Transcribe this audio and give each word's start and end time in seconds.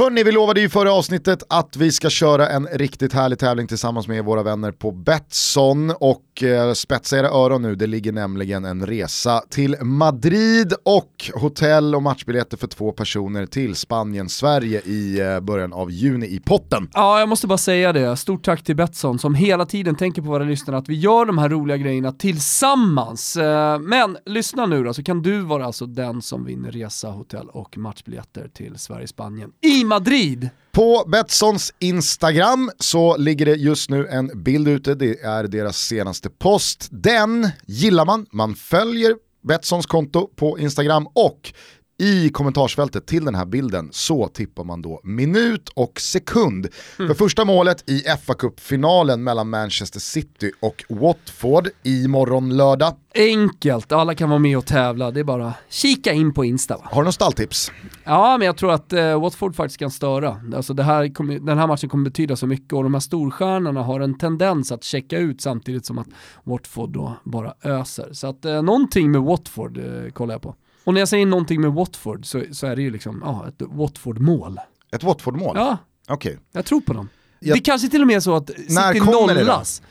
Hörni, 0.00 0.22
vi 0.22 0.32
lovade 0.32 0.60
ju 0.60 0.68
förra 0.68 0.92
avsnittet 0.92 1.42
att 1.48 1.76
vi 1.76 1.92
ska 1.92 2.10
köra 2.10 2.48
en 2.48 2.66
riktigt 2.66 3.12
härlig 3.12 3.38
tävling 3.38 3.66
tillsammans 3.66 4.08
med 4.08 4.24
våra 4.24 4.42
vänner 4.42 4.72
på 4.72 4.90
Betsson 4.90 5.90
och 5.90 6.42
eh, 6.42 6.72
spetsa 6.72 7.18
era 7.18 7.28
öron 7.28 7.62
nu, 7.62 7.74
det 7.74 7.86
ligger 7.86 8.12
nämligen 8.12 8.64
en 8.64 8.86
resa 8.86 9.42
till 9.50 9.76
Madrid 9.82 10.74
och 10.84 11.30
hotell 11.34 11.94
och 11.94 12.02
matchbiljetter 12.02 12.56
för 12.56 12.66
två 12.66 12.92
personer 12.92 13.46
till 13.46 13.74
Spanien-Sverige 13.74 14.80
i 14.80 15.20
eh, 15.20 15.40
början 15.40 15.72
av 15.72 15.90
juni 15.90 16.26
i 16.26 16.40
potten. 16.40 16.88
Ja, 16.92 17.18
jag 17.18 17.28
måste 17.28 17.46
bara 17.46 17.58
säga 17.58 17.92
det. 17.92 18.16
Stort 18.16 18.44
tack 18.44 18.64
till 18.64 18.76
Betsson 18.76 19.18
som 19.18 19.34
hela 19.34 19.66
tiden 19.66 19.94
tänker 19.94 20.22
på 20.22 20.28
våra 20.28 20.44
lyssnare 20.44 20.76
att 20.76 20.88
vi 20.88 20.94
gör 20.94 21.26
de 21.26 21.38
här 21.38 21.48
roliga 21.48 21.76
grejerna 21.76 22.12
tillsammans. 22.12 23.36
Eh, 23.36 23.78
Men 23.78 24.16
lyssna 24.26 24.66
nu 24.66 24.84
då, 24.84 24.94
så 24.94 25.02
kan 25.02 25.22
du 25.22 25.40
vara 25.40 25.66
alltså 25.66 25.86
den 25.86 26.22
som 26.22 26.44
vinner 26.44 26.70
resa, 26.70 27.08
hotell 27.08 27.48
och 27.48 27.78
matchbiljetter 27.78 28.48
till 28.54 28.78
Sverige-Spanien 28.78 29.50
i 29.60 29.89
Madrid. 29.90 30.48
På 30.72 31.04
Betssons 31.06 31.72
Instagram 31.78 32.70
så 32.78 33.16
ligger 33.16 33.46
det 33.46 33.54
just 33.54 33.90
nu 33.90 34.06
en 34.06 34.42
bild 34.42 34.68
ute, 34.68 34.94
det 34.94 35.20
är 35.20 35.44
deras 35.44 35.76
senaste 35.78 36.30
post. 36.30 36.88
Den 36.90 37.48
gillar 37.66 38.04
man, 38.04 38.26
man 38.32 38.54
följer 38.54 39.14
Betssons 39.42 39.86
konto 39.86 40.30
på 40.36 40.58
Instagram 40.58 41.06
och 41.14 41.52
i 42.00 42.30
kommentarsfältet 42.30 43.06
till 43.06 43.24
den 43.24 43.34
här 43.34 43.46
bilden 43.46 43.88
så 43.92 44.28
tippar 44.28 44.64
man 44.64 44.82
då 44.82 45.00
minut 45.04 45.68
och 45.74 46.00
sekund. 46.00 46.68
För 46.96 47.14
första 47.14 47.44
målet 47.44 47.90
i 47.90 48.02
fa 48.26 48.34
Cup-finalen 48.34 49.24
mellan 49.24 49.50
Manchester 49.50 50.00
City 50.00 50.52
och 50.60 50.84
Watford 50.88 51.68
imorgon 51.82 52.56
lördag. 52.56 52.94
Enkelt, 53.14 53.92
alla 53.92 54.14
kan 54.14 54.28
vara 54.28 54.38
med 54.38 54.58
och 54.58 54.66
tävla. 54.66 55.10
Det 55.10 55.20
är 55.20 55.24
bara 55.24 55.54
kika 55.68 56.12
in 56.12 56.34
på 56.34 56.44
Insta 56.44 56.76
va? 56.76 56.82
Har 56.84 57.02
du 57.02 57.04
något 57.04 57.14
stalltips? 57.14 57.72
Ja, 58.04 58.36
men 58.38 58.46
jag 58.46 58.56
tror 58.56 58.72
att 58.72 58.92
eh, 58.92 59.20
Watford 59.20 59.56
faktiskt 59.56 59.78
kan 59.78 59.90
störa. 59.90 60.40
Alltså 60.56 60.74
det 60.74 60.82
här 60.82 61.14
kommer, 61.14 61.38
den 61.38 61.58
här 61.58 61.66
matchen 61.66 61.88
kommer 61.88 62.04
betyda 62.04 62.36
så 62.36 62.46
mycket 62.46 62.72
och 62.72 62.82
de 62.82 62.94
här 62.94 63.00
storstjärnorna 63.00 63.82
har 63.82 64.00
en 64.00 64.18
tendens 64.18 64.72
att 64.72 64.84
checka 64.84 65.18
ut 65.18 65.40
samtidigt 65.40 65.86
som 65.86 65.98
att 65.98 66.08
Watford 66.44 66.90
då 66.90 67.16
bara 67.24 67.54
öser. 67.62 68.08
Så 68.12 68.26
att 68.26 68.44
eh, 68.44 68.62
någonting 68.62 69.10
med 69.10 69.20
Watford 69.20 69.78
eh, 69.78 70.10
kollar 70.12 70.34
jag 70.34 70.42
på. 70.42 70.54
Och 70.84 70.94
när 70.94 71.00
jag 71.00 71.08
säger 71.08 71.26
någonting 71.26 71.60
med 71.60 71.72
Watford 71.72 72.26
så, 72.26 72.42
så 72.52 72.66
är 72.66 72.76
det 72.76 72.82
ju 72.82 72.90
liksom 72.90 73.22
ja, 73.24 73.48
ett 73.48 73.62
Watford-mål. 73.68 74.60
Ett 74.92 75.02
Watford-mål? 75.02 75.52
Ja, 75.56 75.78
Okej. 76.08 76.38
jag 76.52 76.64
tror 76.64 76.80
på 76.80 76.92
dem. 76.92 77.08
Jag- 77.40 77.56
Det 77.56 77.60
kanske 77.60 77.88
till 77.88 78.00
och 78.00 78.06
med 78.06 78.16
är 78.16 78.20
så 78.20 78.36
att 78.36 78.46
City 78.50 78.66
det 78.94 79.00
nollas. 79.34 79.82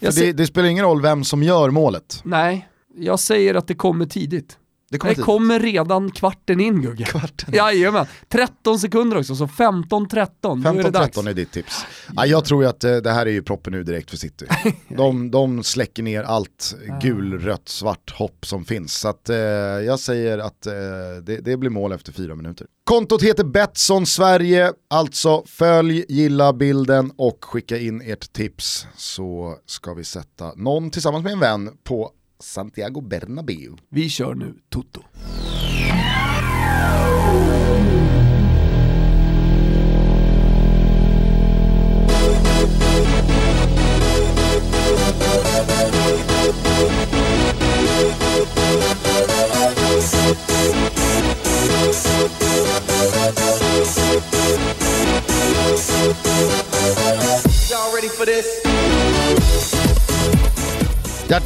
Det, 0.00 0.06
sä- 0.10 0.32
det 0.32 0.46
spelar 0.46 0.68
ingen 0.68 0.84
roll 0.84 1.02
vem 1.02 1.24
som 1.24 1.42
gör 1.42 1.70
målet. 1.70 2.20
Nej, 2.24 2.68
jag 2.96 3.20
säger 3.20 3.54
att 3.54 3.66
det 3.66 3.74
kommer 3.74 4.06
tidigt. 4.06 4.58
Det 4.90 4.98
kommer 4.98 5.14
Det 5.14 5.22
kommer 5.22 5.60
redan 5.60 6.10
kvarten 6.10 6.60
in 6.60 6.82
Gugge. 6.82 7.04
Kvarten. 7.04 7.54
Jajamän, 7.54 8.06
13 8.28 8.78
sekunder 8.78 9.18
också, 9.18 9.34
så 9.34 9.46
15-13, 9.46 10.62
då 10.62 10.70
är 10.70 10.82
det 10.82 10.90
dags. 10.90 11.16
15-13 11.16 11.28
är 11.28 11.34
ditt 11.34 11.52
tips. 11.52 11.84
Ja, 12.16 12.26
jag 12.26 12.44
tror 12.44 12.66
att 12.66 12.84
eh, 12.84 12.96
det 12.96 13.10
här 13.10 13.26
är 13.26 13.30
ju 13.30 13.42
proppen 13.42 13.72
nu 13.72 13.84
direkt 13.84 14.10
för 14.10 14.16
City. 14.16 14.46
De, 14.88 15.30
de 15.30 15.64
släcker 15.64 16.02
ner 16.02 16.22
allt 16.22 16.76
gul, 17.02 17.38
rött, 17.38 17.68
svart 17.68 18.10
hopp 18.10 18.46
som 18.46 18.64
finns. 18.64 18.94
Så 18.94 19.08
att, 19.08 19.28
eh, 19.28 19.36
jag 19.36 20.00
säger 20.00 20.38
att 20.38 20.66
eh, 20.66 20.72
det, 21.22 21.36
det 21.44 21.56
blir 21.56 21.70
mål 21.70 21.92
efter 21.92 22.12
fyra 22.12 22.34
minuter. 22.34 22.66
Kontot 22.84 23.22
heter 23.22 23.44
Betsson 23.44 24.06
Sverige, 24.06 24.72
alltså 24.90 25.42
följ, 25.46 26.04
gilla 26.08 26.52
bilden 26.52 27.12
och 27.16 27.44
skicka 27.44 27.78
in 27.78 28.00
ert 28.00 28.32
tips 28.32 28.86
så 28.96 29.56
ska 29.66 29.94
vi 29.94 30.04
sätta 30.04 30.52
någon 30.56 30.90
tillsammans 30.90 31.24
med 31.24 31.32
en 31.32 31.40
vän 31.40 31.70
på 31.84 32.12
Santiago 32.40 33.00
Bernabéu. 33.00 33.76
Vi 33.88 34.08
kör 34.08 34.34
nu 34.34 34.54
Toto. 34.68 35.02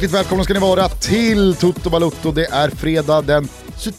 Hjärtligt 0.03 0.19
välkomna 0.19 0.43
ska 0.43 0.53
ni 0.53 0.59
vara 0.59 0.89
till 0.89 1.55
Toto 1.55 1.89
Balutto. 1.89 2.31
Det 2.31 2.45
är 2.45 2.69
fredag 2.69 3.21
den 3.21 3.47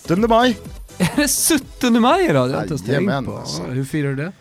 17 0.09 0.28
maj. 0.28 0.59
Är 0.98 1.16
det 1.16 1.59
17 1.81 2.00
maj 2.00 2.25
idag? 2.31 2.48
Det 2.48 2.53
har 2.53 2.60
jag 2.60 2.72
inte 2.72 2.91
ens 2.92 3.06
tänkt 3.09 3.26
på. 3.26 3.37
alltså. 3.37 3.62
Hur 3.62 3.84
firar 3.84 4.09
du 4.09 4.16
det? 4.16 4.32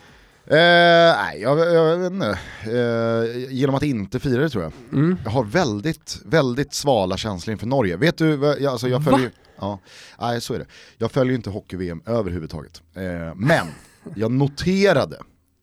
Eh, 0.57 1.17
nej, 1.25 1.41
jag, 1.41 1.59
jag 1.59 1.97
vet 1.97 2.11
inte. 2.11 2.39
Eh, 2.63 3.53
genom 3.53 3.75
att 3.75 3.83
inte 3.83 4.19
fira 4.19 4.41
det 4.41 4.49
tror 4.49 4.63
jag. 4.63 4.73
Mm. 4.93 5.17
Jag 5.23 5.31
har 5.31 5.43
väldigt, 5.43 6.21
väldigt 6.25 6.73
svala 6.73 7.17
känslor 7.17 7.51
inför 7.51 7.67
Norge. 7.67 7.97
Vet 7.97 8.17
du, 8.17 8.35
vad- 8.35 8.61
jag, 8.61 8.71
alltså 8.71 8.87
jag 8.87 9.03
följer 9.03 9.31
ja, 9.59 9.79
nej, 10.19 10.41
så 10.41 10.53
är 10.53 10.59
det. 10.59 10.65
Jag 10.97 11.11
följer 11.11 11.31
ju 11.31 11.35
inte 11.35 11.49
hockey-VM 11.49 12.01
överhuvudtaget. 12.05 12.81
Eh, 12.95 13.35
men 13.35 13.67
jag 14.15 14.31
noterade 14.31 15.17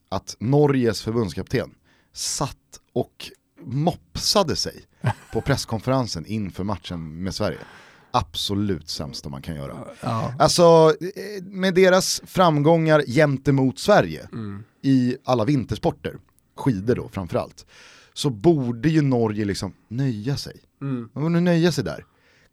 att 0.08 0.36
Norges 0.38 1.02
förbundskapten 1.02 1.70
satt 2.14 2.56
och 2.94 3.30
mopsade 3.65 4.56
sig 4.56 4.82
på 5.32 5.41
presskonferensen 5.41 6.26
inför 6.26 6.65
matchen 6.65 7.22
med 7.22 7.34
Sverige. 7.34 7.59
Absolut 8.10 8.88
sämsta 8.88 9.28
man 9.28 9.43
kan 9.43 9.54
göra. 9.54 9.78
Ja. 10.00 10.34
Alltså 10.38 10.94
med 11.43 11.75
deras 11.75 12.22
framgångar 12.26 13.03
gentemot 13.06 13.78
Sverige 13.78 14.28
i 14.82 15.16
alla 15.25 15.44
vintersporter, 15.44 16.16
skidor 16.56 16.94
då 16.94 17.09
framförallt, 17.09 17.66
så 18.15 18.31
borde 18.31 18.88
ju 18.88 19.03
Norge 19.03 19.44
liksom 19.44 19.72
nöja 19.88 20.37
sig. 20.37 20.60
De 20.78 21.09
borde 21.15 21.41
nöja 21.41 21.72
sig 21.72 21.84
där. 21.84 22.04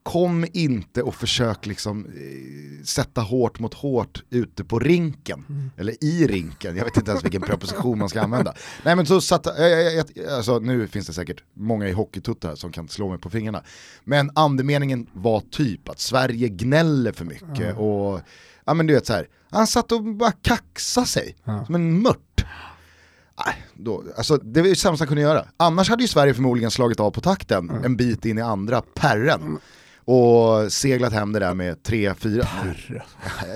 Kom 0.08 0.46
inte 0.54 1.02
och 1.04 1.16
försök 1.16 1.66
liksom 1.66 2.06
eh, 2.06 2.86
sätta 2.86 3.22
hårt 3.22 3.60
mot 3.60 3.74
hårt 3.74 4.24
ute 4.30 4.64
på 4.64 4.80
rinken, 4.80 5.72
eller 5.78 6.04
i 6.04 6.28
rinken, 6.28 6.78
jag 6.78 6.86
vet 6.86 6.98
inte 6.98 7.12
ens 7.12 7.26
vilken 7.26 7.42
preposition 7.42 8.00
man 8.00 8.10
ska 8.10 8.22
använda. 8.22 8.54
Nej 8.84 8.96
men 8.96 9.06
så 9.06 9.22
satt, 9.22 9.48
eh, 9.48 9.54
alltså, 10.36 10.60
nu 10.60 10.88
finns 10.88 11.08
det 11.08 11.14
säkert 11.14 11.44
många 11.54 11.88
i 11.88 11.92
hockeytuttar 11.92 12.56
som 12.56 12.72
kan 12.72 12.88
slå 12.88 13.10
mig 13.10 13.20
på 13.20 13.30
fingrarna. 13.30 13.64
Men 14.04 14.32
andemeningen 14.36 15.08
var 15.14 15.40
typ 15.40 15.90
att 15.90 16.00
Sverige 16.00 16.50
gnäller 16.50 17.12
för 17.12 17.26
mycket 17.26 17.78
och 17.78 18.22
ja 18.66 18.74
men 18.74 18.88
du 18.88 18.94
vet 18.94 19.06
så 19.06 19.14
här, 19.14 19.28
han 19.50 19.68
satt 19.68 19.92
och 19.92 20.04
bara 20.04 20.32
kaxade 20.32 21.08
sig 21.08 21.36
som 21.66 21.76
en 21.76 22.02
mört. 22.02 22.46
Nej, 23.46 23.66
då, 23.74 24.04
alltså, 24.18 24.38
det 24.38 24.62
var 24.62 24.68
ju 24.68 24.74
det 24.74 24.80
sämsta 24.80 25.02
han 25.02 25.08
kunde 25.08 25.22
göra. 25.22 25.46
Annars 25.58 25.90
hade 25.90 26.02
ju 26.02 26.08
Sverige 26.08 26.34
förmodligen 26.34 26.72
slagit 26.72 27.00
av 27.00 27.12
på 27.12 27.22
takten 27.22 27.70
en 27.70 27.98
bit 27.98 28.26
in 28.26 28.38
i 28.38 28.42
andra 28.42 28.82
perren. 28.82 29.60
Och 30.08 30.72
seglat 30.72 31.14
hem 31.14 31.32
det 31.32 31.40
där 31.40 31.54
med 31.54 31.78
3-4. 31.78 32.48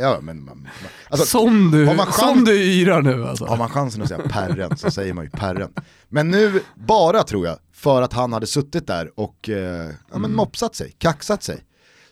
Ja, 0.01 0.19
men, 0.21 0.45
man, 0.45 0.67
alltså, 1.09 1.25
som 1.25 1.71
du, 1.71 1.87
chans- 1.87 2.15
som 2.19 2.43
du 2.43 2.63
yrar 2.63 3.01
nu 3.01 3.25
alltså. 3.27 3.45
har 3.45 3.57
man 3.57 3.69
chansen 3.69 4.01
att 4.01 4.07
säga 4.07 4.21
perren 4.29 4.77
så 4.77 4.91
säger 4.91 5.13
man 5.13 5.23
ju 5.23 5.29
perren. 5.29 5.69
Men 6.09 6.31
nu, 6.31 6.61
bara 6.75 7.23
tror 7.23 7.45
jag, 7.47 7.57
för 7.73 8.01
att 8.01 8.13
han 8.13 8.33
hade 8.33 8.47
suttit 8.47 8.87
där 8.87 9.11
och 9.15 9.49
eh, 9.49 9.89
ja, 10.11 10.17
men 10.17 10.35
mopsat 10.35 10.75
sig, 10.75 10.95
kaxat 10.97 11.43
sig, 11.43 11.63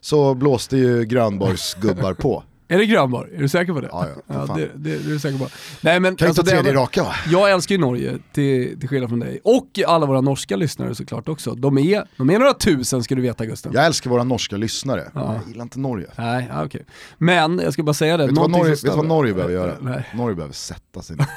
så 0.01 0.33
blåste 0.33 0.77
ju 0.77 1.03
Grönborgs 1.05 1.73
gubbar 1.81 2.13
på. 2.13 2.43
Är 2.71 2.77
det 2.77 2.85
Grönborg? 2.85 3.35
Är 3.35 3.39
du 3.39 3.49
säker 3.49 3.73
på 3.73 3.81
det? 3.81 3.89
Ja, 3.91 4.07
ja, 4.07 4.47
ja 4.47 4.55
det, 4.55 4.61
det, 4.61 4.71
det 4.75 4.91
är 4.91 4.99
du 4.99 5.19
säker 5.19 5.37
på. 5.37 5.47
Nej, 5.81 5.99
men, 5.99 6.15
Kan 6.15 6.27
alltså, 6.27 6.43
ta 6.43 6.51
det 6.51 6.61
tredje 6.61 6.73
raka 6.81 7.03
va? 7.03 7.13
Jag 7.31 7.51
älskar 7.51 7.75
ju 7.75 7.81
Norge, 7.81 8.17
till, 8.31 8.79
till 8.79 8.89
skillnad 8.89 9.09
från 9.09 9.19
dig. 9.19 9.39
Och 9.43 9.79
alla 9.87 10.05
våra 10.05 10.21
norska 10.21 10.55
lyssnare 10.55 10.95
såklart 10.95 11.29
också. 11.29 11.55
De 11.55 11.77
är, 11.77 12.07
de 12.17 12.29
är 12.29 12.39
några 12.39 12.53
tusen 12.53 13.03
ska 13.03 13.15
du 13.15 13.21
veta 13.21 13.45
Gusten. 13.45 13.71
Jag 13.75 13.85
älskar 13.85 14.09
våra 14.09 14.23
norska 14.23 14.57
lyssnare, 14.57 15.11
Ja. 15.13 15.33
jag 15.33 15.47
gillar 15.47 15.63
inte 15.63 15.79
Norge. 15.79 16.07
Nej, 16.17 16.47
ja, 16.49 16.65
okej. 16.65 16.85
Men 17.17 17.59
jag 17.63 17.73
ska 17.73 17.83
bara 17.83 17.93
säga 17.93 18.17
det. 18.17 18.25
Vet 18.25 18.35
du 18.35 18.41
vad 18.41 18.51
Norge, 18.51 18.71
vet 18.71 18.95
vad 18.95 19.05
Norge 19.05 19.33
behöver 19.33 19.53
göra? 19.53 19.75
Nej. 19.81 20.09
Norge 20.13 20.35
behöver 20.35 20.53
sätta 20.53 21.01
sig 21.01 21.15
ner. 21.15 21.27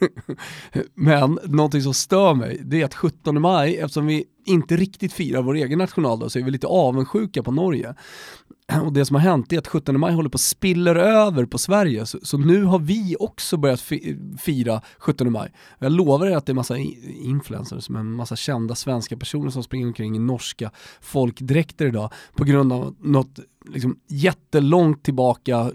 Men 0.94 1.38
någonting 1.44 1.82
som 1.82 1.94
stör 1.94 2.34
mig, 2.34 2.60
det 2.64 2.80
är 2.80 2.84
att 2.84 2.94
17 2.94 3.40
maj, 3.40 3.76
eftersom 3.76 4.06
vi 4.06 4.24
inte 4.46 4.76
riktigt 4.76 5.12
firar 5.12 5.42
vår 5.42 5.54
egen 5.54 5.78
nationaldag 5.78 6.28
så 6.28 6.38
är 6.38 6.42
vi 6.42 6.50
lite 6.50 6.66
avundsjuka 6.66 7.42
på 7.42 7.52
Norge. 7.52 7.94
Och 8.84 8.92
det 8.92 9.04
som 9.04 9.16
har 9.16 9.20
hänt 9.20 9.52
är 9.52 9.58
att 9.58 9.66
17 9.66 10.00
maj 10.00 10.14
håller 10.14 10.28
på 10.28 10.36
att 10.36 10.40
spiller 10.40 10.96
över 10.96 11.44
på 11.44 11.58
Sverige, 11.58 12.06
så, 12.06 12.18
så 12.22 12.38
nu 12.38 12.62
har 12.62 12.78
vi 12.78 13.16
också 13.20 13.56
börjat 13.56 13.80
fi, 13.80 14.18
fira 14.38 14.80
17 14.98 15.32
maj. 15.32 15.52
Jag 15.78 15.92
lovar 15.92 16.26
er 16.26 16.36
att 16.36 16.46
det 16.46 16.52
är 16.52 16.54
massa 16.54 16.78
influencers, 16.78 17.88
men 17.88 18.00
en 18.00 18.12
massa 18.12 18.36
kända 18.36 18.74
svenska 18.74 19.16
personer 19.16 19.50
som 19.50 19.62
springer 19.62 19.86
omkring 19.86 20.16
i 20.16 20.18
norska 20.18 20.70
folkdräkter 21.00 21.86
idag 21.86 22.12
på 22.34 22.44
grund 22.44 22.72
av 22.72 22.94
något 23.00 23.38
liksom, 23.72 23.98
jättelångt 24.06 25.02
tillbaka 25.02 25.60
eh, 25.60 25.70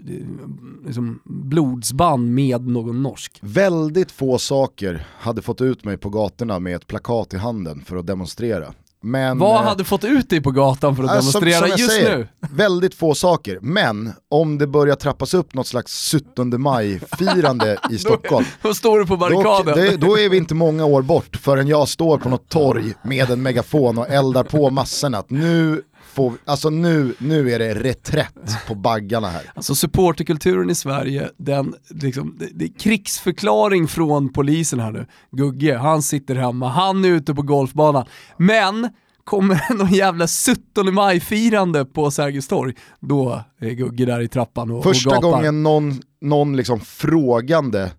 liksom, 0.86 1.20
blodsband 1.24 2.34
med 2.34 2.66
någon 2.66 3.02
norsk. 3.02 3.38
Väldigt 3.42 4.10
få 4.10 4.38
saker 4.38 5.06
hade 5.18 5.42
fått 5.42 5.60
ut 5.60 5.84
mig 5.84 5.96
på 5.96 6.10
gatorna 6.10 6.58
med 6.58 6.76
ett 6.76 6.86
plakat 6.86 7.34
i 7.34 7.36
handen 7.36 7.82
för 7.84 7.96
att 7.96 8.06
demonstrera. 8.06 8.74
Men, 9.04 9.38
Vad 9.38 9.56
eh, 9.56 9.68
hade 9.68 9.84
fått 9.84 10.04
ut 10.04 10.30
dig 10.30 10.40
på 10.40 10.50
gatan 10.50 10.96
för 10.96 11.04
att 11.04 11.10
Alltså, 11.10 11.40
demonstrera 11.40 11.60
som 11.60 11.68
jag 11.70 11.78
just 11.78 11.90
säger, 11.92 12.18
nu? 12.18 12.28
Väldigt 12.52 12.94
få 12.94 13.14
saker, 13.14 13.58
men 13.62 14.12
om 14.30 14.58
det 14.58 14.66
börjar 14.66 14.94
trappas 14.96 15.34
upp 15.34 15.54
något 15.54 15.66
slags 15.66 16.12
17 16.12 16.62
maj-firande 16.62 17.78
i 17.90 17.98
Stockholm, 17.98 18.46
Då 18.62 18.74
står 18.74 18.98
du 18.98 19.06
på 19.06 19.14
då, 19.14 19.16
barrikaden. 19.16 19.78
det, 19.78 19.96
då 19.96 20.18
är 20.18 20.28
vi 20.28 20.36
inte 20.36 20.54
många 20.54 20.84
år 20.84 21.02
bort 21.02 21.36
förrän 21.36 21.68
jag 21.68 21.88
står 21.88 22.18
på 22.18 22.28
något 22.28 22.48
torg 22.48 22.94
med 23.02 23.30
en 23.30 23.42
megafon 23.42 23.98
och 23.98 24.08
eldar 24.08 24.44
på 24.44 24.70
massorna 24.70 25.18
att 25.18 25.30
nu, 25.30 25.82
får, 26.12 26.32
alltså 26.44 26.70
nu, 26.70 27.14
nu 27.18 27.52
är 27.52 27.58
det 27.58 27.74
reträtt 27.74 28.66
på 28.68 28.74
baggarna 28.74 29.28
här. 29.28 29.42
Alltså 29.54 29.74
supporterkulturen 29.74 30.70
i 30.70 30.74
Sverige, 30.74 31.30
den, 31.36 31.74
liksom, 31.88 32.36
det, 32.38 32.48
det 32.54 32.64
är 32.64 32.78
krigsförklaring 32.78 33.88
från 33.88 34.32
polisen 34.32 34.80
här 34.80 34.92
nu. 34.92 35.06
Gugge, 35.30 35.76
han 35.76 36.02
sitter 36.02 36.34
hemma, 36.34 36.68
han 36.68 37.04
är 37.04 37.08
ute 37.08 37.34
på 37.34 37.42
golfbanan. 37.42 38.06
Men 38.36 38.88
kommer 39.24 39.54
det 39.68 39.74
någon 39.84 39.92
jävla 39.92 40.26
17 40.74 40.94
maj-firande 40.94 41.84
på 41.84 42.10
Sergels 42.10 42.48
torg, 42.48 42.74
då 43.00 43.44
är 43.60 43.70
Gugge 43.70 44.04
där 44.04 44.20
i 44.20 44.28
trappan 44.28 44.70
och, 44.70 44.82
Första 44.82 45.08
och 45.10 45.14
gapar. 45.22 45.30
gången 45.36 45.62
någon, 45.62 46.00
någon 46.20 46.56
liksom 46.56 46.80
frågande 46.80 47.82
eh, 47.82 47.90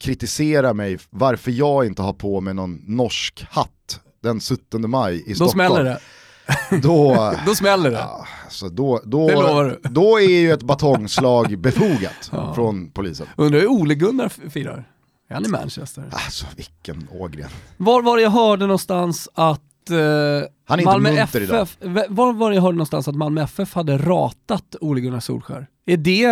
kritiserar 0.00 0.74
mig 0.74 0.98
varför 1.10 1.50
jag 1.50 1.86
inte 1.86 2.02
har 2.02 2.12
på 2.12 2.40
mig 2.40 2.54
någon 2.54 2.74
norsk 2.86 3.46
hatt 3.50 4.00
den 4.22 4.40
17 4.40 4.90
maj 4.90 5.22
i 5.26 5.28
Då 5.28 5.34
Stockholm. 5.34 5.50
smäller 5.52 5.84
det. 5.84 5.98
Då, 6.82 7.34
Då 7.46 7.54
smäller 7.54 7.90
det. 7.90 7.96
Ja, 7.96 8.26
alltså 8.44 8.68
då, 8.68 9.00
då, 9.04 9.26
Det 9.28 9.78
då 9.88 10.20
är 10.20 10.40
ju 10.40 10.52
ett 10.52 10.62
batongslag 10.62 11.58
befogat 11.58 12.30
från 12.54 12.90
polisen. 12.90 13.26
Undrar 13.36 13.60
hur 13.60 13.68
Ole-Gunnar 13.68 14.28
firar? 14.50 14.84
Är 15.28 15.34
han 15.34 15.44
i 15.44 15.48
Manchester? 15.48 16.04
Alltså 16.12 16.46
vilken 16.56 17.08
Ågren. 17.12 17.50
Var 17.76 18.02
var 18.02 18.16
det 18.16 18.22
jag 18.22 18.30
hörde 18.30 18.66
någonstans 18.66 19.28
att 19.34 19.60
eh, 19.90 20.84
Malmö 20.84 21.08
idag. 21.10 21.62
FF, 21.62 21.76
v- 21.80 22.06
var 22.08 22.32
var 22.32 22.50
det 22.50 22.54
jag 22.56 22.62
hörde 22.62 22.76
någonstans 22.76 23.08
att 23.08 23.14
Malmö 23.14 23.42
FF 23.42 23.74
hade 23.74 23.98
ratat 23.98 24.76
Ole 24.80 25.00
Gunnar 25.00 25.20
Solskär? 25.20 25.66
Är 25.86 25.96
det, 25.96 26.24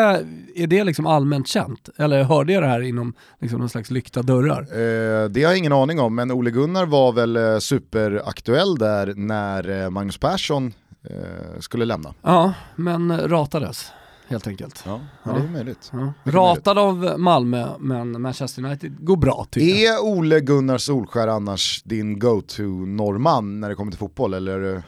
är 0.54 0.66
det 0.66 0.84
liksom 0.84 1.06
allmänt 1.06 1.48
känt? 1.48 1.88
Eller 1.98 2.22
hörde 2.24 2.52
jag 2.52 2.62
det 2.62 2.66
här 2.68 2.80
inom 2.80 3.12
liksom 3.40 3.58
någon 3.60 3.68
slags 3.68 3.90
lyckta 3.90 4.22
dörrar? 4.22 4.60
Eh, 4.60 5.28
det 5.28 5.42
har 5.44 5.50
jag 5.50 5.58
ingen 5.58 5.72
aning 5.72 6.00
om, 6.00 6.14
men 6.14 6.30
Ole 6.32 6.50
Gunnar 6.50 6.86
var 6.86 7.12
väl 7.12 7.36
eh, 7.36 7.58
superaktuell 7.58 8.78
där 8.78 9.14
när 9.16 9.82
eh, 9.84 9.90
Magnus 9.90 10.18
Persson 10.18 10.72
eh, 11.10 11.60
skulle 11.60 11.84
lämna. 11.84 12.14
Ja, 12.22 12.52
men 12.76 13.28
ratades 13.28 13.92
helt 14.30 14.46
enkelt. 14.46 14.82
Ja, 14.86 15.00
det 15.24 15.30
är 15.30 15.48
möjligt. 15.48 15.90
Ja. 15.92 16.12
Ratad 16.24 16.78
av 16.78 17.14
Malmö, 17.18 17.68
men 17.78 18.22
Manchester 18.22 18.64
United 18.64 19.04
går 19.04 19.16
bra 19.16 19.46
tycker 19.50 19.84
jag. 19.84 19.94
Är 19.94 20.04
Ole 20.04 20.40
Gunnar 20.40 20.78
Solskär 20.78 21.28
annars 21.28 21.82
din 21.84 22.18
go-to-norrman 22.18 23.60
när 23.60 23.68
det 23.68 23.74
kommer 23.74 23.90
till 23.92 23.98
fotboll? 23.98 24.34
Eller? 24.34 24.82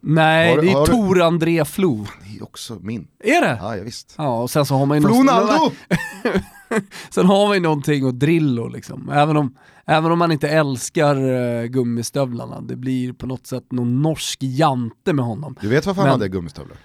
Nej, 0.00 0.54
Har 0.54 0.62
det 0.62 0.68
är 0.70 0.74
har 0.74 0.86
du- 0.86 0.92
Tor 0.92 1.22
André 1.22 1.64
Flo. 1.64 2.06
Det 2.24 2.36
är 2.38 2.42
också 2.42 2.78
min. 2.80 3.06
Är 3.24 3.40
det? 3.40 3.58
Ja, 3.60 3.76
ja 3.76 3.82
visst. 3.84 4.14
Ja, 4.18 4.42
och 4.42 4.50
sen 4.50 4.66
så 4.66 4.74
har 4.74 4.86
man 4.86 4.96
ju 5.02 5.02
Flonaldo! 5.08 5.70
Sen 7.10 7.26
har 7.26 7.46
man 7.46 7.56
ju 7.56 7.60
någonting 7.62 8.08
att 8.08 8.18
Drillo 8.20 8.68
liksom. 8.68 9.08
Även 9.08 9.36
om, 9.36 9.54
även 9.86 10.12
om 10.12 10.18
man 10.18 10.32
inte 10.32 10.48
älskar 10.48 11.16
uh, 11.30 11.64
gummistövlarna. 11.64 12.60
Det 12.60 12.76
blir 12.76 13.12
på 13.12 13.26
något 13.26 13.46
sätt 13.46 13.72
någon 13.72 14.02
norsk 14.02 14.38
jante 14.42 15.12
med 15.12 15.24
honom. 15.24 15.56
Du 15.60 15.68
vet 15.68 15.86
varför 15.86 16.00
han 16.00 16.08
Men- 16.10 16.20
hade 16.20 16.28
gummistövlar? 16.28 16.76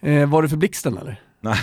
Eh, 0.00 0.28
var 0.28 0.42
det 0.42 0.48
för 0.48 0.56
blixten 0.56 0.98
eller? 0.98 1.20
Nej, 1.40 1.58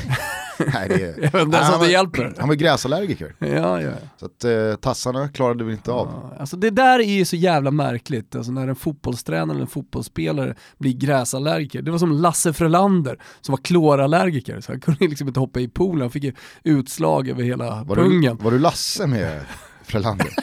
Nej 0.74 0.90
det 0.90 0.96
är... 1.04 1.08
Jag 1.22 1.34
Nej, 1.34 1.42
om 1.44 1.52
han 1.54 1.72
det 1.72 1.78
var- 1.78 1.86
hjälper. 1.88 2.34
Han 2.40 2.48
var 2.48 2.56
gräsallergiker. 2.56 3.36
Ja, 3.40 3.82
ja. 3.82 3.92
Så 4.20 4.26
att 4.26 4.44
eh, 4.44 4.76
tassarna 4.82 5.30
klarade 5.30 5.64
vi 5.64 5.72
inte 5.74 5.92
av. 5.92 6.08
Ja, 6.32 6.36
Alltså 6.40 6.58
det 6.58 6.70
där 6.70 7.00
är 7.00 7.04
ju 7.18 7.26
så 7.26 7.36
jävla 7.36 7.72
märkligt, 7.72 8.36
alltså 8.36 8.52
när 8.52 8.68
en 8.68 8.76
fotbollstränare 8.76 9.52
eller 9.52 9.62
en 9.62 9.68
fotbollsspelare 9.68 10.56
blir 10.78 10.94
gräsallergiker. 10.94 11.82
Det 11.82 11.92
var 11.92 11.98
som 11.98 12.12
Lasse 12.12 12.54
Frölander 12.54 13.18
som 13.42 13.52
var 13.54 13.58
klorallergiker, 13.64 14.62
så 14.62 14.72
han 14.72 14.82
kunde 14.82 15.08
liksom 15.08 15.28
inte 15.28 15.40
hoppa 15.40 15.60
i 15.60 15.68
poolen, 15.68 16.02
han 16.02 16.12
fick 16.12 16.24
ju 16.24 16.34
utslag 16.64 17.30
över 17.30 17.44
hela 17.44 17.84
Var 17.84 17.96
du, 17.96 18.02
pungen. 18.02 18.38
var 18.42 18.52
du 18.52 18.60
Lasse 18.60 19.08
med 19.08 19.42
Frölander? 19.84 20.28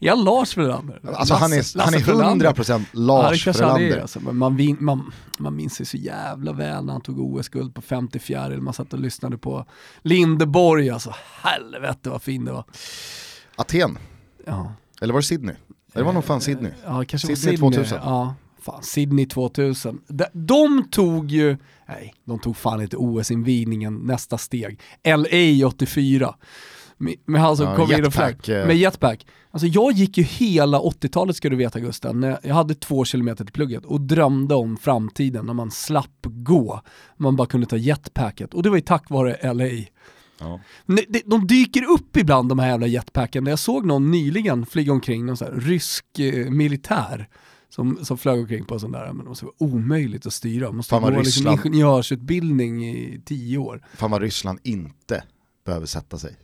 Är 0.00 0.10
han 0.10 0.24
Lars 0.24 0.54
Frölander? 0.54 1.00
Alltså 1.14 1.34
han 1.34 1.52
är, 1.52 1.78
han 1.80 1.94
är 1.94 1.98
Lasse 1.98 2.04
Frölander. 2.04 2.46
100% 2.52 2.70
Ja, 2.70 2.78
det 2.92 2.98
Lars 2.98 3.46
är, 3.48 3.52
Frölander. 3.52 4.00
alltså. 4.00 4.20
men 4.20 4.36
man, 4.36 4.56
vin, 4.56 4.76
man, 4.80 5.12
man 5.38 5.56
minns 5.56 5.80
ju 5.80 5.84
så 5.84 5.96
jävla 5.96 6.52
väl 6.52 6.84
när 6.84 6.92
han 6.92 7.02
tog 7.02 7.20
OS-guld 7.20 7.74
på 7.74 7.82
54 7.82 8.48
man 8.60 8.74
satt 8.74 8.92
och 8.92 8.98
lyssnade 8.98 9.38
på 9.38 9.66
Lindeborg, 10.02 10.90
alltså 10.90 11.14
helvete 11.42 12.10
vad 12.10 12.22
fin 12.22 12.44
det 12.44 12.52
var. 12.52 12.64
Aten, 13.56 13.98
Ja, 14.46 14.72
eller 15.00 15.12
var 15.14 15.20
det 15.20 15.26
Sydney? 15.26 15.54
Det 15.92 16.02
var 16.02 16.12
nog 16.12 16.24
fan 16.24 16.40
Sydney. 16.40 16.72
ja 16.84 17.04
kanske 17.08 17.28
var 17.28 17.34
Sydney 17.34 17.56
Sydney 17.56 17.72
2000. 17.72 17.98
Ja, 18.02 18.34
fan 18.62 18.82
Sydney 18.82 19.26
2000. 19.26 20.00
De, 20.08 20.24
de 20.32 20.88
tog 20.90 21.30
ju, 21.30 21.56
nej, 21.88 22.14
de 22.24 22.38
tog 22.38 22.56
fan 22.56 22.82
inte 22.82 22.96
OS-invigningen 22.96 23.94
nästa 24.06 24.38
steg. 24.38 24.80
LA 25.04 25.66
84. 25.66 26.34
Med, 26.98 27.14
med 27.24 27.40
han 27.40 27.56
som 27.56 27.66
Ja, 27.66 27.76
kom 27.76 27.92
in 27.92 28.06
och 28.06 28.12
flög. 28.12 28.36
Med 28.48 28.76
jetpack. 28.76 29.26
Alltså 29.50 29.66
jag 29.66 29.92
gick 29.92 30.18
ju 30.18 30.24
hela 30.24 30.78
80-talet 30.80 31.36
ska 31.36 31.48
du 31.50 31.56
veta 31.56 31.80
Gusten, 31.80 32.36
jag 32.42 32.54
hade 32.54 32.74
två 32.74 33.04
kilometer 33.04 33.44
till 33.44 33.52
plugget 33.52 33.84
och 33.84 34.00
drömde 34.00 34.54
om 34.54 34.76
framtiden 34.76 35.46
när 35.46 35.54
man 35.54 35.70
slapp 35.70 36.18
gå. 36.22 36.80
Man 37.16 37.36
bara 37.36 37.46
kunde 37.46 37.66
ta 37.66 37.76
jetpacket 37.76 38.54
och 38.54 38.62
det 38.62 38.70
var 38.70 38.76
ju 38.76 38.82
tack 38.82 39.10
vare 39.10 39.52
LA. 39.54 39.84
Ja. 40.40 40.60
De 41.24 41.46
dyker 41.46 41.84
upp 41.84 42.16
ibland 42.16 42.48
de 42.48 42.58
här 42.58 42.68
jävla 42.68 42.86
jetpacken. 42.86 43.46
Jag 43.46 43.58
såg 43.58 43.86
någon 43.86 44.10
nyligen 44.10 44.66
flyga 44.66 44.92
omkring, 44.92 45.26
någon 45.26 45.36
sån 45.36 45.48
här 45.48 45.60
rysk 45.60 46.18
eh, 46.18 46.50
militär 46.50 47.28
som, 47.68 48.04
som 48.04 48.18
flög 48.18 48.40
omkring 48.40 48.64
på 48.64 48.74
en 48.74 48.80
sån 48.80 48.92
där, 48.92 49.12
men 49.12 49.26
det 49.26 49.42
vara 49.42 49.54
omöjligt 49.58 50.26
att 50.26 50.32
styra. 50.32 50.66
Man 50.66 50.76
måste 50.76 50.90
Fan, 50.90 51.14
gå 51.14 51.20
liksom 51.20 51.48
ingenjörsutbildning 51.48 52.88
i 52.88 53.20
tio 53.24 53.58
år. 53.58 53.82
Fan 53.96 54.10
vad 54.10 54.22
Ryssland 54.22 54.58
inte 54.62 55.22
behöver 55.64 55.86
sätta 55.86 56.18
sig. 56.18 56.36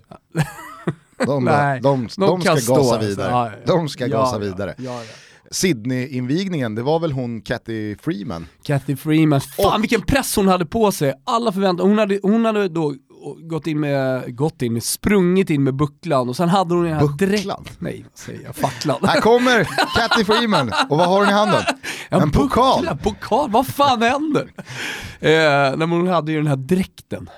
De, 1.26 1.44
Nej, 1.44 1.80
de, 1.80 2.08
de, 2.16 2.26
de 2.26 2.40
ska 2.40 2.56
stå, 2.56 2.74
gasa 2.74 2.94
alltså. 2.94 3.08
vidare. 3.08 3.30
Ja, 3.30 3.50
ja. 3.50 3.74
De 3.76 3.88
ska 3.88 4.06
Ja, 4.06 4.18
gasa 4.18 4.38
vidare. 4.38 4.74
Sydney-invigningen, 5.50 6.74
det 6.74 6.82
var 6.82 7.00
väl 7.00 7.12
hon 7.12 7.40
Kathy 7.42 7.96
Freeman? 7.96 8.46
Kathy 8.62 8.96
Freeman, 8.96 9.40
fan 9.40 9.74
Och- 9.76 9.82
vilken 9.82 10.02
press 10.02 10.36
hon 10.36 10.48
hade 10.48 10.66
på 10.66 10.92
sig. 10.92 11.14
Alla 11.26 11.52
förväntade, 11.52 11.88
hon 11.88 11.98
hade, 11.98 12.18
hon 12.22 12.44
hade 12.44 12.68
då 12.68 12.94
gått 13.50 13.66
in 13.66 13.80
med, 13.80 14.36
gått 14.36 14.62
in 14.62 14.72
med, 14.72 14.82
sprungit 14.82 15.50
in 15.50 15.64
med 15.64 15.74
bucklan 15.74 16.28
och 16.28 16.36
sen 16.36 16.48
hade 16.48 16.74
hon 16.74 16.84
den 16.84 16.92
här 16.94 17.00
Bucklan? 17.08 17.64
nej 17.78 18.04
vad 18.10 18.18
säger 18.18 18.40
jag, 18.44 18.56
facklan. 18.56 18.98
Här 19.02 19.20
kommer 19.20 19.64
Kathy 19.96 20.24
Freeman, 20.24 20.72
och 20.88 20.98
vad 20.98 21.08
har 21.08 21.18
hon 21.18 21.28
i 21.28 21.32
handen? 21.32 21.62
Ja, 22.08 22.22
En 22.22 22.30
pokal. 22.30 22.88
pokal, 23.02 23.50
vad 23.50 23.66
fan 23.66 24.02
händer? 24.02 24.52
eh, 25.20 25.30
nej, 25.30 25.76
men 25.76 25.90
hon 25.90 26.08
hade 26.08 26.32
ju 26.32 26.38
den 26.38 26.46
här 26.46 26.56
dräkten. 26.56 27.30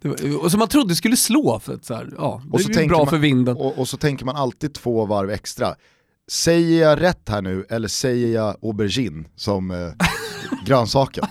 Det 0.00 0.08
var, 0.08 0.44
och 0.44 0.50
som 0.50 0.58
man 0.58 0.68
trodde 0.68 0.94
skulle 0.94 1.16
slå 1.16 1.60
för 1.60 1.74
att 1.74 1.84
så 1.84 1.94
här, 1.94 2.08
ja, 2.18 2.42
det 2.44 2.50
Och 2.52 2.60
så 2.60 2.70
är 2.80 2.88
bra 2.88 2.98
man- 2.98 3.06
för 3.06 3.18
vinden. 3.18 3.56
Och, 3.56 3.78
och 3.78 3.88
så 3.88 3.96
tänker 3.96 4.24
man 4.24 4.36
alltid 4.36 4.74
två 4.74 5.06
varv 5.06 5.30
extra. 5.30 5.74
Säger 6.30 6.82
jag 6.82 7.00
rätt 7.02 7.28
här 7.28 7.42
nu 7.42 7.66
eller 7.70 7.88
säger 7.88 8.34
jag 8.34 8.56
aubergine 8.62 9.24
som 9.36 9.70
eh, 9.70 9.76
grönsaken? 10.66 11.24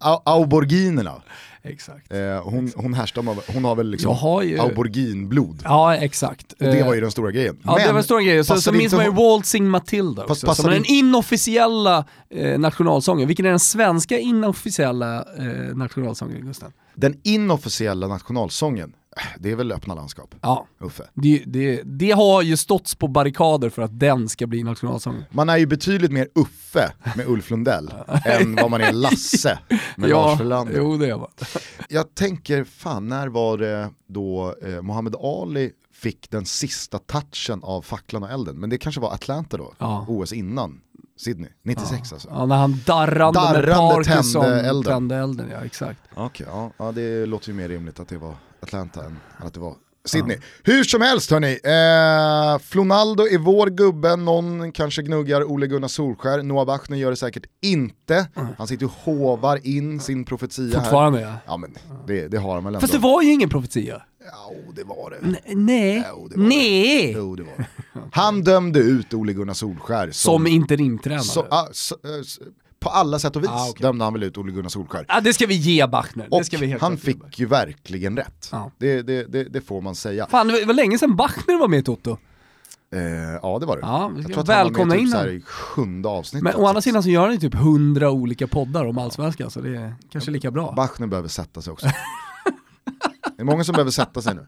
Au- 0.00 0.22
Auberginerna, 0.24 1.22
Exakt. 1.62 2.12
eh, 2.12 2.42
hon, 2.44 2.72
hon 2.76 2.94
härstammar, 2.94 3.36
hon 3.54 3.64
har 3.64 3.76
väl 3.76 3.90
liksom 3.90 4.16
har 4.16 4.42
ju- 4.42 4.58
auberginblod. 4.58 5.60
Ja, 5.64 5.96
exakt. 5.96 6.52
Och 6.52 6.58
det 6.58 6.78
Eh, 6.78 6.86
var 6.86 6.94
ju 6.94 7.00
den 7.00 7.10
stora 7.10 7.30
grejen. 7.30 7.56
Ja 7.64 7.76
det 7.78 7.90
var 7.92 7.98
en 7.98 8.04
stor 8.04 8.20
grej, 8.20 8.44
så, 8.44 8.60
så 8.60 8.72
minns 8.72 8.92
man 8.92 9.04
ju 9.04 9.10
Waltzing 9.12 9.68
Matilda 9.68 10.24
också, 10.24 10.46
passade 10.46 10.62
som 10.62 10.70
är 10.70 10.74
den 10.74 10.84
inofficiella 10.84 12.04
eh, 12.30 12.58
nationalsången. 12.58 13.28
Vilken 13.28 13.46
är 13.46 13.50
den 13.50 13.60
svenska 13.60 14.18
inofficiella 14.18 15.24
eh, 15.38 15.76
nationalsången 15.76 16.46
Gustav? 16.46 16.72
Den 16.94 17.20
inofficiella 17.22 18.08
nationalsången, 18.08 18.94
eh, 19.16 19.22
det 19.38 19.50
är 19.50 19.56
väl 19.56 19.72
öppna 19.72 19.94
landskap, 19.94 20.34
Ja, 20.40 20.66
Uffe. 20.80 21.02
det, 21.14 21.42
det, 21.46 21.82
det 21.84 22.10
har 22.10 22.42
ju 22.42 22.56
ståtts 22.56 22.94
på 22.94 23.08
barrikader 23.08 23.70
för 23.70 23.82
att 23.82 24.00
den 24.00 24.28
ska 24.28 24.46
bli 24.46 24.62
nationalsången. 24.62 25.24
Man 25.30 25.48
är 25.48 25.56
ju 25.56 25.66
betydligt 25.66 26.12
mer 26.12 26.28
Uffe 26.34 26.92
med 27.16 27.28
Ulf 27.28 27.50
Lundell 27.50 27.90
än 28.24 28.54
vad 28.54 28.70
man 28.70 28.80
är 28.80 28.92
Lasse 28.92 29.58
med 29.96 30.10
Lars 30.10 30.38
Frölander. 30.38 30.74
jo 30.76 30.96
det 30.96 31.14
var 31.14 31.30
Jag 31.88 32.14
tänker, 32.14 32.64
fan 32.64 33.08
när 33.08 33.28
var 33.28 33.58
det 33.58 33.90
då 34.06 34.54
eh, 34.62 34.82
Muhammad 34.82 35.16
Ali 35.16 35.70
fick 35.92 36.30
den 36.30 36.46
sista 36.46 36.98
touchen 36.98 37.60
av 37.62 37.82
facklan 37.82 38.22
och 38.22 38.30
elden? 38.30 38.56
Men 38.56 38.70
det 38.70 38.78
kanske 38.78 39.00
var 39.00 39.12
Atlanta 39.12 39.56
då, 39.56 39.72
Ja. 39.78 40.06
OS 40.08 40.32
innan 40.32 40.80
Sydney, 41.16 41.50
96 41.62 42.12
alltså. 42.12 42.28
Ja, 42.28 42.46
när 42.46 42.56
han 42.56 42.80
darrande, 42.86 43.40
med 43.40 43.54
Darrande 43.54 43.94
Parkinson 43.94 44.42
tände 44.42 44.60
elden. 44.60 44.92
tände 44.92 45.16
elden. 45.16 45.48
Ja, 45.50 45.64
exakt. 45.64 46.00
Okej, 46.14 46.46
ja, 46.50 46.70
ja 46.76 46.92
det 46.92 47.26
låter 47.26 47.48
ju 47.48 47.54
mer 47.54 47.68
rimligt 47.68 48.00
att 48.00 48.08
det 48.08 48.18
var 48.18 48.34
Atlanta 48.60 49.04
än 49.04 49.18
att 49.38 49.54
det 49.54 49.60
var 49.60 49.74
Sydney. 50.04 50.38
Hur 50.62 50.84
som 50.84 51.00
helst 51.02 51.30
hörni, 51.30 51.52
eh, 51.64 52.58
Flonaldo 52.68 53.22
är 53.28 53.38
vår 53.38 53.66
gubbe, 53.66 54.16
någon 54.16 54.72
kanske 54.72 55.02
gnuggar 55.02 55.44
Ole 55.44 55.66
Gunnar 55.66 55.88
Solskär, 55.88 56.42
Noah 56.42 56.66
Bachner 56.66 56.96
gör 56.96 57.10
det 57.10 57.16
säkert 57.16 57.46
inte. 57.62 58.28
Han 58.58 58.66
sitter 58.66 58.86
och 58.86 58.92
hovar 58.92 59.60
in 59.66 60.00
sin 60.00 60.24
profetia 60.24 60.64
här. 60.64 60.84
Fortfarande 60.84 61.20
ja. 61.20 61.32
Ja 61.46 61.56
men 61.56 61.74
det, 62.06 62.28
det 62.28 62.36
har 62.38 62.54
han 62.54 62.64
väl 62.64 62.74
ändå. 62.74 62.80
Fast 62.80 62.92
det 62.92 62.98
var 62.98 63.22
ju 63.22 63.32
ingen 63.32 63.48
profetia. 63.48 64.02
Ja, 64.26 64.52
det 64.76 64.84
var 64.84 65.10
det. 65.10 65.16
N- 65.26 65.64
nej, 65.66 66.04
Jo, 66.10 66.28
det 66.28 66.36
var 66.36 66.44
nej. 66.48 67.12
Jo, 67.12 67.36
det 67.36 67.42
var 67.42 67.52
det. 67.56 67.66
Han 68.12 68.42
dömde 68.42 68.78
ut 68.80 69.14
Ole 69.14 69.32
Gunnar 69.32 69.54
Solskär 69.54 70.10
Som 70.10 70.46
interimtränare. 70.46 71.22
så, 71.24 71.46
ah, 71.50 71.68
så, 71.72 71.94
eh, 72.04 72.20
s- 72.20 72.38
på 72.84 72.90
alla 72.90 73.18
sätt 73.18 73.36
och 73.36 73.42
vis 73.42 73.50
Ah, 73.52 73.68
okej. 73.70 73.82
dömde 73.82 74.04
han 74.04 74.12
väl 74.12 74.22
ut 74.22 74.38
Ole 74.38 74.52
Gunnar 74.52 74.68
Solskär. 74.68 75.04
Ja, 75.08 75.20
det 75.20 75.32
ska 75.34 75.46
vi 75.46 75.54
ge 75.54 75.86
Bachner. 75.86 76.28
Och 76.30 76.38
det 76.38 76.44
ska 76.44 76.58
vi 76.58 76.66
helt 76.66 76.82
han 76.82 76.96
fick 76.96 77.38
ju 77.38 77.46
verkligen 77.46 78.16
rätt. 78.16 78.48
Ja. 78.52 78.70
Det, 78.78 79.02
det, 79.02 79.24
det, 79.32 79.44
det 79.44 79.60
får 79.60 79.80
man 79.80 79.94
säga. 79.94 80.26
Fan, 80.30 80.48
det 80.48 80.64
var 80.64 80.74
länge 80.74 80.98
sedan 80.98 81.16
Bachner 81.16 81.58
var 81.58 81.68
med 81.68 81.78
i 81.78 81.82
Toto. 81.82 82.18
Eh, 82.94 83.00
ja 83.42 83.58
det 83.58 83.66
var 83.66 83.76
det. 83.76 83.82
Ja, 83.82 84.12
Jag 84.16 84.26
tror 84.26 84.40
att 84.40 84.48
han 84.48 84.56
var 84.56 84.64
välkomna 84.64 84.94
med 84.94 84.98
typ 84.98 85.02
in 85.06 85.10
så 85.10 85.16
här 85.16 85.24
honom. 85.24 85.38
i 85.38 85.42
sjunde 85.42 86.08
avsnittet. 86.08 86.44
Men 86.44 86.54
å 86.54 86.66
andra 86.66 86.80
sidan 86.82 87.02
så 87.02 87.08
gör 87.08 87.22
han 87.22 87.32
ju 87.32 87.38
typ 87.38 87.54
hundra 87.54 88.10
olika 88.10 88.46
poddar 88.46 88.84
om 88.84 88.98
allsvenskan, 88.98 89.50
så 89.50 89.60
det 89.60 89.76
är 89.76 89.94
kanske 90.12 90.30
lika 90.30 90.50
bra. 90.50 90.72
Bachner 90.76 91.06
behöver 91.06 91.28
sätta 91.28 91.62
sig 91.62 91.72
också. 91.72 91.86
det 93.36 93.42
är 93.42 93.44
många 93.44 93.64
som 93.64 93.72
behöver 93.72 93.90
sätta 93.90 94.22
sig 94.22 94.34
nu. 94.34 94.46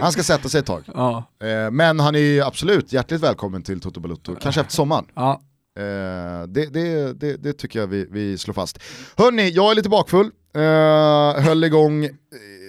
Han 0.00 0.12
ska 0.12 0.22
sätta 0.22 0.48
sig 0.48 0.60
ett 0.60 0.66
tag. 0.66 0.82
Ja, 0.94 1.24
Eh, 1.42 1.70
men 1.70 2.00
han 2.00 2.14
är 2.14 2.18
ju 2.18 2.42
absolut 2.42 2.92
hjärtligt 2.92 3.20
välkommen 3.22 3.62
till 3.62 3.80
Toto 3.80 4.00
Balutto, 4.00 4.36
kanske 4.40 4.60
efter 4.60 4.72
sommaren. 4.74 5.04
ja. 5.14 5.40
Eh, 5.78 6.42
det, 6.48 6.66
det, 6.66 7.12
det, 7.20 7.36
det 7.36 7.52
tycker 7.52 7.78
jag 7.78 7.86
vi, 7.86 8.06
vi 8.10 8.38
slår 8.38 8.54
fast. 8.54 8.78
Hörni, 9.16 9.48
jag 9.50 9.70
är 9.70 9.74
lite 9.74 9.88
bakfull. 9.88 10.30
Eh, 10.54 11.42
höll 11.44 11.64
igång 11.64 12.04
eh, 12.04 12.10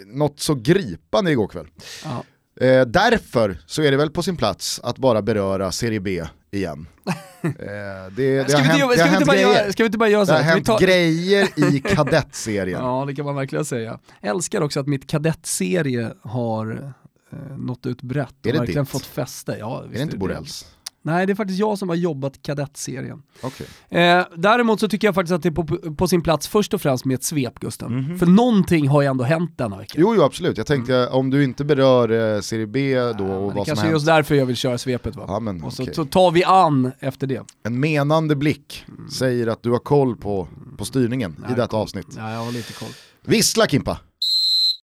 något 0.08 0.40
så 0.40 0.56
gripande 0.56 1.32
igår 1.32 1.48
kväll. 1.48 1.68
Eh, 2.62 2.82
därför 2.86 3.58
så 3.66 3.82
är 3.82 3.92
det 3.92 3.98
väl 3.98 4.10
på 4.12 4.24
sin 4.24 4.38
plats 4.38 4.80
att 4.84 4.98
bara 4.98 5.22
beröra 5.22 5.72
Serie 5.72 6.00
B 6.00 6.24
igen. 6.52 6.88
Eh, 7.44 7.52
det, 8.16 8.44
det 8.44 8.50
Ska, 8.50 8.58
har 8.58 8.64
hänt, 8.64 8.82
inte, 8.82 8.88
det 8.88 8.94
ska, 8.94 9.04
har 9.04 9.10
vi 9.10 9.16
inte 9.16 9.16
hänt 9.16 9.26
bara 9.28 9.36
grejer. 9.36 9.72
ska 9.72 9.84
vi 9.84 9.86
inte 9.86 9.98
bara 9.98 10.10
göra 10.10 10.26
så 10.26 10.32
Det 10.32 10.38
har 10.38 10.44
här? 10.44 10.54
Hänt 10.54 10.66
tar- 10.66 10.80
grejer 10.80 11.48
i 11.74 11.80
kadettserien. 11.96 12.82
Ja, 12.84 13.04
det 13.08 13.16
kan 13.16 13.26
man 13.26 13.36
verkligen 13.36 13.66
säga. 13.66 14.00
Jag 14.22 14.30
älskar 14.36 14.62
också 14.62 14.80
att 14.80 14.88
mitt 14.88 15.08
kadettserie 15.10 16.14
har 16.22 16.94
eh, 17.32 17.58
nått 17.58 17.86
ut 17.86 18.02
brett 18.02 18.46
och 18.46 18.54
verkligen 18.54 18.84
ditt? 18.84 18.92
fått 18.92 19.06
fäste. 19.06 19.56
Ja, 19.60 19.84
är 19.84 19.94
det 19.94 20.02
inte 20.02 20.18
Borells? 20.18 20.66
Nej, 21.02 21.26
det 21.26 21.34
är 21.34 21.36
faktiskt 21.36 21.60
jag 21.60 21.78
som 21.78 21.90
har 21.90 21.96
jobbat 21.96 22.42
kadettserien. 22.42 23.22
Okej. 23.42 23.68
Eh, 23.90 24.26
däremot 24.36 24.80
så 24.80 24.88
tycker 24.88 25.08
jag 25.08 25.16
faktiskt 25.16 25.34
att 25.34 25.44
det 25.44 25.50
är 25.50 25.52
på, 25.52 25.96
på 25.96 26.08
sin 26.08 26.22
plats 26.22 26.48
först 26.48 26.74
och 26.74 26.82
främst 26.82 27.06
med 27.06 27.16
ett 27.16 27.24
svep 27.24 27.60
Gusten. 27.60 27.96
Mhm. 27.96 28.20
För 28.20 28.26
någonting 28.26 28.88
har 28.88 29.02
ju 29.02 29.08
ändå 29.08 29.24
hänt 29.24 29.58
denna 29.58 29.78
vecka. 29.78 29.94
Jo, 29.98 30.16
jo 30.16 30.22
absolut, 30.24 30.58
jag 30.58 30.68
tänkte 30.68 31.08
om 31.08 31.30
du 31.30 31.44
inte 31.44 31.66
berör 31.66 32.36
eh, 32.36 32.42
Serie 32.42 32.68
B 32.68 32.96
då 33.00 33.04
och 33.04 33.14
Men 33.18 33.26
det 33.26 33.26
vad 33.30 33.54
som 33.54 33.66
kanske 33.66 33.72
är 33.72 33.76
hänt. 33.84 33.92
just 33.94 34.06
därför 34.06 34.36
jag 34.36 34.46
vill 34.46 34.56
köra 34.56 34.78
svepet 34.78 35.16
va? 35.16 35.26
Ja, 35.28 35.40
men, 35.40 35.64
och 35.64 35.74
så, 35.74 35.84
okej. 35.84 35.96
så 35.96 36.06
tar 36.06 36.32
vi 36.32 36.44
an 36.44 36.92
efter 37.00 37.28
det. 37.28 37.42
En 37.64 37.80
menande 37.80 38.36
blick 38.36 38.86
säger 39.12 39.48
att 39.48 39.64
du 39.64 39.72
har 39.72 39.80
koll 39.80 40.16
på, 40.18 40.48
på 40.78 40.86
styrningen 40.86 41.32
i 41.32 41.42
Nej, 41.48 41.56
detta 41.56 41.78
avsnitt. 41.78 42.08
Ja, 42.18 42.32
jag 42.32 42.40
har 42.40 42.52
lite 42.52 42.74
koll. 42.74 42.90
Vissla 43.26 43.68
Kimpa! 43.68 43.98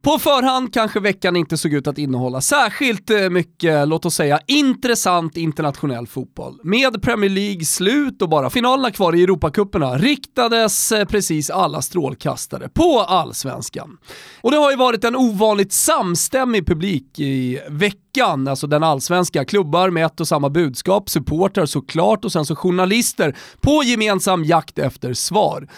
På 0.07 0.19
förhand 0.19 0.75
kanske 0.75 1.01
veckan 1.01 1.37
inte 1.37 1.57
såg 1.57 1.73
ut 1.73 1.87
att 1.87 1.99
innehålla 1.99 2.41
särskilt 2.41 3.11
eh, 3.11 3.31
mycket, 3.31 3.89
låt 3.89 4.05
oss 4.05 4.15
säga, 4.15 4.41
intressant 4.47 5.37
internationell 5.37 6.07
fotboll. 6.07 6.61
Med 6.63 7.03
Premier 7.03 7.31
League 7.31 7.65
slut 7.65 8.23
och 8.23 8.29
bara 8.29 8.51
finalerna 8.51 8.91
kvar 8.91 9.15
i 9.15 9.23
Europacuperna 9.23 9.99
riktades 9.99 10.93
eh, 10.93 11.05
precis 11.05 11.51
alla 11.51 11.83
strålkastare 11.83 12.69
på 12.69 13.01
allsvenskan. 13.01 13.97
Och 14.41 14.51
det 14.51 14.57
har 14.57 14.71
ju 14.71 14.77
varit 14.77 15.05
en 15.05 15.17
ovanligt 15.17 15.73
samstämmig 15.73 16.67
publik 16.67 17.19
i 17.19 17.61
veckan, 17.69 18.49
alltså 18.49 18.67
den 18.67 18.83
allsvenska. 18.83 19.45
Klubbar 19.45 19.91
med 19.91 20.07
ett 20.07 20.21
och 20.21 20.29
samma 20.29 20.51
budskap, 20.51 21.11
supportrar 21.11 21.67
såklart 21.67 22.25
och 22.25 22.33
sen 22.33 22.47
så 22.47 22.57
journalister 22.57 23.37
på 23.61 23.83
gemensam 23.85 24.45
jakt 24.45 24.79
efter 24.79 25.15
svar. 25.15 25.69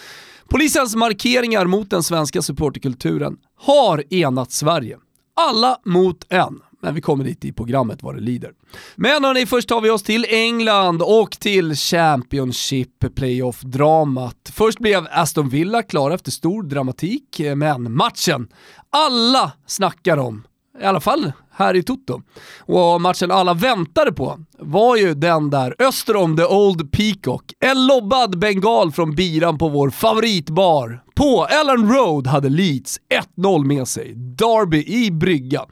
Polisens 0.49 0.95
markeringar 0.95 1.65
mot 1.65 1.89
den 1.89 2.03
svenska 2.03 2.41
supporterkulturen 2.41 3.37
har 3.57 4.13
enat 4.13 4.51
Sverige. 4.51 4.97
Alla 5.35 5.77
mot 5.85 6.25
en. 6.29 6.59
Men 6.81 6.95
vi 6.95 7.01
kommer 7.01 7.23
dit 7.23 7.45
i 7.45 7.53
programmet 7.53 8.03
vad 8.03 8.15
det 8.15 8.21
lider. 8.21 8.51
Men 8.95 9.23
hörni, 9.23 9.45
först 9.45 9.69
tar 9.69 9.81
vi 9.81 9.89
oss 9.89 10.03
till 10.03 10.25
England 10.29 11.01
och 11.01 11.31
till 11.31 11.75
Championship 11.75 13.15
Playoff-dramat. 13.15 14.51
Först 14.53 14.79
blev 14.79 15.07
Aston 15.11 15.49
Villa 15.49 15.83
klara 15.83 16.13
efter 16.13 16.31
stor 16.31 16.63
dramatik, 16.63 17.39
eh, 17.39 17.55
men 17.55 17.95
matchen 17.95 18.47
alla 18.89 19.51
snackar 19.67 20.17
om, 20.17 20.47
i 20.81 20.85
alla 20.85 20.99
fall 20.99 21.31
här 21.51 21.75
i 21.75 21.83
Toto. 21.83 22.21
Och 22.59 23.01
matchen 23.01 23.31
alla 23.31 23.53
väntade 23.53 24.13
på 24.13 24.39
var 24.59 24.95
ju 24.95 25.13
den 25.13 25.49
där 25.49 25.75
öster 25.79 26.15
om 26.15 26.37
the 26.37 26.45
Old 26.45 26.91
Peacock. 26.91 27.53
En 27.59 27.87
lobbad 27.87 28.39
bengal 28.39 28.91
från 28.91 29.15
biran 29.15 29.57
på 29.57 29.69
vår 29.69 29.89
favoritbar. 29.89 31.03
På 31.15 31.47
Ellen 31.61 31.91
Road 31.93 32.27
hade 32.27 32.49
Leeds 32.49 32.99
1-0 33.37 33.65
med 33.65 33.87
sig. 33.87 34.13
Derby 34.15 34.83
i 34.87 35.11
brygga. 35.11 35.65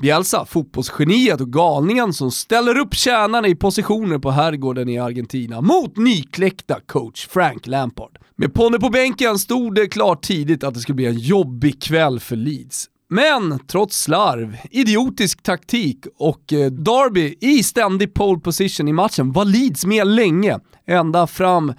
Bielsa, 0.00 0.44
fotbollsgeniet 0.44 1.40
och 1.40 1.52
galningen 1.52 2.12
som 2.12 2.30
ställer 2.30 2.78
upp 2.78 2.94
tjänarna 2.94 3.48
i 3.48 3.54
positioner 3.54 4.18
på 4.18 4.30
herrgården 4.30 4.88
i 4.88 4.98
Argentina 4.98 5.60
mot 5.60 5.96
nykläckta 5.96 6.80
coach 6.86 7.26
Frank 7.26 7.66
Lampard. 7.66 8.18
Med 8.36 8.54
Ponne 8.54 8.78
på 8.78 8.88
bänken 8.88 9.38
stod 9.38 9.74
det 9.74 9.88
klart 9.88 10.22
tidigt 10.22 10.64
att 10.64 10.74
det 10.74 10.80
skulle 10.80 10.96
bli 10.96 11.06
en 11.06 11.18
jobbig 11.18 11.82
kväll 11.82 12.20
för 12.20 12.36
Leeds. 12.36 12.88
Men 13.12 13.58
trots 13.66 14.02
slarv, 14.02 14.56
idiotisk 14.70 15.42
taktik 15.42 16.06
och 16.18 16.42
Darby 16.70 17.20
Derby 17.20 17.34
i 17.40 17.62
ständig 17.62 18.14
pole 18.14 18.40
position 18.40 18.88
i 18.88 18.92
matchen 18.92 19.32
var 19.32 19.44
Leeds 19.44 19.84
med 19.84 20.06
länge. 20.06 20.58
Ända 20.86 21.26
fram 21.26 21.72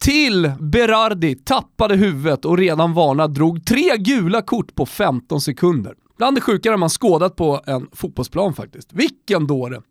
till 0.00 0.52
Berardi 0.60 1.34
tappade 1.34 1.96
huvudet 1.96 2.44
och 2.44 2.58
redan 2.58 2.94
varnad 2.94 3.34
drog 3.34 3.66
tre 3.66 3.96
gula 3.96 4.42
kort 4.42 4.74
på 4.74 4.86
15 4.86 5.40
sekunder. 5.40 5.94
Bland 6.18 6.36
det 6.36 6.40
sjukare 6.40 6.76
man 6.76 6.88
skådat 6.88 7.36
på 7.36 7.60
en 7.66 7.86
fotbollsplan 7.92 8.54
faktiskt. 8.54 8.88
Vilken 8.92 9.46
dåre! 9.46 9.82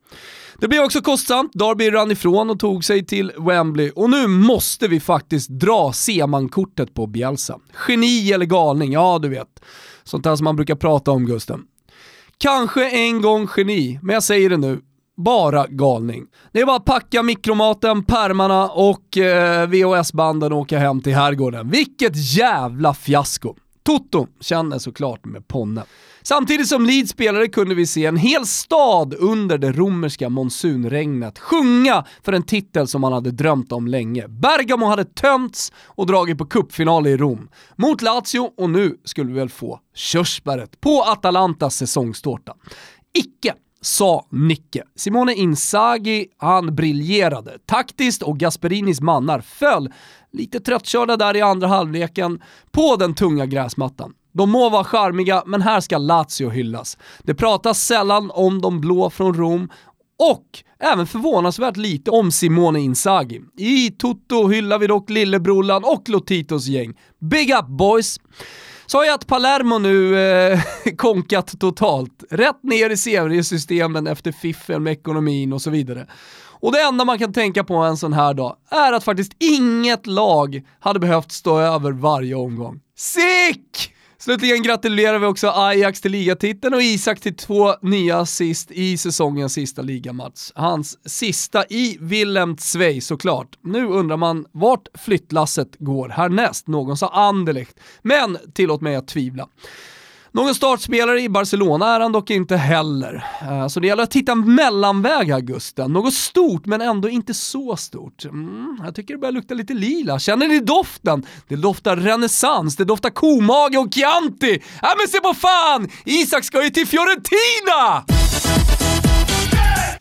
Det 0.60 0.68
blev 0.68 0.84
också 0.84 1.02
kostsamt, 1.02 1.52
Derby 1.54 1.92
rann 1.92 2.12
ifrån 2.12 2.50
och 2.50 2.60
tog 2.60 2.84
sig 2.84 3.06
till 3.06 3.32
Wembley 3.38 3.92
och 3.96 4.10
nu 4.10 4.28
måste 4.28 4.88
vi 4.88 5.00
faktiskt 5.00 5.50
dra 5.50 5.94
Seman-kortet 5.94 6.94
på 6.94 7.08
Bielsa. 7.08 7.60
Geni 7.88 8.32
eller 8.32 8.46
galning, 8.46 8.92
ja 8.92 9.20
du 9.20 9.30
vet. 9.30 9.60
Sånt 10.08 10.24
där 10.24 10.36
som 10.36 10.44
man 10.44 10.56
brukar 10.56 10.76
prata 10.76 11.12
om 11.12 11.26
Gusten. 11.26 11.64
Kanske 12.38 12.90
en 12.90 13.22
gång 13.22 13.48
geni, 13.58 14.00
men 14.02 14.14
jag 14.14 14.24
säger 14.24 14.50
det 14.50 14.58
nu. 14.58 14.82
Bara 15.18 15.68
galning. 15.68 16.26
Det 16.52 16.62
är 16.62 16.66
bara 16.66 16.76
att 16.76 16.86
packa 16.86 17.24
mikromaten, 17.24 18.04
pärmarna 18.04 18.70
och 18.70 19.18
eh, 19.18 19.68
VHS-banden 19.68 20.54
och 20.54 20.60
åka 20.60 20.80
hem 20.80 21.02
till 21.02 21.16
herrgården. 21.16 21.70
Vilket 21.70 22.38
jävla 22.38 22.94
fiasko! 22.94 23.56
Toto 23.84 24.28
känner 24.40 24.80
såklart 24.80 25.26
med 25.26 25.48
Ponne. 25.48 25.84
Samtidigt 26.28 26.68
som 26.68 26.86
Leeds 26.86 27.12
spelare 27.12 27.48
kunde 27.48 27.76
vi 27.76 27.86
se 27.86 28.06
en 28.06 28.18
hel 28.18 28.46
stad 28.46 29.14
under 29.14 29.58
det 29.58 29.72
romerska 29.72 30.30
monsunregnet 30.30 31.40
sjunga 31.40 32.06
för 32.24 32.34
en 32.34 32.44
titel 32.44 32.88
som 32.88 33.02
man 33.02 33.14
hade 33.14 33.32
drömt 33.32 33.72
om 33.72 33.88
länge. 33.88 34.28
Bergamo 34.28 34.86
hade 34.86 35.06
tömts 35.06 35.72
och 35.86 36.06
dragit 36.06 36.38
på 36.38 36.46
cupfinal 36.46 37.08
i 37.08 37.18
Rom 37.18 37.50
mot 37.76 38.02
Lazio 38.02 38.52
och 38.58 38.70
nu 38.70 38.98
skulle 39.04 39.32
vi 39.32 39.40
väl 39.40 39.50
få 39.50 39.80
körsbäret 39.96 40.82
på 40.82 41.04
Atalantas 41.04 41.76
säsongstårta. 41.76 42.54
Icke 43.14 43.54
sa 43.82 44.28
Nicke. 44.32 44.84
Simone 44.96 45.34
Inzaghi, 45.34 46.28
han 46.38 46.76
briljerade 46.76 47.58
taktiskt 47.66 48.24
och 48.24 48.38
Gasperinis 48.38 49.02
mannar 49.02 49.42
föll 49.42 49.94
lite 50.32 50.60
tröttkörda 50.60 51.18
där 51.18 51.36
i 51.36 51.42
andra 51.42 51.68
halvleken 51.68 52.42
på 52.72 52.96
den 52.96 53.16
tunga 53.16 53.46
gräsmattan. 53.46 54.14
De 54.38 54.50
må 54.52 54.70
vara 54.70 54.84
charmiga, 54.84 55.44
men 55.46 55.62
här 55.62 55.80
ska 55.80 55.98
Lazio 55.98 56.50
hyllas. 56.50 56.98
Det 57.24 57.36
pratas 57.36 57.84
sällan 57.84 58.32
om 58.32 58.62
de 58.62 58.82
blå 58.82 59.10
från 59.10 59.34
Rom 59.34 59.70
och 60.34 60.64
även 60.80 61.08
förvånansvärt 61.08 61.78
lite 61.78 62.12
om 62.12 62.32
Simone 62.32 62.80
Inzaghi. 62.80 63.42
I 63.58 63.92
Toto 63.92 64.48
hyllar 64.48 64.80
vi 64.80 64.88
dock 64.88 65.10
lillebrorlan 65.10 65.84
och 65.84 66.10
Lotitos 66.10 66.68
gäng. 66.68 66.94
Big 67.20 67.52
up 67.52 67.68
boys! 67.68 68.20
Sa 68.86 69.06
jag 69.06 69.14
att 69.14 69.28
Palermo 69.28 69.80
nu 69.80 70.20
eh, 70.20 70.60
konkat 70.98 71.60
totalt. 71.60 72.24
Rätt 72.30 72.64
ner 72.64 72.90
i 72.90 72.98
seriesystemen 72.98 74.08
efter 74.08 74.32
fiffel 74.32 74.80
med 74.80 74.94
ekonomin 74.94 75.54
och 75.54 75.62
så 75.62 75.70
vidare. 75.70 76.08
Och 76.60 76.72
det 76.72 76.82
enda 76.82 77.06
man 77.06 77.20
kan 77.20 77.34
tänka 77.34 77.64
på 77.64 77.76
en 77.76 77.98
sån 77.98 78.14
här 78.14 78.34
dag 78.34 78.56
är 78.70 78.94
att 78.94 79.04
faktiskt 79.04 79.32
inget 79.40 80.08
lag 80.08 80.62
hade 80.80 81.00
behövt 81.00 81.32
stå 81.32 81.60
över 81.60 81.92
varje 81.92 82.36
omgång. 82.36 82.80
Sick! 82.96 83.97
Slutligen 84.28 84.64
gratulerar 84.64 85.20
vi 85.20 85.26
också 85.26 85.50
Ajax 85.50 86.02
till 86.02 86.12
ligatiteln 86.12 86.74
och 86.74 86.82
Isak 86.82 87.20
till 87.20 87.36
två 87.36 87.74
nya 87.82 88.18
assist 88.18 88.72
i 88.72 88.98
säsongens 88.98 89.54
sista 89.54 89.82
ligamatch. 89.82 90.52
Hans 90.56 91.10
sista 91.10 91.66
i 91.70 91.98
Willem 92.02 92.58
Zweig 92.58 93.04
såklart. 93.04 93.58
Nu 93.62 93.86
undrar 93.86 94.18
man 94.18 94.46
vart 94.52 94.88
flyttlasset 94.94 95.76
går 95.80 96.10
härnäst. 96.10 96.68
Någon 96.68 96.98
sa 96.98 97.10
Anderlecht, 97.10 97.80
men 98.02 98.38
tillåt 98.54 98.82
mig 98.82 98.96
att 98.96 99.08
tvivla. 99.08 99.48
Någon 100.38 100.56
startspelare 100.56 101.22
i 101.22 101.30
Barcelona 101.30 101.96
är 101.96 102.00
han 102.00 102.12
dock 102.12 102.30
inte 102.30 102.58
heller. 102.58 103.26
Eh, 103.42 103.68
så 103.68 103.80
det 103.80 103.88
gäller 103.88 104.04
att 104.04 104.16
hitta 104.16 104.32
en 104.32 104.56
mellanväg 104.56 105.32
här 105.32 105.40
Gusten. 105.40 105.94
Något 105.94 106.14
stort 106.14 106.66
men 106.66 106.82
ändå 106.82 107.10
inte 107.10 107.34
så 107.34 107.76
stort. 107.76 108.26
Mm, 108.26 108.80
jag 108.84 108.96
tycker 108.96 109.14
det 109.14 109.18
börjar 109.20 109.32
lukta 109.32 109.54
lite 109.54 109.74
lila. 109.74 110.20
Känner 110.20 110.48
ni 110.48 110.60
doften? 110.60 111.26
Det 111.48 111.56
doftar 111.56 111.96
renässans, 111.96 112.76
det 112.76 112.86
doftar 112.86 113.10
komage 113.10 113.78
och 113.78 113.94
Chianti. 113.94 114.64
Ja 114.82 114.94
men 114.98 115.08
se 115.08 115.20
på 115.20 115.34
fan! 115.34 115.90
Isak 116.06 116.44
ska 116.44 116.64
ju 116.64 116.70
till 116.70 116.88
Fiorentina! 116.88 118.06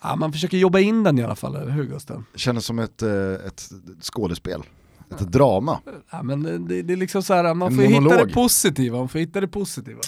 Ja, 0.03 0.17
man 0.17 0.33
försöker 0.33 0.57
jobba 0.59 0.79
in 0.79 1.03
den 1.03 1.19
i 1.19 1.25
alla 1.25 1.37
fall, 1.37 1.57
eller 1.57 1.73
hur 1.73 1.85
Gusten? 1.85 2.25
Kändes 2.35 2.65
som 2.65 2.79
ett, 2.79 3.03
eh, 3.03 3.11
ett 3.47 3.69
skådespel, 4.03 4.63
ett 5.11 5.33
drama. 5.33 5.81
Ja, 6.11 6.23
men 6.23 6.67
det, 6.69 6.83
det 6.83 6.93
är 6.93 6.97
liksom 6.97 7.23
så 7.23 7.35
här, 7.35 7.55
man 7.55 7.69
En 7.73 7.77
får 7.77 7.83
hitta 7.85 8.01
monolog. 8.01 8.29
det 8.29 8.35
positiva, 8.35 8.99
man 8.99 9.09
får 9.09 9.19
hitta 9.19 9.41
det 9.41 9.49
positiva. 9.49 10.01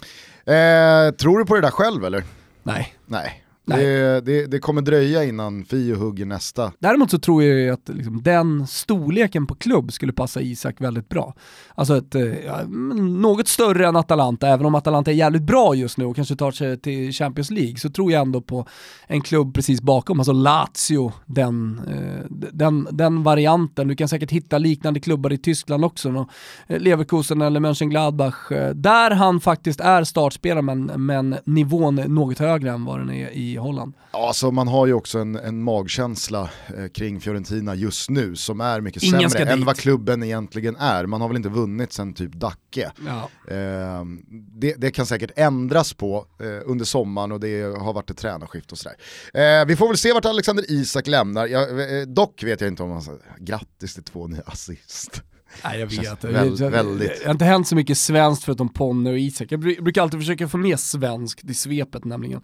Eh, 0.44 1.10
tror 1.14 1.38
du 1.38 1.44
på 1.44 1.54
det 1.54 1.60
där 1.60 1.70
själv 1.70 2.04
eller? 2.04 2.24
Nej. 2.62 2.94
Nej. 3.06 3.44
Nej. 3.64 3.84
Det, 3.86 4.20
det, 4.20 4.46
det 4.46 4.58
kommer 4.58 4.82
dröja 4.82 5.24
innan 5.24 5.64
Fio 5.64 5.94
hugger 5.96 6.26
nästa. 6.26 6.72
Däremot 6.78 7.10
så 7.10 7.18
tror 7.18 7.44
jag 7.44 7.74
att 7.74 7.88
liksom, 7.88 8.22
den 8.22 8.66
storleken 8.66 9.46
på 9.46 9.54
klubb 9.54 9.92
skulle 9.92 10.12
passa 10.12 10.40
Isak 10.40 10.80
väldigt 10.80 11.08
bra. 11.08 11.34
Alltså 11.78 11.96
ett, 11.96 12.14
eh, 12.14 12.44
ja, 12.46 12.62
något 12.98 13.48
större 13.48 13.86
än 13.86 13.96
Atalanta, 13.96 14.48
även 14.48 14.66
om 14.66 14.74
Atalanta 14.74 15.10
är 15.10 15.14
jävligt 15.14 15.42
bra 15.42 15.74
just 15.74 15.98
nu 15.98 16.04
och 16.04 16.16
kanske 16.16 16.36
tar 16.36 16.50
sig 16.50 16.78
till 16.78 17.12
Champions 17.12 17.50
League, 17.50 17.76
så 17.76 17.90
tror 17.90 18.12
jag 18.12 18.22
ändå 18.22 18.40
på 18.40 18.66
en 19.06 19.20
klubb 19.20 19.54
precis 19.54 19.80
bakom, 19.80 20.20
alltså 20.20 20.32
Lazio, 20.32 21.12
den, 21.26 21.80
eh, 21.88 22.48
den, 22.52 22.88
den 22.90 23.22
varianten. 23.22 23.88
Du 23.88 23.96
kan 23.96 24.08
säkert 24.08 24.30
hitta 24.30 24.58
liknande 24.58 25.00
klubbar 25.00 25.32
i 25.32 25.38
Tyskland 25.38 25.84
också, 25.84 26.10
no? 26.10 26.28
Eh, 26.66 26.80
Leverkusen 26.80 27.42
eller 27.42 27.60
Mönchengladbach, 27.60 28.48
där 28.74 29.10
han 29.10 29.40
faktiskt 29.40 29.80
är 29.80 30.04
startspelare 30.04 30.62
men, 30.62 30.84
men 30.84 31.36
nivån 31.44 31.98
är 31.98 32.08
något 32.08 32.38
högre 32.38 32.70
än 32.70 32.84
vad 32.84 32.98
den 32.98 33.10
är 33.10 33.30
i 33.30 33.56
Holland. 33.56 33.92
Ja, 34.12 34.26
alltså 34.26 34.50
man 34.50 34.68
har 34.68 34.86
ju 34.86 34.92
också 34.92 35.18
en, 35.18 35.36
en 35.36 35.62
magkänsla 35.62 36.48
kring 36.94 37.20
Fiorentina 37.20 37.74
just 37.74 38.10
nu 38.10 38.36
som 38.36 38.60
är 38.60 38.80
mycket 38.80 39.02
Ingen 39.02 39.30
sämre 39.30 39.52
än 39.52 39.64
vad 39.64 39.76
klubben 39.76 40.22
egentligen 40.22 40.76
är. 40.76 41.06
Man 41.06 41.20
har 41.20 41.28
väl 41.28 41.36
inte 41.36 41.48
vunnit 41.48 41.67
sen 41.90 42.14
typ 42.14 42.32
Dacke. 42.32 42.92
Ja. 43.06 43.28
Eh, 43.54 44.04
det, 44.30 44.74
det 44.78 44.90
kan 44.90 45.06
säkert 45.06 45.30
ändras 45.36 45.94
på 45.94 46.26
eh, 46.40 46.46
under 46.70 46.84
sommaren 46.84 47.32
och 47.32 47.40
det 47.40 47.62
har 47.62 47.92
varit 47.92 48.10
ett 48.10 48.18
tränarskift 48.18 48.72
och 48.72 48.78
sådär. 48.78 48.96
Eh, 49.34 49.66
vi 49.66 49.76
får 49.76 49.88
väl 49.88 49.96
se 49.96 50.12
vart 50.12 50.24
Alexander 50.24 50.64
Isak 50.68 51.06
lämnar. 51.06 51.46
Jag, 51.46 52.00
eh, 52.00 52.06
dock 52.06 52.42
vet 52.42 52.60
jag 52.60 52.68
inte 52.68 52.82
om 52.82 52.90
han 52.90 53.02
säger 53.02 53.20
grattis 53.38 53.94
till 53.94 54.02
två 54.04 54.26
nya 54.26 54.42
assist. 54.46 55.22
Nej 55.64 55.80
jag 55.80 55.86
vet. 55.86 56.22
jag, 56.60 56.70
väldigt. 56.70 57.20
Det 57.20 57.24
har 57.24 57.30
inte 57.32 57.44
hänt 57.44 57.68
så 57.68 57.76
mycket 57.76 57.98
svenskt 57.98 58.44
förutom 58.44 58.68
Ponne 58.68 59.10
och 59.10 59.18
Isak. 59.18 59.52
Jag 59.52 59.64
bru- 59.64 59.82
brukar 59.82 60.02
alltid 60.02 60.20
försöka 60.20 60.48
få 60.48 60.56
med 60.56 60.80
svenskt 60.80 61.50
i 61.50 61.54
svepet 61.54 62.04
nämligen. 62.04 62.42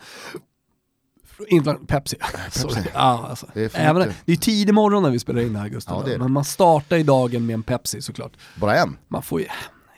Pepsi. 1.86 2.16
Sorry. 2.50 2.82
Ja, 2.94 3.26
alltså. 3.30 3.46
Det 3.54 3.74
är 3.74 3.80
Även, 3.80 4.02
mycket. 4.02 4.16
det 4.26 4.32
är 4.32 4.36
tidig 4.36 4.74
morgon 4.74 5.02
när 5.02 5.10
vi 5.10 5.18
spelar 5.18 5.40
in 5.42 5.52
det 5.52 5.58
här 5.58 5.68
Gustav. 5.68 5.98
Ja, 6.00 6.04
det 6.06 6.12
det. 6.12 6.18
Men 6.18 6.32
man 6.32 6.44
startar 6.44 6.96
ju 6.96 7.02
dagen 7.02 7.46
med 7.46 7.54
en 7.54 7.62
Pepsi 7.62 8.02
såklart. 8.02 8.32
Bara 8.54 8.76
en, 8.76 8.96
Man 9.08 9.22
får 9.22 9.40
ju, 9.40 9.46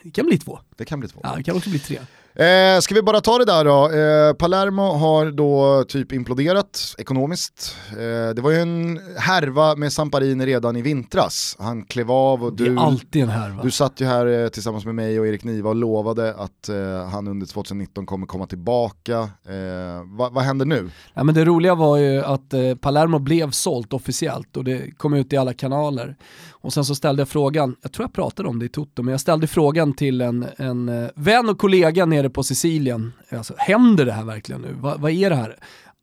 det 0.03 0.11
kan 0.11 0.25
bli 0.25 0.37
två. 0.37 0.59
det 0.77 0.85
kan 0.85 0.99
bli 0.99 1.09
två. 1.09 1.19
Ja, 1.23 1.33
det 1.37 1.43
kan 1.43 1.55
också 1.57 1.69
bli 1.69 1.79
tre. 1.79 1.99
Eh, 2.39 2.79
ska 2.79 2.95
vi 2.95 3.01
bara 3.01 3.21
ta 3.21 3.37
det 3.37 3.45
där 3.45 3.65
då? 3.65 3.89
Eh, 3.91 4.33
Palermo 4.33 4.81
har 4.81 5.31
då 5.31 5.83
typ 5.87 6.11
imploderat 6.11 6.95
ekonomiskt. 6.97 7.75
Eh, 7.91 8.35
det 8.35 8.41
var 8.41 8.51
ju 8.51 8.57
en 8.57 8.99
härva 9.17 9.75
med 9.75 9.93
Samparini 9.93 10.45
redan 10.45 10.75
i 10.75 10.81
vintras. 10.81 11.55
Han 11.59 11.83
klev 11.83 12.11
av 12.11 12.43
och 12.43 12.53
Det 12.53 12.63
du, 12.63 12.71
är 12.73 12.79
alltid 12.79 13.23
en 13.23 13.29
härva. 13.29 13.63
du 13.63 13.71
satt 13.71 14.01
ju 14.01 14.05
här 14.05 14.43
eh, 14.43 14.47
tillsammans 14.49 14.85
med 14.85 14.95
mig 14.95 15.19
och 15.19 15.27
Erik 15.27 15.43
Niva 15.43 15.69
och 15.69 15.75
lovade 15.75 16.33
att 16.35 16.69
eh, 16.69 17.09
han 17.11 17.27
under 17.27 17.47
2019 17.47 18.05
kommer 18.05 18.27
komma 18.27 18.45
tillbaka. 18.45 19.19
Eh, 19.47 20.03
vad, 20.05 20.33
vad 20.33 20.43
händer 20.43 20.65
nu? 20.65 20.89
Ja, 21.13 21.23
men 21.23 21.35
det 21.35 21.45
roliga 21.45 21.75
var 21.75 21.97
ju 21.97 22.23
att 22.23 22.53
eh, 22.53 22.75
Palermo 22.81 23.19
blev 23.19 23.51
sålt 23.51 23.93
officiellt 23.93 24.57
och 24.57 24.63
det 24.63 24.97
kom 24.97 25.13
ut 25.13 25.33
i 25.33 25.37
alla 25.37 25.53
kanaler. 25.53 26.15
Och 26.67 26.73
sen 26.73 26.85
så 26.85 26.95
ställde 26.95 27.21
jag 27.21 27.29
frågan, 27.29 27.75
jag 27.81 27.91
tror 27.91 28.03
jag 28.03 28.13
pratade 28.13 28.49
om 28.49 28.59
det 28.59 28.65
i 28.65 28.69
Toto, 28.69 29.03
men 29.03 29.11
jag 29.11 29.21
ställde 29.21 29.47
frågan 29.47 29.93
till 29.93 30.21
en, 30.21 30.45
en 30.57 30.89
eh, 30.89 31.09
vän 31.15 31.49
och 31.49 31.57
kollega 31.57 32.05
nere 32.05 32.29
på 32.29 32.43
Sicilien. 32.43 33.13
Alltså, 33.31 33.53
händer 33.57 34.05
det 34.05 34.11
här 34.11 34.23
verkligen 34.23 34.61
nu? 34.61 34.73
Va, 34.73 34.95
vad 34.97 35.11
är 35.11 35.29
det 35.29 35.35
här? 35.35 35.57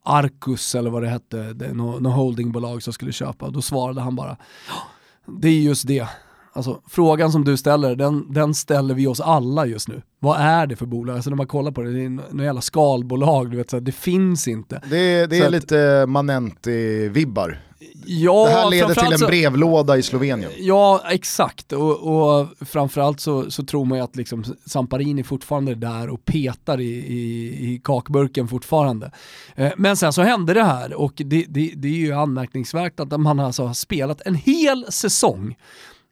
Arcus 0.05 0.75
eller 0.75 0.91
vad 0.91 1.03
det 1.03 1.09
hette, 1.09 1.53
det 1.53 1.67
är 1.67 1.75
något 1.75 2.03
no 2.03 2.09
holdingbolag 2.09 2.83
som 2.83 2.93
skulle 2.93 3.13
köpa. 3.13 3.51
Då 3.51 3.63
svarade 3.63 4.01
han 4.01 4.17
bara, 4.17 4.37
"Ja, 4.69 4.75
det 5.41 5.49
är 5.49 5.61
just 5.61 5.87
det. 5.87 6.09
Alltså, 6.57 6.81
frågan 6.89 7.33
som 7.33 7.45
du 7.45 7.57
ställer, 7.57 7.97
den, 7.97 8.33
den 8.33 8.55
ställer 8.55 8.95
vi 8.95 9.07
oss 9.07 9.21
alla 9.21 9.67
just 9.67 9.89
nu. 9.89 10.03
Vad 10.19 10.41
är 10.41 10.67
det 10.67 10.77
för 10.77 10.87
bolag? 10.87 11.17
Alltså 11.17 11.31
när 11.31 11.37
man 11.37 11.47
kollar 11.47 11.71
på 11.71 11.83
det, 11.83 11.93
det 11.93 12.05
är 12.05 12.09
något 12.09 12.45
jävla 12.45 12.61
skalbolag, 12.61 13.51
du 13.51 13.57
vet, 13.57 13.71
så 13.71 13.77
här, 13.77 13.81
det 13.81 13.93
finns 13.93 14.49
inte. 14.49 14.83
Det, 14.91 15.27
det 15.27 15.39
är 15.39 15.47
att- 15.47 15.53
lite 15.53 16.07
Manenti-vibbar. 16.07 17.59
Ja, 18.07 18.45
det 18.47 18.53
här 18.53 18.71
leder 18.71 18.95
till 18.95 19.13
en 19.13 19.29
brevlåda 19.29 19.97
i 19.97 20.03
Slovenien. 20.03 20.51
Ja, 20.59 21.03
exakt. 21.11 21.73
Och, 21.73 21.99
och 22.41 22.49
framförallt 22.61 23.21
så, 23.21 23.51
så 23.51 23.65
tror 23.65 23.85
man 23.85 23.99
ju 23.99 24.05
att 24.05 24.17
liksom 24.17 24.45
Samparini 24.67 25.23
fortfarande 25.25 25.73
är 25.73 25.77
där 25.77 26.09
och 26.09 26.25
petar 26.25 26.81
i, 26.81 26.91
i, 26.95 27.49
i 27.75 27.81
kakburken 27.85 28.49
fortfarande. 28.49 29.11
Eh, 29.55 29.73
men 29.77 29.97
sen 29.97 30.13
så 30.13 30.23
hände 30.23 30.55
det 30.55 30.65
här 30.65 30.95
och 30.95 31.13
det, 31.17 31.45
det, 31.49 31.73
det 31.77 31.89
är 31.89 31.93
ju 31.93 32.13
anmärkningsvärt 32.13 33.01
att 33.01 33.21
man 33.21 33.41
alltså 33.41 33.65
har 33.67 33.75
spelat 33.75 34.21
en 34.27 34.35
hel 34.35 34.87
säsong 34.89 35.57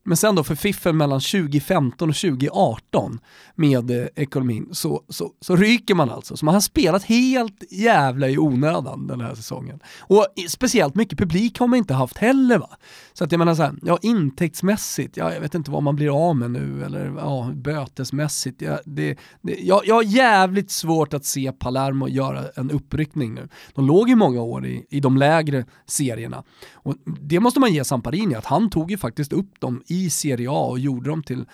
men 0.04 0.16
sen 0.16 0.34
då 0.34 0.44
för 0.44 0.54
fiffen 0.54 0.96
mellan 0.96 1.20
2015 1.20 2.08
och 2.08 2.16
2018 2.16 3.20
med 3.54 3.90
eh, 3.90 4.06
ekonomin 4.16 4.68
så, 4.72 5.02
så, 5.08 5.30
så 5.40 5.56
ryker 5.56 5.94
man 5.94 6.10
alltså. 6.10 6.36
Så 6.36 6.44
man 6.44 6.54
har 6.54 6.60
spelat 6.60 7.04
helt 7.04 7.72
jävla 7.72 8.28
i 8.28 8.38
onödan 8.38 9.06
den 9.06 9.20
här 9.20 9.34
säsongen. 9.34 9.80
Och 10.00 10.26
speciellt 10.48 10.94
mycket 10.94 11.18
publik 11.18 11.58
har 11.58 11.66
man 11.66 11.78
inte 11.78 11.94
haft 11.94 12.18
heller 12.18 12.58
va. 12.58 12.70
Så 13.12 13.24
att 13.24 13.32
jag 13.32 13.38
menar 13.38 13.54
så 13.54 13.62
här, 13.62 13.74
ja 13.82 13.98
intäktsmässigt, 14.02 15.16
ja, 15.16 15.32
jag 15.32 15.40
vet 15.40 15.54
inte 15.54 15.70
vad 15.70 15.82
man 15.82 15.96
blir 15.96 16.28
av 16.28 16.36
med 16.36 16.50
nu 16.50 16.84
eller 16.84 17.14
ja, 17.16 17.50
bötesmässigt. 17.54 18.62
Ja, 18.62 18.78
det, 18.84 19.18
det, 19.42 19.56
jag, 19.60 19.82
jag 19.86 19.94
har 19.94 20.02
jävligt 20.02 20.70
svårt 20.70 21.14
att 21.14 21.24
se 21.24 21.52
Palermo 21.52 22.08
göra 22.08 22.44
en 22.56 22.70
uppryckning 22.70 23.34
nu. 23.34 23.48
De 23.74 23.86
låg 23.86 24.10
i 24.10 24.14
många 24.14 24.42
år 24.42 24.66
i, 24.66 24.86
i 24.90 25.00
de 25.00 25.16
lägre 25.16 25.64
serierna. 25.86 26.44
Och 26.72 26.94
det 27.04 27.40
måste 27.40 27.60
man 27.60 27.72
ge 27.72 27.84
Samparini, 27.84 28.34
att 28.34 28.46
han 28.46 28.70
tog 28.70 28.90
ju 28.90 28.98
faktiskt 28.98 29.32
upp 29.32 29.60
dem 29.60 29.82
i 29.92 30.10
Serie 30.10 30.48
A 30.50 30.66
och 30.66 30.78
gjorde 30.78 31.10
dem 31.10 31.22
till 31.22 31.44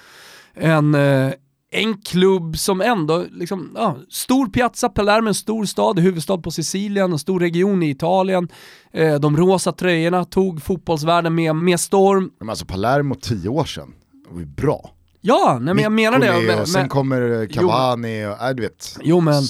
en, 0.55 0.95
eh, 0.95 1.33
en 1.71 1.99
klubb 2.03 2.59
som 2.59 2.81
ändå, 2.81 3.25
liksom, 3.31 3.73
ja, 3.75 3.97
stor 4.11 4.47
piazza, 4.47 4.89
Palermo, 4.89 5.29
en 5.29 5.35
stor 5.35 5.65
stad, 5.65 5.99
huvudstad 5.99 6.39
på 6.39 6.51
Sicilien, 6.51 7.13
en 7.13 7.19
stor 7.19 7.41
region 7.41 7.83
i 7.83 7.91
Italien. 7.91 8.49
Eh, 8.93 9.15
de 9.15 9.37
rosa 9.37 9.73
tröjorna 9.73 10.25
tog 10.25 10.63
fotbollsvärlden 10.63 11.35
med, 11.35 11.57
med 11.57 11.81
storm. 11.81 12.31
Men 12.39 12.51
alltså 12.51 12.67
Palermo 12.67 13.15
tio 13.15 13.49
år 13.49 13.65
sedan, 13.65 13.95
det 14.29 14.35
var 14.35 14.41
ju 14.41 14.47
bra. 14.47 14.91
Ja, 15.21 15.59
nej, 15.63 15.75
men 15.75 15.83
jag 15.83 15.93
menar 15.93 16.19
det. 16.19 16.43
Men, 16.57 16.67
sen 16.67 16.89
kommer 16.89 17.47
Cavani 17.47 18.27
och, 18.27 18.43
äh, 18.49 18.55
du 18.55 18.63
vet, 18.63 18.99
Jo, 19.03 19.21
men- 19.21 19.43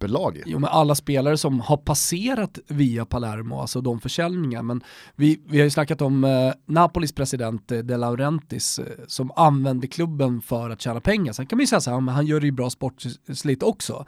superlag. 0.00 0.42
Jo 0.46 0.58
men 0.58 0.70
alla 0.70 0.94
spelare 0.94 1.36
som 1.36 1.60
har 1.60 1.76
passerat 1.76 2.58
via 2.68 3.04
Palermo, 3.04 3.60
alltså 3.60 3.80
de 3.80 4.00
försäljningar. 4.00 4.62
Men 4.62 4.82
vi, 5.16 5.40
vi 5.46 5.58
har 5.58 5.64
ju 5.64 5.70
snackat 5.70 6.02
om 6.02 6.24
eh, 6.24 6.52
Napolis 6.66 7.12
president 7.12 7.72
eh, 7.72 7.78
De 7.78 7.96
Laurentiis 7.96 8.78
eh, 8.78 8.86
som 9.06 9.30
använde 9.36 9.86
klubben 9.86 10.42
för 10.42 10.70
att 10.70 10.80
tjäna 10.80 11.00
pengar. 11.00 11.32
Sen 11.32 11.46
kan 11.46 11.56
man 11.56 11.62
ju 11.62 11.66
säga 11.66 11.80
så 11.80 11.90
här, 11.90 12.00
men 12.00 12.14
han 12.14 12.26
gör 12.26 12.40
det 12.40 12.46
ju 12.46 12.52
bra 12.52 12.70
sportsligt 12.70 13.62
också. 13.62 14.06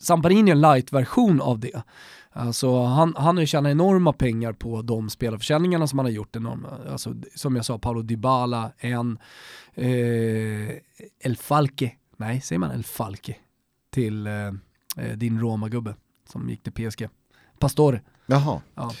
Samparini 0.00 0.50
är 0.50 0.54
en 0.54 0.60
light-version 0.60 1.40
av 1.40 1.58
det. 1.58 1.82
Alltså, 2.32 2.82
han, 2.82 3.14
han 3.16 3.36
har 3.36 3.40
ju 3.40 3.46
tjänat 3.46 3.70
enorma 3.70 4.12
pengar 4.12 4.52
på 4.52 4.82
de 4.82 5.10
spelarförsäljningarna 5.10 5.86
som 5.86 5.98
han 5.98 6.06
har 6.06 6.12
gjort. 6.12 6.36
Enorma. 6.36 6.68
Alltså, 6.90 7.14
som 7.34 7.56
jag 7.56 7.64
sa, 7.64 7.78
Paolo 7.78 8.02
Dybala, 8.02 8.72
en 8.78 9.18
eh, 9.74 10.70
El 11.24 11.36
Falke, 11.36 11.92
nej 12.16 12.40
säger 12.40 12.58
man 12.58 12.70
El 12.70 12.84
Falke, 12.84 13.36
till 13.90 14.26
eh, 14.26 14.32
din 15.16 15.40
Roma-gubbe 15.40 15.94
som 16.32 16.48
gick 16.50 16.62
till 16.62 16.72
PSG. 16.72 17.08
Pastore, 17.58 18.00
Jaha, 18.26 18.60
ja. 18.74 18.92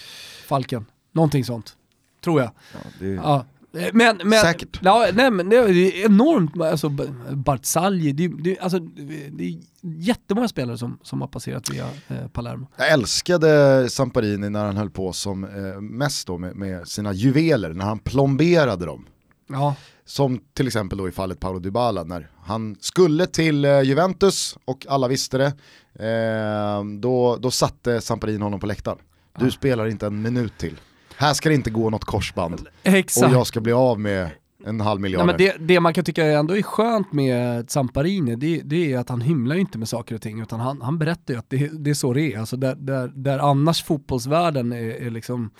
Falken, 0.46 0.84
någonting 1.12 1.44
sånt. 1.44 1.76
Tror 2.24 2.40
jag. 2.40 2.50
ja, 2.72 2.78
det, 3.00 3.06
Ja. 3.06 3.44
Eh, 3.74 3.88
Men, 3.92 4.20
men, 4.24 4.40
Säkert. 4.40 4.80
Ja, 4.82 5.06
nej, 5.14 5.30
men 5.30 5.48
det 5.48 5.56
är 5.56 6.04
enormt, 6.06 6.60
alltså 6.60 6.88
B- 6.88 7.04
Barzagli, 7.30 8.12
det, 8.12 8.28
det, 8.28 8.58
alltså, 8.58 8.78
det 8.78 9.44
är 9.44 9.58
jättemånga 9.82 10.48
spelare 10.48 10.78
som, 10.78 10.98
som 11.02 11.20
har 11.20 11.28
passerat 11.28 11.70
via 11.70 11.86
eh, 12.08 12.28
Palermo. 12.28 12.66
Jag 12.76 12.90
älskade 12.90 13.88
Samparini 13.90 14.50
när 14.50 14.64
han 14.64 14.76
höll 14.76 14.90
på 14.90 15.12
som 15.12 15.44
eh, 15.44 15.80
mest 15.80 16.26
då 16.26 16.38
med, 16.38 16.56
med 16.56 16.88
sina 16.88 17.12
juveler, 17.12 17.72
när 17.74 17.84
han 17.84 17.98
plomberade 17.98 18.86
dem. 18.86 19.06
Ja, 19.48 19.74
Som 20.10 20.40
till 20.54 20.66
exempel 20.66 20.98
då 20.98 21.08
i 21.08 21.12
fallet 21.12 21.40
Paolo 21.40 21.58
Dybala 21.58 22.04
när 22.04 22.30
han 22.42 22.76
skulle 22.80 23.26
till 23.26 23.64
eh, 23.64 23.82
Juventus 23.82 24.58
och 24.64 24.86
alla 24.88 25.08
visste 25.08 25.38
det. 25.38 25.46
Eh, 26.06 26.84
då, 26.84 27.36
då 27.36 27.50
satte 27.50 28.00
Samparini 28.00 28.42
honom 28.42 28.60
på 28.60 28.66
läktaren. 28.66 28.98
Du 29.38 29.50
spelar 29.50 29.86
inte 29.86 30.06
en 30.06 30.22
minut 30.22 30.58
till. 30.58 30.80
Här 31.16 31.34
ska 31.34 31.48
det 31.48 31.54
inte 31.54 31.70
gå 31.70 31.90
något 31.90 32.04
korsband. 32.04 32.68
exakt. 32.82 33.26
Och 33.26 33.32
jag 33.32 33.46
ska 33.46 33.60
bli 33.60 33.72
av 33.72 34.00
med 34.00 34.30
en 34.66 34.80
halv 34.80 35.00
miljard. 35.00 35.26
Nej, 35.26 35.34
det, 35.38 35.56
det 35.60 35.80
man 35.80 35.94
kan 35.94 36.04
tycka 36.04 36.24
ändå 36.24 36.56
är 36.56 36.62
skönt 36.62 37.12
med 37.12 37.70
Zamparini, 37.70 38.36
det, 38.36 38.60
det 38.64 38.92
är 38.92 38.98
att 38.98 39.08
han 39.08 39.20
hymlar 39.20 39.54
ju 39.54 39.60
inte 39.60 39.78
med 39.78 39.88
saker 39.88 40.14
och 40.14 40.22
ting, 40.22 40.40
utan 40.40 40.60
han, 40.60 40.82
han 40.82 40.98
berättar 40.98 41.34
ju 41.34 41.38
att 41.40 41.50
det, 41.50 41.70
det 41.72 41.90
är 41.90 41.94
så 41.94 42.12
det 42.12 42.34
är. 42.34 42.38
Alltså 42.38 42.56
där, 42.56 42.74
där, 42.74 43.08
där 43.14 43.38
annars 43.38 43.82
fotbollsvärlden 43.82 44.72
är, 44.72 45.02
är 45.06 45.10
liksom 45.10 45.50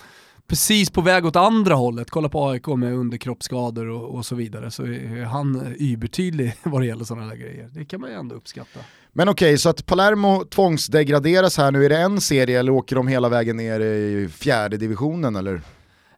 precis 0.47 0.89
på 0.89 1.01
väg 1.01 1.25
åt 1.25 1.35
andra 1.35 1.73
hållet, 1.73 2.09
kolla 2.09 2.29
på 2.29 2.49
AIK 2.49 2.67
med 2.67 2.93
underkroppsskador 2.93 3.89
och, 3.89 4.15
och 4.15 4.25
så 4.25 4.35
vidare, 4.35 4.71
så 4.71 4.83
är 4.83 5.23
han 5.23 5.75
übertydlig 5.77 6.55
vad 6.63 6.81
det 6.81 6.85
gäller 6.87 7.03
sådana 7.03 7.27
där 7.27 7.35
grejer. 7.35 7.69
Det 7.73 7.85
kan 7.85 8.01
man 8.01 8.09
ju 8.09 8.15
ändå 8.15 8.35
uppskatta. 8.35 8.79
Men 9.13 9.29
okej, 9.29 9.47
okay, 9.47 9.57
så 9.57 9.69
att 9.69 9.85
Palermo 9.85 10.45
tvångsdegraderas 10.45 11.57
här 11.57 11.71
nu, 11.71 11.85
är 11.85 11.89
det 11.89 11.97
en 11.97 12.21
serie 12.21 12.59
eller 12.59 12.71
åker 12.71 12.95
de 12.95 13.07
hela 13.07 13.29
vägen 13.29 13.57
ner 13.57 13.79
i 13.79 14.29
fjärde 14.29 14.77
divisionen 14.77 15.35
eller? 15.35 15.61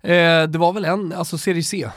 Eh, 0.01 0.47
det 0.47 0.57
var 0.57 0.73
väl 0.73 0.86
en, 0.86 1.13
alltså 1.13 1.38
serie 1.38 1.63
C 1.63 1.89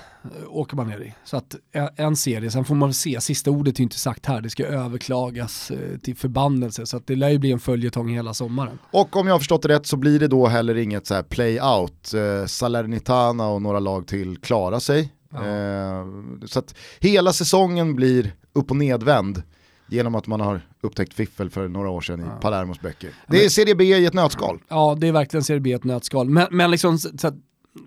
åker 0.48 0.76
man 0.76 0.86
ner 0.86 1.00
i. 1.00 1.14
Så 1.24 1.36
att 1.36 1.56
eh, 1.72 1.88
en 1.96 2.16
serie, 2.16 2.50
sen 2.50 2.64
får 2.64 2.74
man 2.74 2.94
se, 2.94 3.20
sista 3.20 3.50
ordet 3.50 3.78
är 3.78 3.82
inte 3.82 3.98
sagt 3.98 4.26
här, 4.26 4.40
det 4.40 4.50
ska 4.50 4.66
överklagas 4.66 5.70
eh, 5.70 5.98
till 5.98 6.16
förbannelse 6.16 6.86
så 6.86 6.96
att 6.96 7.06
det 7.06 7.14
lär 7.14 7.28
ju 7.28 7.38
bli 7.38 7.52
en 7.52 7.58
följetong 7.58 8.08
hela 8.08 8.34
sommaren. 8.34 8.78
Och 8.90 9.16
om 9.16 9.26
jag 9.26 9.34
har 9.34 9.38
förstått 9.38 9.62
det 9.62 9.68
rätt 9.68 9.86
så 9.86 9.96
blir 9.96 10.20
det 10.20 10.28
då 10.28 10.46
heller 10.46 10.76
inget 10.76 11.06
så 11.06 11.14
här 11.14 11.22
play-out. 11.22 12.14
Eh, 12.14 12.46
Salernitana 12.46 13.48
och 13.48 13.62
några 13.62 13.80
lag 13.80 14.06
till 14.06 14.36
klarar 14.36 14.78
sig. 14.78 15.12
Ja. 15.30 15.46
Eh, 15.46 16.06
så 16.46 16.58
att 16.58 16.74
hela 17.00 17.32
säsongen 17.32 17.94
blir 17.94 18.34
upp 18.52 18.70
och 18.70 18.76
nedvänd 18.76 19.42
genom 19.88 20.14
att 20.14 20.26
man 20.26 20.40
har 20.40 20.60
upptäckt 20.80 21.14
fiffel 21.14 21.50
för 21.50 21.68
några 21.68 21.90
år 21.90 22.00
sedan 22.00 22.20
i 22.20 22.24
ja. 22.24 22.38
Palermos 22.40 22.80
böcker. 22.80 23.10
Det 23.26 23.44
är 23.44 23.48
Serie 23.48 23.74
B 23.74 23.84
i 23.84 24.06
ett 24.06 24.14
nötskal. 24.14 24.62
Ja, 24.68 24.96
det 25.00 25.08
är 25.08 25.12
verkligen 25.12 25.44
Serie 25.44 25.60
B 25.60 25.70
i 25.70 25.72
ett 25.72 25.84
nötskal. 25.84 26.28
Men, 26.28 26.46
men 26.50 26.70
liksom, 26.70 26.98
så 26.98 27.28
att, 27.28 27.34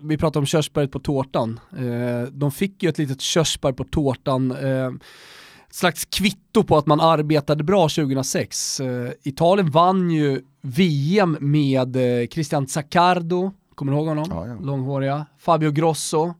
vi 0.02 0.16
pratar 0.16 0.40
om 0.40 0.46
körsbäret 0.46 0.92
på 0.92 0.98
tårtan. 0.98 1.60
Eh, 1.78 2.32
de 2.32 2.52
fick 2.52 2.82
ju 2.82 2.88
ett 2.88 2.98
litet 2.98 3.20
körsbär 3.20 3.72
på 3.72 3.84
tårtan, 3.84 4.50
eh, 4.50 4.90
slags 5.70 6.04
kvitto 6.04 6.64
på 6.64 6.76
att 6.76 6.86
man 6.86 7.00
arbetade 7.00 7.64
bra 7.64 7.88
2006. 7.88 8.80
Eh, 8.80 9.10
Italien 9.22 9.70
vann 9.70 10.10
ju 10.10 10.42
VM 10.60 11.36
med 11.40 11.96
eh, 11.96 12.26
Christian 12.26 12.66
Zaccardo, 12.66 13.50
kommer 13.74 13.92
du 13.92 13.98
ihåg 13.98 14.08
honom? 14.08 14.26
Ja, 14.30 14.46
ja. 14.46 14.56
Långhåriga. 14.60 15.26
Fabio 15.38 15.70
Grosso, 15.70 16.34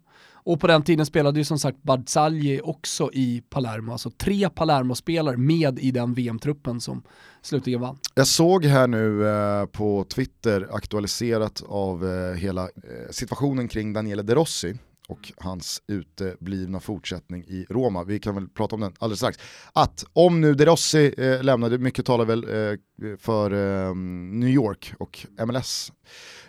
och 0.45 0.61
på 0.61 0.67
den 0.67 0.83
tiden 0.83 1.07
spelade 1.07 1.39
ju 1.39 1.45
som 1.45 1.59
sagt 1.59 1.83
Barzagli 1.83 2.61
också 2.65 3.11
i 3.13 3.43
Palermo, 3.49 3.93
alltså 3.93 4.11
tre 4.11 4.51
Palermo-spelare 4.51 5.37
med 5.37 5.79
i 5.79 5.91
den 5.91 6.15
VM-truppen 6.15 6.81
som 6.81 7.03
slutligen 7.43 7.81
vann. 7.81 7.99
Jag 8.15 8.27
såg 8.27 8.65
här 8.65 8.87
nu 8.87 9.29
eh, 9.29 9.67
på 9.67 10.05
Twitter 10.05 10.69
aktualiserat 10.73 11.63
av 11.69 12.07
eh, 12.07 12.35
hela 12.35 12.63
eh, 12.63 13.11
situationen 13.11 13.69
kring 13.69 13.93
Daniele 13.93 14.23
De 14.23 14.35
Rossi 14.35 14.75
och 15.11 15.33
hans 15.37 15.83
uteblivna 15.87 16.81
fortsättning 16.81 17.45
i 17.45 17.67
Roma. 17.71 18.05
Vi 18.05 18.19
kan 18.19 18.35
väl 18.35 18.49
prata 18.49 18.75
om 18.75 18.81
den 18.81 18.93
alldeles 18.99 19.19
strax. 19.19 19.39
Att 19.73 20.05
om 20.13 20.41
nu 20.41 20.55
De 20.55 20.65
Rossi 20.65 21.15
eh, 21.19 21.43
lämnade, 21.43 21.79
mycket 21.79 22.07
talar 22.07 22.25
väl 22.25 22.45
eh, 22.45 22.79
för 23.19 23.51
eh, 23.51 23.95
New 23.95 24.49
York 24.49 24.93
och 24.99 25.27
MLS 25.47 25.93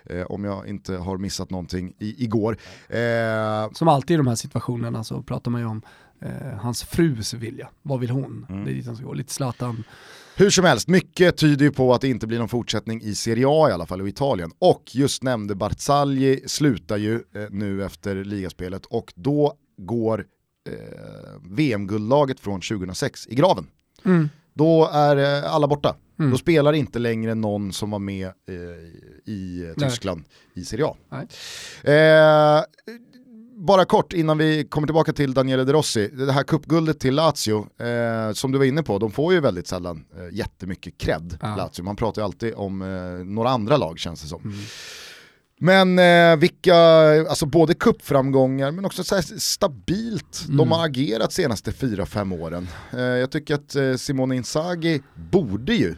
eh, 0.05 0.21
om 0.21 0.43
jag 0.43 0.67
inte 0.67 0.95
har 0.95 1.17
missat 1.17 1.49
någonting 1.49 1.93
i, 1.99 2.23
igår. 2.23 2.57
Eh, 2.89 3.71
Som 3.73 3.87
alltid 3.87 4.13
i 4.13 4.17
de 4.17 4.27
här 4.27 4.35
situationerna 4.35 5.03
så 5.03 5.23
pratar 5.23 5.51
man 5.51 5.61
ju 5.61 5.67
om 5.67 5.81
eh, 6.21 6.57
hans 6.59 6.83
frus 6.83 7.33
vilja. 7.33 7.69
Vad 7.81 7.99
vill 7.99 8.09
hon? 8.09 8.45
Mm. 8.49 8.65
Det 8.65 8.71
är 8.71 8.73
dit 8.73 8.85
han 8.85 8.95
ska 8.95 9.05
gå. 9.05 9.13
Lite 9.13 9.33
Zlatan. 9.33 9.83
Hur 10.35 10.49
som 10.49 10.65
helst, 10.65 10.87
mycket 10.87 11.37
tyder 11.37 11.65
ju 11.65 11.71
på 11.71 11.93
att 11.93 12.01
det 12.01 12.07
inte 12.07 12.27
blir 12.27 12.39
någon 12.39 12.49
fortsättning 12.49 13.01
i 13.01 13.15
Serie 13.15 13.45
A 13.47 13.69
i 13.69 13.73
alla 13.73 13.85
fall, 13.85 14.01
och 14.01 14.07
Italien. 14.07 14.51
Och 14.59 14.83
just 14.95 15.23
nämnde 15.23 15.55
Barzagli 15.55 16.43
slutar 16.47 16.97
ju 16.97 17.15
eh, 17.15 17.41
nu 17.49 17.85
efter 17.85 18.23
ligaspelet 18.23 18.85
och 18.85 19.13
då 19.15 19.53
går 19.77 20.25
eh, 20.69 20.75
VM-guldlaget 21.41 22.39
från 22.39 22.61
2006 22.61 23.27
i 23.27 23.35
graven. 23.35 23.67
Mm. 24.05 24.29
Då 24.53 24.89
är 24.93 25.43
eh, 25.43 25.53
alla 25.53 25.67
borta. 25.67 25.95
Mm. 26.21 26.31
Då 26.31 26.37
spelar 26.37 26.73
inte 26.73 26.99
längre 26.99 27.35
någon 27.35 27.73
som 27.73 27.91
var 27.91 27.99
med 27.99 28.25
eh, 28.25 28.53
i 29.25 29.73
eh, 29.77 29.87
Tyskland 29.87 30.23
Nej. 30.53 30.63
i 30.63 30.65
Serie 30.65 30.85
A. 30.85 30.95
Eh, 31.83 32.63
bara 33.55 33.85
kort 33.85 34.13
innan 34.13 34.37
vi 34.37 34.63
kommer 34.63 34.87
tillbaka 34.87 35.13
till 35.13 35.33
Daniele 35.33 35.63
De 35.63 35.73
Rossi, 35.73 36.07
det 36.07 36.31
här 36.31 36.43
kuppguldet 36.43 36.99
till 36.99 37.15
Lazio, 37.15 37.67
eh, 37.79 38.33
som 38.33 38.51
du 38.51 38.57
var 38.57 38.65
inne 38.65 38.83
på, 38.83 38.99
de 38.99 39.11
får 39.11 39.33
ju 39.33 39.39
väldigt 39.39 39.67
sällan 39.67 40.05
eh, 40.17 40.37
jättemycket 40.37 40.97
cred, 40.97 41.37
ja. 41.41 41.55
Lazio. 41.55 41.83
Man 41.83 41.95
pratar 41.95 42.21
ju 42.21 42.25
alltid 42.25 42.53
om 42.53 42.81
eh, 42.81 43.25
några 43.25 43.49
andra 43.49 43.77
lag 43.77 43.99
känns 43.99 44.21
det 44.21 44.27
som. 44.27 44.41
Mm. 44.41 44.57
Men 45.63 45.99
eh, 45.99 46.37
vilka, 46.37 46.75
alltså 47.29 47.45
både 47.45 47.73
kuppframgångar 47.73 48.71
men 48.71 48.85
också 48.85 49.03
så 49.03 49.21
stabilt 49.37 50.43
mm. 50.45 50.57
de 50.57 50.71
har 50.71 50.85
agerat 50.85 51.33
senaste 51.33 51.71
4-5 51.71 52.41
åren. 52.41 52.67
Eh, 52.93 52.99
jag 52.99 53.31
tycker 53.31 53.55
att 53.55 53.75
eh, 53.75 53.95
Simone 53.95 54.35
Inzaghi 54.35 55.01
borde 55.31 55.73
ju 55.73 55.95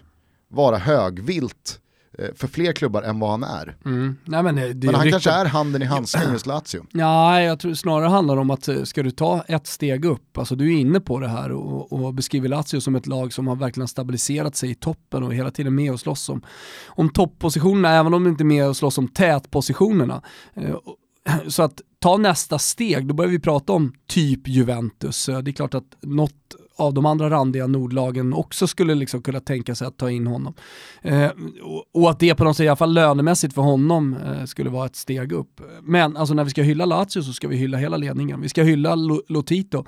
vara 0.54 0.78
högvilt 0.78 1.80
eh, 2.20 2.28
för 2.36 2.48
fler 2.48 2.74
klubbar 2.74 3.02
än 3.02 3.20
vad 3.20 3.32
han 3.32 3.44
är. 3.44 3.76
Mm. 3.86 4.18
Nej, 4.26 4.44
men, 4.44 4.56
det, 4.56 4.86
men 4.86 4.96
han 4.96 5.12
kanske 5.12 5.32
är 5.32 5.46
handen 5.46 5.82
i 5.82 5.86
handsken 5.86 6.32
hos 6.32 6.46
Lazio. 6.46 6.86
Ja, 6.92 7.42
jag 7.42 7.60
tror 7.60 7.74
snarare 7.74 8.10
handlar 8.10 8.38
om 8.38 8.50
att 8.50 8.68
eh, 8.68 8.84
ska 8.84 9.04
du 9.04 9.12
ta 9.12 9.44
ett 9.48 9.68
steg 9.68 10.06
upp, 10.06 10.38
alltså 10.38 10.56
du 10.56 10.74
är 10.74 10.80
inne 10.80 11.00
på 11.00 11.20
det 11.20 11.28
här 11.28 11.52
och, 11.52 11.94
och 11.94 12.14
beskriver 12.14 12.50
Lazio 12.50 12.80
som 12.80 12.96
ett 12.96 13.08
lag 13.08 13.34
som 13.34 13.48
har 13.48 13.56
verkligen 13.56 13.88
stabiliserat 13.88 14.56
sig 14.56 14.70
i 14.70 14.76
toppen 14.76 15.24
och 15.24 15.34
hela 15.34 15.52
tiden 15.52 15.76
med 15.76 15.92
och 15.92 16.00
slåss 16.00 16.30
om, 16.30 16.42
om 16.88 17.10
topppositionerna, 17.10 17.90
även 17.90 18.14
om 18.14 18.24
de 18.24 18.30
inte 18.30 18.44
är 18.44 18.46
med 18.46 18.68
och 18.68 18.78
slåss 18.78 18.98
om 18.98 19.08
tätpositionerna. 19.08 20.22
Eh, 20.54 20.76
så 21.48 21.64
att 21.64 21.82
ta 22.00 22.18
nästa 22.18 22.60
steg, 22.60 23.08
då 23.08 23.14
börjar 23.14 23.32
vi 23.32 23.40
prata 23.40 23.74
om 23.74 23.94
typ 24.08 24.48
Juventus. 24.48 25.26
Det 25.26 25.52
är 25.52 25.52
klart 25.52 25.74
att 25.74 25.98
något 26.02 26.56
av 26.76 26.94
de 26.94 27.06
andra 27.06 27.30
randiga 27.30 27.68
nordlagen 27.68 28.34
också 28.34 28.68
skulle 28.68 28.96
liksom 28.96 29.22
kunna 29.22 29.40
tänka 29.40 29.76
sig 29.76 29.88
att 29.88 29.98
ta 29.98 30.12
in 30.12 30.28
honom. 30.28 30.54
Eh, 31.02 31.30
och, 31.62 31.86
och, 31.92 32.10
att 32.10 32.20
det 32.20 32.36
på 32.36 32.44
något 32.44 32.58
sätt, 32.58 32.64
i 32.64 32.68
alla 32.68 32.76
fall 32.76 32.94
lönemässigt 32.94 33.54
för 33.54 33.62
honom, 33.62 34.16
eh, 34.26 34.46
skulle 34.46 34.70
vara 34.70 34.86
ett 34.86 34.96
steg 34.96 35.32
upp. 35.32 35.62
Men 35.82 36.18
alltså 36.18 36.34
när 36.34 36.44
vi 36.44 36.50
ska 36.50 36.62
hylla 36.62 36.86
Lazio 36.86 37.22
så 37.22 37.34
ska 37.34 37.48
vi 37.48 37.56
hylla 37.56 37.78
hela 37.78 37.98
ledningen. 37.98 38.42
Vi 38.42 38.50
ska 38.50 38.64
hylla 38.64 38.96
Lotito 39.28 39.86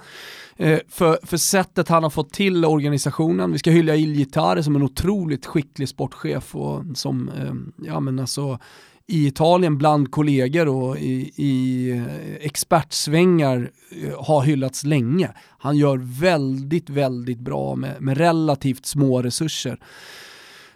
eh, 0.58 0.80
för, 0.90 1.20
för 1.24 1.38
sättet 1.38 1.90
han 1.90 2.04
har 2.04 2.10
fått 2.10 2.34
till 2.34 2.66
organisationen. 2.66 3.52
Vi 3.52 3.60
ska 3.60 3.72
hylla 3.72 3.96
Il 3.96 4.32
som 4.64 4.76
en 4.76 4.84
otroligt 4.84 5.46
skicklig 5.46 5.90
sportchef 5.90 6.56
och 6.56 6.84
som, 6.96 7.30
eh, 7.30 7.86
ja 7.88 8.00
men 8.00 8.20
alltså 8.20 8.60
i 9.08 9.28
Italien 9.28 9.78
bland 9.78 10.12
kollegor 10.12 10.68
och 10.68 10.98
i, 10.98 11.32
i 11.36 11.90
eh, 11.92 12.46
expertsvängar 12.46 13.72
eh, 14.04 14.24
har 14.24 14.42
hyllats 14.42 14.84
länge. 14.84 15.30
Han 15.58 15.78
gör 15.78 16.20
väldigt, 16.20 16.90
väldigt 16.90 17.40
bra 17.40 17.76
med, 17.76 18.02
med 18.02 18.18
relativt 18.18 18.86
små 18.86 19.22
resurser 19.22 19.80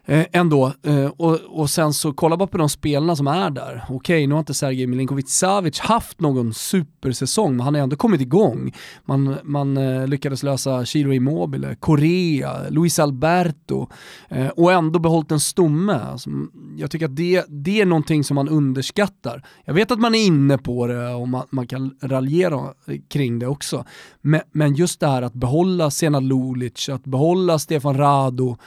eh, 0.10 0.26
ändå. 0.32 0.74
Eh, 0.84 1.06
och, 1.06 1.39
och 1.48 1.69
sen 1.69 1.93
så 1.93 2.13
kolla 2.13 2.38
bara 2.38 2.48
på 2.48 2.58
de 2.58 2.69
spelarna 2.69 3.15
som 3.15 3.28
är 3.28 3.50
där. 3.50 3.86
Okej, 3.89 4.28
nu 4.28 4.34
har 4.34 4.39
inte 4.39 4.54
Sergej 4.54 4.88
Milinkovic 4.88 5.30
Savic 5.30 5.80
haft 5.80 6.22
någon 6.22 6.54
supersäsong, 6.54 7.52
men 7.52 7.60
han 7.60 7.76
har 7.76 7.82
ändå 7.82 7.95
kommit 7.95 8.22
igång. 8.22 8.74
Man, 9.06 9.36
man 9.43 9.78
eh, 9.78 10.08
lyckades 10.08 10.43
lösa 10.43 10.86
Chiro 10.86 11.13
Immobile, 11.13 11.76
Korea, 11.80 12.69
Luis 12.69 13.00
Alberto 13.00 13.88
eh, 14.30 14.48
och 14.48 14.72
ändå 14.72 15.00
behållit 15.00 15.32
en 15.32 15.39
stomme. 15.39 15.93
Alltså, 15.93 16.30
jag 16.78 16.91
tycker 16.91 17.06
att 17.06 17.15
det, 17.15 17.45
det 17.48 17.82
är 17.82 17.86
någonting 17.86 18.24
som 18.24 18.36
man 18.36 18.50
underskattar. 18.50 19.43
Jag 19.65 19.74
vet 19.74 19.91
att 19.91 20.00
man 20.00 20.15
är 20.15 20.26
inne 20.26 20.58
på 20.58 20.88
det 20.88 21.13
och 21.13 21.28
man, 21.28 21.45
man 21.50 21.67
kan 21.67 21.95
raljera 22.02 22.74
kring 23.10 23.39
det 23.39 23.48
också. 23.48 23.86
Men, 24.22 24.41
men 24.52 24.76
just 24.76 25.00
det 25.00 25.08
här 25.08 25.22
att 25.22 25.34
behålla 25.34 25.91
Sena 25.91 26.19
Lulic, 26.19 26.89
att 26.89 27.04
behålla 27.04 27.60
Stefan 27.60 27.98
Rado, 27.98 28.58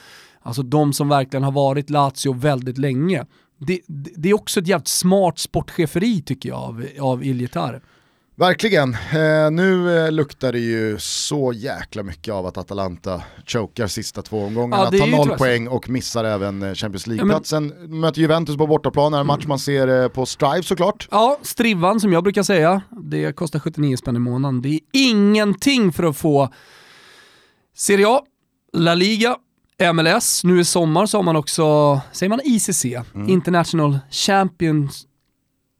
alltså 0.43 0.63
de 0.63 0.93
som 0.93 1.09
verkligen 1.09 1.43
har 1.43 1.51
varit 1.51 1.89
Lazio 1.89 2.33
väldigt 2.33 2.77
länge. 2.77 3.25
Det, 3.57 3.79
det 3.87 4.29
är 4.29 4.33
också 4.33 4.59
ett 4.59 4.67
jävligt 4.67 4.87
smart 4.87 5.39
sportcheferi 5.39 6.21
tycker 6.21 6.49
jag 6.49 6.59
av, 6.59 6.85
av 6.99 7.23
Iljetar. 7.23 7.81
Verkligen. 8.35 8.93
Eh, 8.93 9.51
nu 9.51 9.97
eh, 9.97 10.11
luktar 10.11 10.51
det 10.51 10.59
ju 10.59 10.97
så 10.99 11.53
jäkla 11.53 12.03
mycket 12.03 12.33
av 12.33 12.45
att 12.45 12.57
Atalanta 12.57 13.21
chokar 13.45 13.87
sista 13.87 14.21
två 14.21 14.43
omgångarna, 14.43 14.89
ja, 14.91 14.99
tar 14.99 15.07
noll 15.07 15.37
poäng 15.37 15.67
och 15.67 15.89
missar 15.89 16.23
även 16.23 16.63
eh, 16.63 16.73
Champions 16.73 17.07
League-platsen. 17.07 17.73
Ja, 17.81 17.87
möter 17.87 18.21
Juventus 18.21 18.57
på 18.57 18.67
bortaplan, 18.67 19.13
en 19.13 19.27
match 19.27 19.45
man 19.45 19.59
ser 19.59 20.03
eh, 20.03 20.07
på 20.07 20.25
Strive 20.25 20.63
såklart. 20.63 21.07
Ja, 21.11 21.39
Strivan 21.41 21.99
som 21.99 22.13
jag 22.13 22.23
brukar 22.23 22.43
säga, 22.43 22.81
det 22.89 23.35
kostar 23.35 23.59
79 23.59 23.97
spänn 23.97 24.15
i 24.15 24.19
månaden. 24.19 24.61
Det 24.61 24.69
är 24.69 24.79
ingenting 24.93 25.91
för 25.91 26.03
att 26.03 26.17
få 26.17 26.49
Serie 27.75 28.07
A, 28.07 28.21
La 28.73 28.95
Liga, 28.95 29.35
MLS, 29.93 30.43
nu 30.43 30.59
i 30.59 30.65
sommar 30.65 31.05
så 31.05 31.17
har 31.17 31.23
man 31.23 31.35
också, 31.35 31.99
säger 32.11 32.29
man 32.29 32.39
ICC, 32.43 32.85
mm. 32.85 33.29
International 33.29 33.99
Champions 34.11 35.07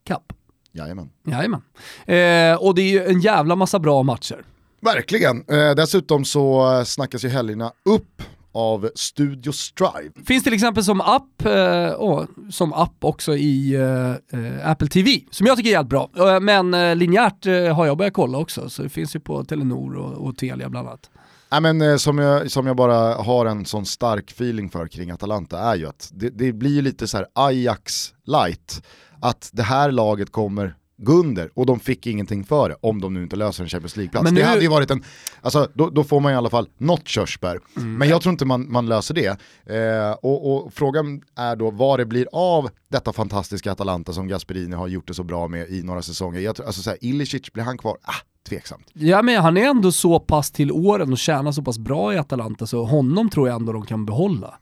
Cup. 0.07 0.33
Jajamän. 0.71 1.09
Jajamän. 1.27 1.61
Eh, 2.05 2.63
och 2.63 2.75
det 2.75 2.81
är 2.81 2.91
ju 2.91 3.05
en 3.05 3.19
jävla 3.19 3.55
massa 3.55 3.79
bra 3.79 4.03
matcher. 4.03 4.45
Verkligen. 4.81 5.43
Eh, 5.47 5.75
dessutom 5.75 6.25
så 6.25 6.83
snackas 6.85 7.25
ju 7.25 7.29
helgerna 7.29 7.71
upp 7.85 8.21
av 8.53 8.89
Studio 8.95 9.51
Strive. 9.51 10.11
Finns 10.25 10.43
till 10.43 10.53
exempel 10.53 10.83
som 10.83 11.01
app, 11.01 11.45
eh, 11.45 11.89
och 11.89 12.27
som 12.49 12.73
app 12.73 12.95
också 12.99 13.35
i 13.35 13.75
eh, 13.75 14.39
eh 14.39 14.69
Apple 14.69 14.87
TV, 14.87 15.19
som 15.31 15.47
jag 15.47 15.57
tycker 15.57 15.69
är 15.69 15.73
jävligt 15.73 15.89
bra. 15.89 16.09
Eh, 16.17 16.39
men 16.39 16.73
eh, 16.73 16.95
linjärt 16.95 17.45
eh, 17.45 17.75
har 17.75 17.85
jag 17.85 17.97
börjat 17.97 18.13
kolla 18.13 18.37
också, 18.37 18.69
så 18.69 18.83
det 18.83 18.89
finns 18.89 19.15
ju 19.15 19.19
på 19.19 19.43
Telenor 19.43 19.95
och, 19.95 20.27
och 20.27 20.37
Telia 20.37 20.69
bland 20.69 20.87
annat. 20.87 21.09
Nej, 21.53 21.61
men, 21.61 21.81
eh, 21.81 21.97
som, 21.97 22.17
jag, 22.17 22.51
som 22.51 22.67
jag 22.67 22.75
bara 22.75 23.15
har 23.15 23.45
en 23.45 23.65
sån 23.65 23.85
stark 23.85 24.31
feeling 24.31 24.69
för 24.69 24.87
kring 24.87 25.11
Atalanta 25.11 25.59
är 25.59 25.75
ju 25.75 25.87
att 25.87 26.09
det, 26.13 26.29
det 26.29 26.53
blir 26.53 26.81
lite 26.81 27.07
så 27.07 27.17
här 27.17 27.27
Ajax 27.33 28.13
light, 28.25 28.83
att 29.21 29.49
det 29.53 29.63
här 29.63 29.91
laget 29.91 30.31
kommer 30.31 30.75
gå 31.03 31.13
under 31.13 31.49
och 31.53 31.65
de 31.65 31.79
fick 31.79 32.07
ingenting 32.07 32.43
för 32.43 32.69
det 32.69 32.75
om 32.81 33.01
de 33.01 33.13
nu 33.13 33.23
inte 33.23 33.35
löser 33.35 33.63
en 33.63 33.69
Champions 33.69 33.97
League-plats. 33.97 34.31
Nu... 34.31 34.39
Det 34.39 34.45
hade 34.45 34.61
ju 34.61 34.67
varit 34.67 34.91
en, 34.91 35.03
alltså 35.41 35.69
då, 35.73 35.89
då, 35.89 36.03
får 36.03 36.19
man 36.19 36.31
i 36.31 36.35
alla 36.35 36.49
fall 36.49 36.69
något 36.77 37.07
körsbär. 37.07 37.59
Mm. 37.77 37.97
Men 37.97 38.09
jag 38.09 38.21
tror 38.21 38.31
inte 38.31 38.45
man, 38.45 38.71
man 38.71 38.85
löser 38.85 39.13
det. 39.13 39.27
Eh, 39.75 40.11
och, 40.11 40.53
och, 40.53 40.73
frågan 40.73 41.21
är 41.35 41.55
då 41.55 41.71
vad 41.71 41.99
det 41.99 42.05
blir 42.05 42.27
av 42.31 42.69
detta 42.87 43.13
fantastiska 43.13 43.71
Atalanta 43.71 44.13
som 44.13 44.27
Gasperini 44.27 44.75
har 44.75 44.87
gjort 44.87 45.07
det 45.07 45.13
så 45.13 45.23
bra 45.23 45.47
med 45.47 45.69
i 45.69 45.83
några 45.83 46.01
säsonger. 46.01 46.39
Jag 46.39 46.55
tror, 46.55 46.65
alltså 46.65 46.81
så 46.81 46.89
här, 46.89 46.99
Ilicic, 47.01 47.53
blir 47.53 47.63
han 47.63 47.77
kvar? 47.77 47.97
Ah, 48.01 48.13
tveksamt. 48.49 48.87
Ja 48.93 49.21
men 49.21 49.41
han 49.41 49.57
är 49.57 49.65
ändå 49.65 49.91
så 49.91 50.19
pass 50.19 50.51
till 50.51 50.71
åren 50.71 51.11
och 51.11 51.17
tjänar 51.17 51.51
så 51.51 51.61
pass 51.61 51.77
bra 51.77 52.13
i 52.13 52.17
Atalanta 52.17 52.67
så 52.67 52.83
honom 52.83 53.29
tror 53.29 53.47
jag 53.47 53.55
ändå 53.55 53.73
de 53.73 53.85
kan 53.85 54.05
behålla. 54.05 54.59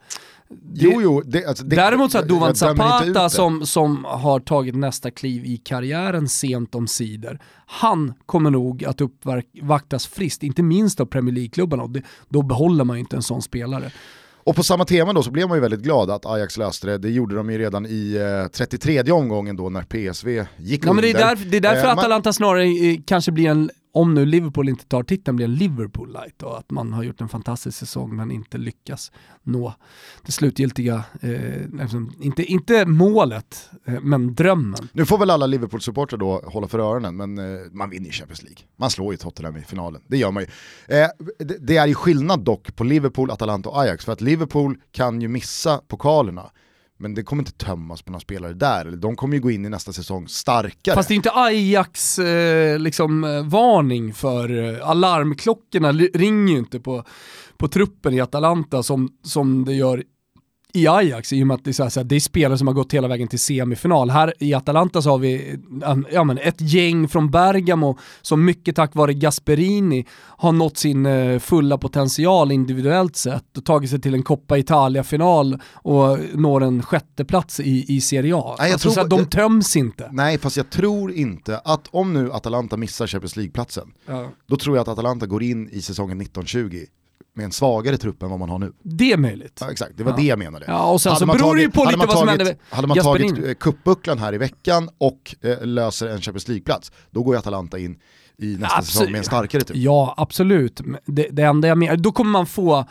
Det, 0.52 0.86
jo, 0.86 1.02
jo, 1.02 1.22
det, 1.22 1.46
alltså 1.46 1.64
det, 1.64 1.76
däremot 1.76 2.12
så 2.12 2.18
att 2.18 2.28
Dovan 2.28 2.56
Zapata 2.56 3.30
som, 3.30 3.66
som 3.66 4.06
har 4.06 4.40
tagit 4.40 4.76
nästa 4.76 5.12
kliv 5.12 5.46
i 5.46 5.58
karriären 5.58 6.30
sent 6.30 6.76
om 6.76 6.88
sidor, 6.88 7.40
han 7.66 8.14
kommer 8.26 8.50
nog 8.50 8.86
att 8.86 9.02
uppvaktas 9.02 10.08
friskt, 10.08 10.44
inte 10.44 10.64
minst 10.64 11.00
av 11.00 11.06
Premier 11.06 11.36
League-klubbarna 11.36 12.02
då 12.30 12.42
behåller 12.42 12.84
man 12.84 12.96
ju 12.96 13.00
inte 13.00 13.16
en 13.16 13.22
sån 13.22 13.42
spelare. 13.42 13.92
Och 14.44 14.56
på 14.56 14.64
samma 14.64 14.86
tema 14.86 15.14
då 15.14 15.24
så 15.24 15.32
blev 15.32 15.48
man 15.48 15.58
ju 15.58 15.62
väldigt 15.62 15.82
glad 15.82 16.12
att 16.12 16.26
Ajax 16.26 16.58
löste 16.58 16.88
det. 16.88 16.98
Det 16.98 17.10
gjorde 17.10 17.36
de 17.36 17.50
ju 17.50 17.58
redan 17.58 17.86
i 17.86 18.16
eh, 18.44 18.52
33 18.52 19.12
omgången 19.12 19.56
då 19.56 19.70
när 19.70 19.82
PSV 19.82 20.46
gick 20.58 20.86
ja, 20.86 20.90
under. 20.90 20.94
Men 20.94 21.14
det, 21.14 21.20
är 21.20 21.28
därför, 21.28 21.46
det 21.46 21.58
är 21.58 21.62
därför 21.62 21.88
eh, 21.88 21.92
Atalanta 21.92 22.28
man... 22.28 22.34
snarare 22.34 22.64
eh, 22.64 23.00
kanske 23.06 23.32
blir 23.32 23.50
en 23.50 23.70
om 23.94 24.14
nu 24.14 24.26
Liverpool 24.26 24.70
inte 24.70 24.86
tar 24.86 25.04
titeln 25.04 25.36
blir 25.36 25.46
en 25.46 25.56
Liverpool 25.56 26.14
light 26.14 26.44
och 26.44 26.58
att 26.58 26.72
man 26.72 26.94
har 26.94 27.04
gjort 27.04 27.22
en 27.22 27.30
fantastisk 27.30 27.78
säsong 27.78 28.16
men 28.16 28.32
inte 28.32 28.58
lyckas 28.58 29.12
nå 29.44 29.74
det 30.26 30.32
slutgiltiga, 30.32 31.04
eh, 31.22 31.70
liksom, 31.82 32.14
inte, 32.20 32.44
inte 32.44 32.86
målet, 32.86 33.70
eh, 33.86 34.02
men 34.02 34.36
drömmen. 34.36 34.90
Nu 34.94 35.06
får 35.06 35.18
väl 35.18 35.30
alla 35.30 35.46
Liverpool-supportrar 35.46 36.18
då 36.18 36.42
hålla 36.46 36.68
för 36.68 36.80
öronen, 36.80 37.16
men 37.16 37.38
eh, 37.38 37.62
man 37.72 37.90
vinner 37.90 38.06
ju 38.06 38.12
Champions 38.12 38.44
League. 38.44 38.60
Man 38.76 38.90
slår 38.90 39.14
ju 39.14 39.18
Tottenham 39.18 39.58
i 39.58 39.62
finalen, 39.62 40.02
det 40.08 40.18
gör 40.18 40.32
man 40.32 40.44
ju. 40.44 40.50
Eh, 40.98 41.08
det, 41.40 41.58
det, 41.68 41.78
är 41.78 41.88
ju 41.88 41.96
skillnad 41.96 42.40
dock 42.40 42.76
på 42.76 42.84
Liverpool, 42.84 43.32
Atalanta 43.32 43.70
och 43.70 43.82
Ajax, 43.82 44.06
för 44.06 44.14
att 44.14 44.22
Liverpool 44.22 44.78
kan 44.92 45.22
ju 45.22 45.28
missa 45.28 45.82
pokalerna 45.88 46.52
men 47.02 47.14
det 47.14 47.24
kommer 47.24 47.42
inte 47.42 47.66
tömmas 47.66 48.02
på 48.02 48.12
några 48.12 48.20
spelare 48.20 48.54
där. 48.54 48.86
De 48.86 49.16
kommer 49.16 49.36
ju 49.36 49.42
gå 49.42 49.52
in 49.52 49.66
i 49.66 49.70
nästa 49.70 49.94
säsong 49.94 50.28
starkare. 50.28 50.96
Fast 50.96 51.08
det 51.08 51.14
är 51.14 51.16
inte 51.16 51.32
Ajax 51.34 52.20
eh, 52.20 52.80
liksom, 52.80 53.24
eh, 53.24 53.44
varning 53.44 54.14
för 54.14 54.64
eh, 54.64 54.90
alarmklockorna 54.90 55.92
ringer 55.92 56.54
ju 56.54 56.60
inte 56.60 56.80
på, 56.80 57.04
på 57.58 57.68
truppen 57.68 58.14
i 58.14 58.22
Atalanta 58.22 58.84
som, 58.84 59.10
som 59.24 59.66
det 59.66 59.74
gör 59.74 60.04
i 60.74 60.88
Ajax 60.88 61.34
i 61.34 61.44
och 61.44 61.48
med 61.48 61.56
att 61.56 61.64
det 61.64 61.80
är, 61.80 61.90
så 61.90 62.00
här, 62.00 62.04
det 62.04 62.16
är 62.16 62.20
spelare 62.20 62.58
som 62.58 62.68
har 62.68 62.74
gått 62.74 62.94
hela 62.94 63.08
vägen 63.08 63.28
till 63.28 63.40
semifinal. 63.40 64.10
Här 64.10 64.34
i 64.40 64.54
Atalanta 64.54 65.02
så 65.02 65.10
har 65.10 65.18
vi 65.18 65.60
ja, 66.12 66.24
men 66.24 66.38
ett 66.38 66.62
gäng 66.62 67.08
från 67.08 67.32
Bergamo 67.32 67.98
som 68.22 68.46
mycket 68.46 68.76
tack 68.76 68.96
vare 68.96 69.14
Gasperini 69.14 70.06
har 70.14 70.52
nått 70.52 70.78
sin 70.78 71.06
eh, 71.06 71.40
fulla 71.40 71.78
potential 71.78 72.52
individuellt 72.52 73.16
sett 73.16 73.58
och 73.58 73.66
tagit 73.66 73.90
sig 73.90 74.02
till 74.02 74.14
en 74.14 74.24
Coppa 74.24 74.58
Italia-final 74.58 75.62
och 75.74 76.18
når 76.34 76.64
en 76.64 76.84
sjätteplats 76.84 77.60
i, 77.60 77.86
i 77.96 78.02
Serie 78.02 78.36
A. 78.36 78.56
Nej, 78.60 78.74
alltså, 78.74 78.92
tror, 78.92 79.04
så 79.04 79.08
de 79.08 79.26
töms 79.26 79.76
inte. 79.76 80.10
Nej, 80.12 80.38
fast 80.38 80.58
jag 80.58 80.70
tror 80.70 81.12
inte 81.12 81.58
att 81.58 81.88
om 81.92 82.14
nu 82.14 82.32
Atalanta 82.32 82.78
missar 82.78 83.08
Champions 83.08 83.36
League-platsen, 83.36 83.94
ja. 84.08 84.30
då 84.48 84.56
tror 84.56 84.76
jag 84.76 84.82
att 84.82 84.88
Atalanta 84.88 85.26
går 85.26 85.44
in 85.44 85.70
i 85.70 85.82
säsongen 85.82 86.22
1920 86.22 86.86
med 87.34 87.46
en 87.46 87.52
svagare 87.52 87.98
trupp 87.98 88.24
än 88.24 88.30
vad 88.30 88.40
man 88.40 88.50
har 88.50 88.60
nu. 88.60 88.74
Det 88.84 89.12
är 89.12 89.18
möjligt. 89.18 89.58
Ja, 89.62 89.72
exakt, 89.72 89.92
det 89.98 90.04
var 90.04 90.12
ja. 90.12 90.18
det 90.18 90.24
jag 90.24 90.40
menade. 90.40 90.66
Ja, 90.68 90.92
och 90.92 91.02
sen 91.02 91.12
hade 91.12 91.20
så 91.20 91.38
beror 91.38 91.56
det 91.56 91.62
ju 91.62 91.72
på 91.72 91.84
lite 91.86 91.98
vad 91.98 92.18
som 92.18 92.28
hände 92.28 92.56
Hade 92.70 92.88
man 92.88 92.98
tagit 92.98 93.46
eh, 93.46 93.54
kuppbucklan 93.54 94.18
här 94.18 94.34
i 94.34 94.38
veckan 94.38 94.90
och 94.98 95.36
eh, 95.42 95.66
löser 95.66 96.08
en 96.08 96.22
Champions 96.22 96.48
League-plats, 96.48 96.92
då 97.12 97.24
går 97.24 97.36
ju 97.36 97.40
Atalanta 97.40 97.80
in 97.80 98.00
i 98.38 98.46
nästa 98.46 98.66
Absolut. 98.66 98.88
säsong 98.88 99.12
med 99.12 99.20
en 99.20 99.26
starkare 99.26 99.62
trupp. 99.62 99.78
Ja, 99.78 100.14
absolut. 100.18 100.82
Det, 101.06 101.28
det 101.32 101.44
enda 101.44 101.68
jag 101.68 101.78
menar, 101.78 101.98
då 101.98 102.12
kommer 102.12 102.32
man 102.32 102.46
få 102.46 102.86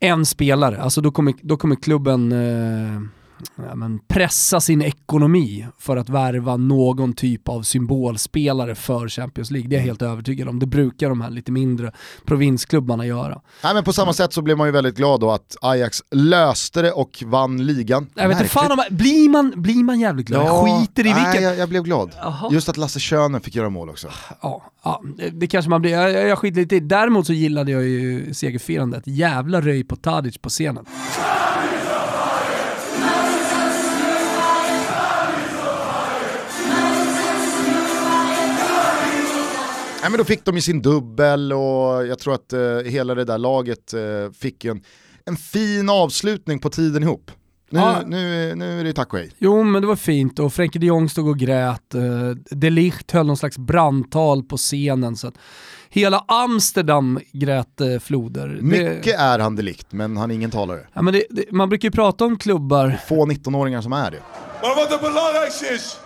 en 0.00 0.26
spelare, 0.26 0.80
alltså 0.80 1.00
då 1.00 1.10
kommer, 1.10 1.34
då 1.42 1.56
kommer 1.56 1.76
klubben 1.76 2.32
eh, 2.32 3.00
ja, 3.56 3.74
men 3.74 3.98
pressa 3.98 4.60
sin 4.60 4.82
ekonomi 4.82 5.66
för 5.78 5.96
att 5.96 6.08
värva 6.08 6.56
någon 6.56 7.12
typ 7.12 7.48
av 7.48 7.62
symbolspelare 7.62 8.74
för 8.74 9.08
Champions 9.08 9.50
League. 9.50 9.68
Det 9.68 9.76
är 9.76 9.78
jag 9.78 9.86
helt 9.86 10.02
övertygad 10.02 10.48
om. 10.48 10.58
Det 10.58 10.66
brukar 10.66 11.08
de 11.08 11.20
här 11.20 11.30
lite 11.30 11.52
mindre 11.52 11.92
provinsklubbarna 12.24 13.06
göra. 13.06 13.40
Nej, 13.64 13.74
men 13.74 13.84
på 13.84 13.92
samma 13.92 14.12
sätt 14.12 14.32
så 14.32 14.42
blev 14.42 14.56
man 14.56 14.68
ju 14.68 14.72
väldigt 14.72 14.96
glad 14.96 15.20
då 15.20 15.30
att 15.30 15.56
Ajax 15.62 16.02
löste 16.10 16.82
det 16.82 16.92
och 16.92 17.22
vann 17.26 17.66
ligan. 17.66 18.06
Jag 18.14 18.28
vet 18.28 18.40
inte 18.40 18.50
fan 18.50 18.72
om, 18.72 18.78
blir, 18.90 19.28
man, 19.28 19.52
blir 19.56 19.84
man 19.84 20.00
jävligt 20.00 20.26
glad? 20.26 20.46
Ja, 20.46 20.68
jag 20.68 20.80
skiter 20.80 21.02
i 21.02 21.12
vilket. 21.12 21.34
Nej, 21.34 21.42
jag, 21.42 21.58
jag 21.58 21.68
blev 21.68 21.82
glad. 21.82 22.10
Aha. 22.22 22.48
Just 22.52 22.68
att 22.68 22.76
Lasse 22.76 23.00
Schöne 23.00 23.40
fick 23.40 23.54
göra 23.54 23.70
mål 23.70 23.90
också. 23.90 24.08
Ja, 24.42 24.62
ja 24.84 25.02
det, 25.16 25.30
det 25.30 25.46
kanske 25.46 25.70
man 25.70 25.80
blir. 25.80 25.92
Jag, 25.92 26.28
jag 26.28 26.38
skiter 26.38 26.60
lite 26.60 26.76
i. 26.76 26.80
Däremot 26.80 27.26
så 27.26 27.32
gillade 27.32 27.72
jag 27.72 27.82
ju 27.82 28.34
segerfirandet. 28.34 29.02
Jävla 29.06 29.60
röj 29.60 29.84
på 29.84 29.96
Tadic 29.96 30.38
på 30.38 30.48
scenen. 30.48 30.84
Nej, 40.02 40.10
men 40.10 40.18
då 40.18 40.24
fick 40.24 40.44
de 40.44 40.54
ju 40.54 40.60
sin 40.60 40.82
dubbel 40.82 41.52
och 41.52 42.06
jag 42.06 42.18
tror 42.18 42.34
att 42.34 42.52
eh, 42.52 42.60
hela 42.84 43.14
det 43.14 43.24
där 43.24 43.38
laget 43.38 43.94
eh, 43.94 44.00
fick 44.38 44.64
en, 44.64 44.82
en 45.26 45.36
fin 45.36 45.88
avslutning 45.88 46.58
på 46.58 46.70
tiden 46.70 47.02
ihop. 47.02 47.30
Nu, 47.70 47.80
ja. 47.80 48.02
nu, 48.06 48.54
nu 48.54 48.80
är 48.80 48.84
det 48.84 48.92
tack 48.92 49.12
och 49.12 49.18
hej. 49.18 49.30
Jo 49.38 49.62
men 49.62 49.82
det 49.82 49.88
var 49.88 49.96
fint 49.96 50.38
och 50.38 50.52
Frenkie 50.52 50.80
de 50.80 50.86
Jong 50.86 51.08
stod 51.08 51.28
och 51.28 51.38
grät. 51.38 51.94
Eh, 51.94 52.00
de 52.50 52.70
Ligt 52.70 53.10
höll 53.10 53.26
någon 53.26 53.36
slags 53.36 53.58
brandtal 53.58 54.42
på 54.42 54.56
scenen. 54.56 55.16
Så 55.16 55.28
att 55.28 55.34
hela 55.88 56.24
Amsterdam 56.28 57.20
grät 57.32 57.80
eh, 57.80 57.98
floder. 57.98 58.58
Mycket 58.60 59.04
det... 59.04 59.12
är 59.12 59.38
han 59.38 59.56
delikt, 59.56 59.92
men 59.92 60.16
han 60.16 60.30
är 60.30 60.34
ingen 60.34 60.50
talare. 60.50 60.80
Ja, 60.92 61.02
men 61.02 61.14
det, 61.14 61.24
det, 61.30 61.52
man 61.52 61.68
brukar 61.68 61.88
ju 61.88 61.92
prata 61.92 62.24
om 62.24 62.38
klubbar. 62.38 63.00
Få 63.08 63.26
19-åringar 63.26 63.82
som 63.82 63.92
är 63.92 64.10
det. 64.10 64.22
Men 64.62 64.70
vad 64.76 64.90
det 64.90 64.98
belangrijkste 64.98 65.74
is, 65.74 65.96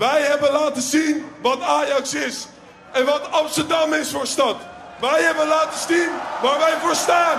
wij 0.00 0.22
hebben 0.30 0.52
laten 0.52 0.82
zien 0.82 1.24
wat 1.42 1.58
Ajax 1.62 2.14
is. 2.14 2.48
En 2.92 3.04
wat 3.06 3.28
Amsterdam 3.30 3.92
is 3.92 4.10
voor 4.10 4.26
stad. 4.26 4.56
Wij 5.00 5.22
hebben 5.22 5.48
laten 5.48 5.78
zien 5.88 6.10
waar 6.42 6.58
wij 6.58 6.74
voor 6.82 6.94
staan. 6.94 7.38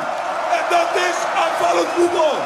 En 0.58 0.66
dat 0.70 0.90
is 0.96 1.18
aanvallend 1.44 1.88
voetbal. 1.88 2.38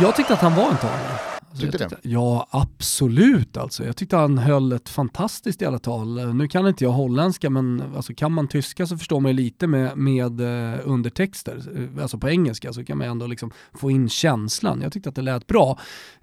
Jag 0.00 0.14
tyckte 0.14 0.32
att 0.32 0.40
han 0.40 0.54
var 0.54 0.70
en 0.70 0.78
talare. 0.78 1.32
Alltså 1.52 1.66
tyckte 1.66 1.78
tyckte, 1.78 2.08
ja, 2.08 2.46
absolut 2.50 3.56
alltså. 3.56 3.84
Jag 3.84 3.96
tyckte 3.96 4.16
han 4.16 4.38
höll 4.38 4.72
ett 4.72 4.88
fantastiskt 4.88 5.60
jävla 5.60 5.78
tal. 5.78 6.34
Nu 6.34 6.48
kan 6.48 6.66
inte 6.66 6.84
jag 6.84 6.90
holländska, 6.90 7.50
men 7.50 7.82
alltså, 7.96 8.14
kan 8.14 8.32
man 8.32 8.48
tyska 8.48 8.86
så 8.86 8.98
förstår 8.98 9.20
man 9.20 9.30
ju 9.30 9.36
lite 9.36 9.66
med, 9.66 9.96
med 9.96 10.40
uh, 10.40 10.80
undertexter. 10.84 11.62
Alltså 12.00 12.18
på 12.18 12.28
engelska 12.28 12.72
så 12.72 12.84
kan 12.84 12.98
man 12.98 13.06
ändå 13.06 13.26
liksom 13.26 13.50
få 13.74 13.90
in 13.90 14.08
känslan. 14.08 14.80
Jag 14.80 14.92
tyckte 14.92 15.08
att 15.08 15.14
det 15.14 15.22
lät 15.22 15.46
bra. 15.46 15.78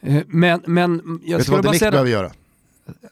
Uh, 0.07 0.21
men, 0.27 0.61
men 0.65 1.19
jag 1.23 1.37
Vet 1.37 1.45
du 1.45 1.51
vad 1.51 1.63
Delict 1.63 1.91
behöver 1.91 2.09
göra? 2.09 2.31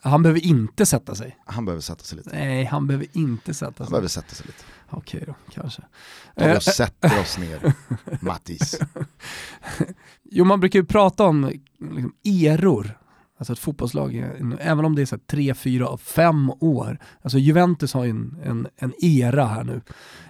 Han 0.02 0.24
behöver 0.24 0.46
inte 0.46 0.86
sätta 0.86 1.16
sig. 1.16 1.38
Han 1.46 1.66
behöver 1.66 1.82
sätta 1.82 2.04
sig 2.04 2.18
lite. 2.18 2.30
Nej, 2.34 2.66
han 2.66 2.88
behöver 2.88 3.08
inte 3.14 3.54
sätta 3.54 3.74
sig. 3.74 3.84
Han 3.86 3.92
behöver 3.92 4.08
sätta 4.08 4.36
sig 4.36 4.46
lite. 4.46 4.64
Okej 4.90 5.24
då, 5.28 5.36
kanske. 5.54 5.82
Då 6.36 6.46
vi 6.48 6.58
och 6.58 6.64
sätter 6.64 7.20
oss 7.22 7.38
ner, 7.38 7.74
Mattis. 8.22 8.80
jo, 10.24 10.46
man 10.46 10.60
brukar 10.60 10.80
ju 10.80 10.86
prata 10.86 11.24
om 11.24 11.52
liksom, 11.80 12.14
eror 12.24 12.97
Alltså 13.40 13.54
ett 13.54 13.60
fotbollslag, 13.60 14.26
även 14.60 14.86
om 14.86 14.96
det 14.96 15.02
är 15.02 15.06
så 15.06 15.18
tre, 15.18 15.54
fyra, 15.54 15.98
fem 15.98 16.52
år. 16.60 17.00
Alltså 17.22 17.38
Juventus 17.38 17.94
har 17.94 18.04
ju 18.04 18.10
en, 18.10 18.38
en, 18.44 18.68
en 18.78 18.94
era 19.06 19.46
här 19.46 19.64
nu. 19.64 19.82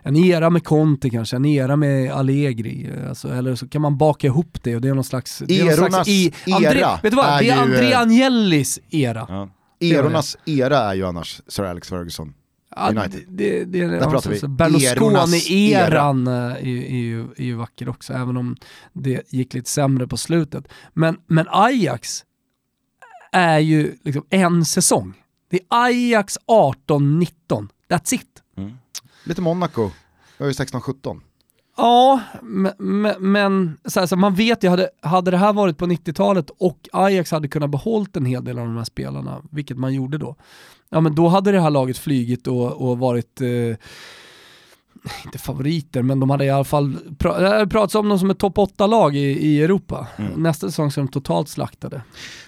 En 0.03 0.15
era 0.15 0.49
med 0.49 0.63
Conte 0.63 1.09
kanske, 1.09 1.35
en 1.35 1.45
era 1.45 1.75
med 1.75 2.11
Allegri. 2.11 2.91
Alltså, 3.09 3.33
eller 3.33 3.55
så 3.55 3.67
kan 3.67 3.81
man 3.81 3.97
baka 3.97 4.27
ihop 4.27 4.63
det 4.63 4.75
och 4.75 4.81
det 4.81 4.89
är 4.89 4.93
någon 4.93 5.03
slags... 5.03 5.41
Erornas 5.41 5.77
slags 5.77 6.09
i, 6.09 6.33
André, 6.51 6.79
era 6.79 6.99
Vet 7.03 7.11
du 7.11 7.17
vad? 7.17 7.39
Det 7.39 7.49
är 7.49 7.61
André 7.61 7.91
eh, 7.91 7.99
Angelis 7.99 8.79
era. 8.89 9.25
Ja. 9.29 9.49
Erornas 9.79 10.37
era 10.45 10.77
är 10.77 10.93
ju 10.93 11.05
annars 11.05 11.41
Sir 11.47 11.63
Alex 11.63 11.89
Ferguson. 11.89 12.33
United. 12.89 13.23
Det, 13.27 13.65
det, 13.65 13.85
det, 13.85 13.87
Där 13.87 14.09
pratar 14.09 14.29
vi. 14.29 14.39
Berlusconi-eran 14.47 16.27
era. 16.27 16.57
är, 16.57 16.67
är, 16.67 17.41
är 17.41 17.43
ju 17.43 17.55
vacker 17.55 17.89
också, 17.89 18.13
även 18.13 18.37
om 18.37 18.55
det 18.93 19.33
gick 19.33 19.53
lite 19.53 19.69
sämre 19.69 20.07
på 20.07 20.17
slutet. 20.17 20.67
Men, 20.93 21.17
men 21.27 21.45
Ajax, 21.49 22.23
är 23.31 23.59
ju 23.59 23.95
liksom 24.03 24.25
en 24.29 24.65
säsong. 24.65 25.13
Det 25.49 25.57
är 25.57 25.65
Ajax 25.67 26.37
18-19, 26.47 27.27
that's 27.89 28.13
it. 28.13 28.43
Mm. 28.57 28.77
Lite 29.23 29.41
Monaco, 29.41 29.91
jag 30.37 30.47
är 30.47 30.53
16-17. 30.53 31.21
Ja, 31.77 32.21
men, 32.41 32.73
men, 32.77 33.31
men 33.31 33.77
så 33.85 33.99
här, 33.99 34.07
så 34.07 34.15
man 34.15 34.35
vet 34.35 34.63
ju, 34.63 34.69
hade, 34.69 34.89
hade 35.01 35.31
det 35.31 35.37
här 35.37 35.53
varit 35.53 35.77
på 35.77 35.85
90-talet 35.85 36.49
och 36.49 36.89
Ajax 36.93 37.31
hade 37.31 37.47
kunnat 37.47 37.69
behållit 37.69 38.15
en 38.15 38.25
hel 38.25 38.43
del 38.43 38.59
av 38.59 38.65
de 38.65 38.77
här 38.77 38.83
spelarna, 38.83 39.41
vilket 39.51 39.77
man 39.77 39.93
gjorde 39.93 40.17
då, 40.17 40.35
ja 40.89 41.01
men 41.01 41.15
då 41.15 41.27
hade 41.27 41.51
det 41.51 41.61
här 41.61 41.69
laget 41.69 41.97
flygit 41.97 42.47
och, 42.47 42.89
och 42.89 42.99
varit 42.99 43.41
eh, 43.41 43.77
inte 45.25 45.37
favoriter, 45.37 46.01
men 46.01 46.19
de 46.19 46.29
hade 46.29 46.45
i 46.45 46.49
alla 46.49 46.63
fall 46.63 46.97
pra 47.17 47.65
pratats 47.65 47.95
om 47.95 48.09
dem 48.09 48.19
som 48.19 48.29
ett 48.29 48.39
topp 48.39 48.57
8-lag 48.57 49.15
i, 49.15 49.19
i 49.19 49.63
Europa. 49.63 50.07
Nästa 50.35 50.67
säsong 50.67 50.87
är 50.87 50.95
de 50.95 51.07
totalt 51.07 51.49
slaktade. 51.49 52.01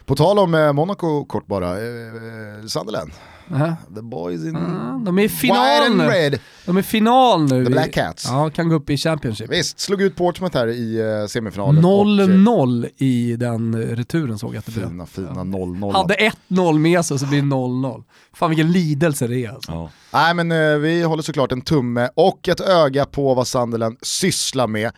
På 0.05 0.15
tal 0.15 0.39
om 0.39 0.53
eh, 0.53 0.73
Monaco 0.73 1.25
kort 1.25 1.47
bara, 1.47 1.67
eh, 1.67 2.07
eh, 2.07 2.65
Sunderland. 2.67 3.11
Aha. 3.53 3.75
The 3.95 4.01
boys 4.01 4.41
in 4.45 4.53
Ja, 4.53 5.01
de 5.05 5.19
är 5.19 5.23
i 5.23 5.29
final 5.29 5.95
nu. 5.97 6.03
red. 6.03 6.39
De 6.65 6.77
är 6.77 6.81
final 6.81 7.41
nu. 7.43 7.65
The 7.65 7.71
Black 7.71 7.93
Cats. 7.93 8.25
Ja, 8.27 8.49
kan 8.49 8.69
gå 8.69 8.75
upp 8.75 8.89
i 8.89 8.97
Championship. 8.97 9.51
Visst, 9.51 9.79
slog 9.79 10.01
ut 10.01 10.15
Portsmouth 10.15 10.57
här 10.57 10.67
i 10.67 10.99
eh, 11.21 11.27
semifinalen. 11.27 11.85
och, 11.85 11.91
eh, 12.01 12.27
0-0 12.27 12.87
i 12.97 13.35
den 13.35 13.73
eh, 13.73 13.95
returen 13.95 14.39
såg 14.39 14.53
jag 14.55 14.59
att 14.59 14.65
det 14.65 14.71
blev. 14.71 14.87
Fina, 14.89 15.05
fina 15.05 15.29
0-0. 15.43 15.93
Hade 15.93 16.15
1-0 16.49 16.79
med 16.79 17.05
sig 17.05 17.19
så 17.19 17.25
blir 17.25 17.41
det 17.41 17.47
0-0. 17.47 18.03
Fan 18.33 18.49
vilken 18.49 18.71
lidelse 18.71 19.27
det 19.27 19.45
är 19.45 19.49
alltså. 19.49 19.71
Ja. 19.71 19.89
Nej 20.13 20.33
men 20.33 20.51
eh, 20.51 20.77
vi 20.77 21.03
håller 21.03 21.23
såklart 21.23 21.51
en 21.51 21.61
tumme 21.61 22.09
och 22.15 22.47
ett 22.49 22.59
öga 22.61 23.05
på 23.05 23.33
vad 23.33 23.47
Sunderland 23.47 23.97
sysslar 24.01 24.67
med. 24.67 24.91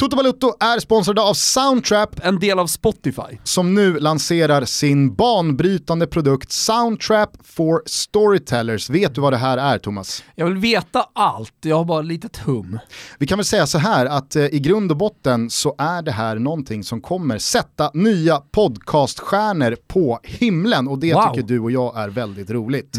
Toto 0.00 0.16
Balutto 0.16 0.54
är 0.60 0.78
sponsrade 0.80 1.20
av 1.20 1.34
Soundtrap 1.34 2.20
En 2.22 2.38
del 2.38 2.58
av 2.58 2.66
Spotify. 2.66 3.38
som 3.44 3.74
nu 3.74 3.98
lanserar 3.98 4.64
sin 4.64 5.14
banbrytande 5.14 6.06
produkt 6.06 6.52
Soundtrap 6.52 7.30
for 7.44 7.82
Storytellers. 7.86 8.90
Vet 8.90 9.14
du 9.14 9.20
vad 9.20 9.32
det 9.32 9.36
här 9.36 9.58
är 9.58 9.78
Thomas? 9.78 10.24
Jag 10.34 10.46
vill 10.46 10.56
veta 10.56 11.06
allt, 11.12 11.54
jag 11.60 11.76
har 11.76 11.84
bara 11.84 12.02
litet 12.02 12.36
hum. 12.36 12.78
Vi 13.18 13.26
kan 13.26 13.38
väl 13.38 13.44
säga 13.44 13.66
så 13.66 13.78
här 13.78 14.06
att 14.06 14.36
eh, 14.36 14.44
i 14.44 14.58
grund 14.58 14.90
och 14.90 14.96
botten 14.96 15.50
så 15.50 15.74
är 15.78 16.02
det 16.02 16.12
här 16.12 16.36
någonting 16.36 16.84
som 16.84 17.00
kommer 17.00 17.38
sätta 17.38 17.90
nya 17.94 18.42
podcaststjärnor 18.50 19.76
på 19.88 20.20
himlen 20.22 20.88
och 20.88 20.98
det 20.98 21.14
Wow. 21.14 21.34
tycker 21.34 21.48
du 21.48 21.60
och 21.60 21.70
jag 21.70 21.98
är 21.98 22.08
väldigt 22.08 22.50
roligt. 22.50 22.96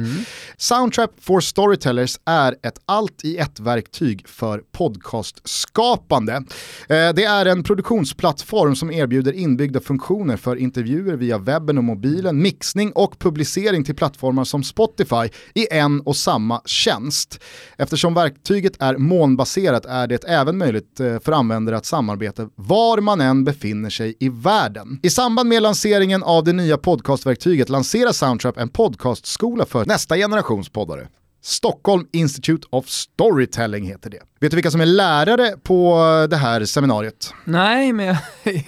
Soundtrap 0.58 1.12
for 1.22 1.40
Storytellers 1.40 2.20
är 2.26 2.56
ett 2.64 2.80
allt 2.86 3.24
i 3.26 3.38
ett 3.38 3.60
verktyg 3.60 4.28
för 4.28 4.62
podcastskapande. 4.72 6.44
Eh, 6.92 7.14
det 7.14 7.24
är 7.24 7.46
en 7.46 7.64
produktionsplattform 7.64 8.76
som 8.76 8.92
erbjuder 8.92 9.34
inbyggda 9.34 9.80
funktioner 9.80 10.38
för 10.38 10.56
intervjuer 10.56 11.14
via 11.14 11.38
webben 11.38 11.78
och 11.78 11.84
mobilen, 11.84 12.42
mixning 12.42 12.92
och 12.92 13.20
publicering 13.20 13.84
till 13.84 13.96
plattformar 13.96 14.44
som 14.44 14.64
Spotify 14.64 15.30
i 15.54 15.68
en 15.72 16.02
och 16.02 16.16
samma 16.16 16.62
tjänst. 16.66 17.40
Eftersom 17.78 18.14
verktyget 18.14 18.82
är 18.82 18.98
molnbaserat 18.98 19.86
är 19.86 20.08
det 20.08 20.24
även 20.24 20.58
möjligt 20.58 21.00
eh, 21.00 21.20
för 21.20 21.32
användare 21.32 21.78
att 21.78 21.86
samarbeta 21.86 22.50
var 22.56 23.02
man 23.02 23.22
än 23.22 23.44
befinner 23.44 23.90
sig 23.90 24.16
i 24.20 24.30
världen. 24.30 25.00
I 25.04 25.10
samband 25.10 25.50
med 25.50 25.62
lanseringen 25.62 26.24
av 26.24 26.44
det 26.44 26.54
nya 26.54 26.78
podcastverktyget 26.78 27.70
lanserar 27.70 28.12
Soundtrap 28.12 28.58
en 28.58 28.70
podcastskola 28.70 29.66
för 29.66 29.86
nästa 29.86 30.16
generations 30.16 30.70
poddare. 30.70 31.08
Stockholm 31.44 32.08
Institute 32.14 32.68
of 32.70 32.86
Storytelling 32.88 33.86
heter 33.86 34.10
det. 34.10 34.20
Vet 34.40 34.52
du 34.52 34.56
vilka 34.56 34.72
som 34.72 34.82
är 34.82 34.86
lärare 34.86 35.54
på 35.64 35.98
det 36.30 36.36
här 36.38 36.66
seminariet? 36.66 37.34
Nej, 37.46 37.94
men 37.94 38.06
jag 38.06 38.16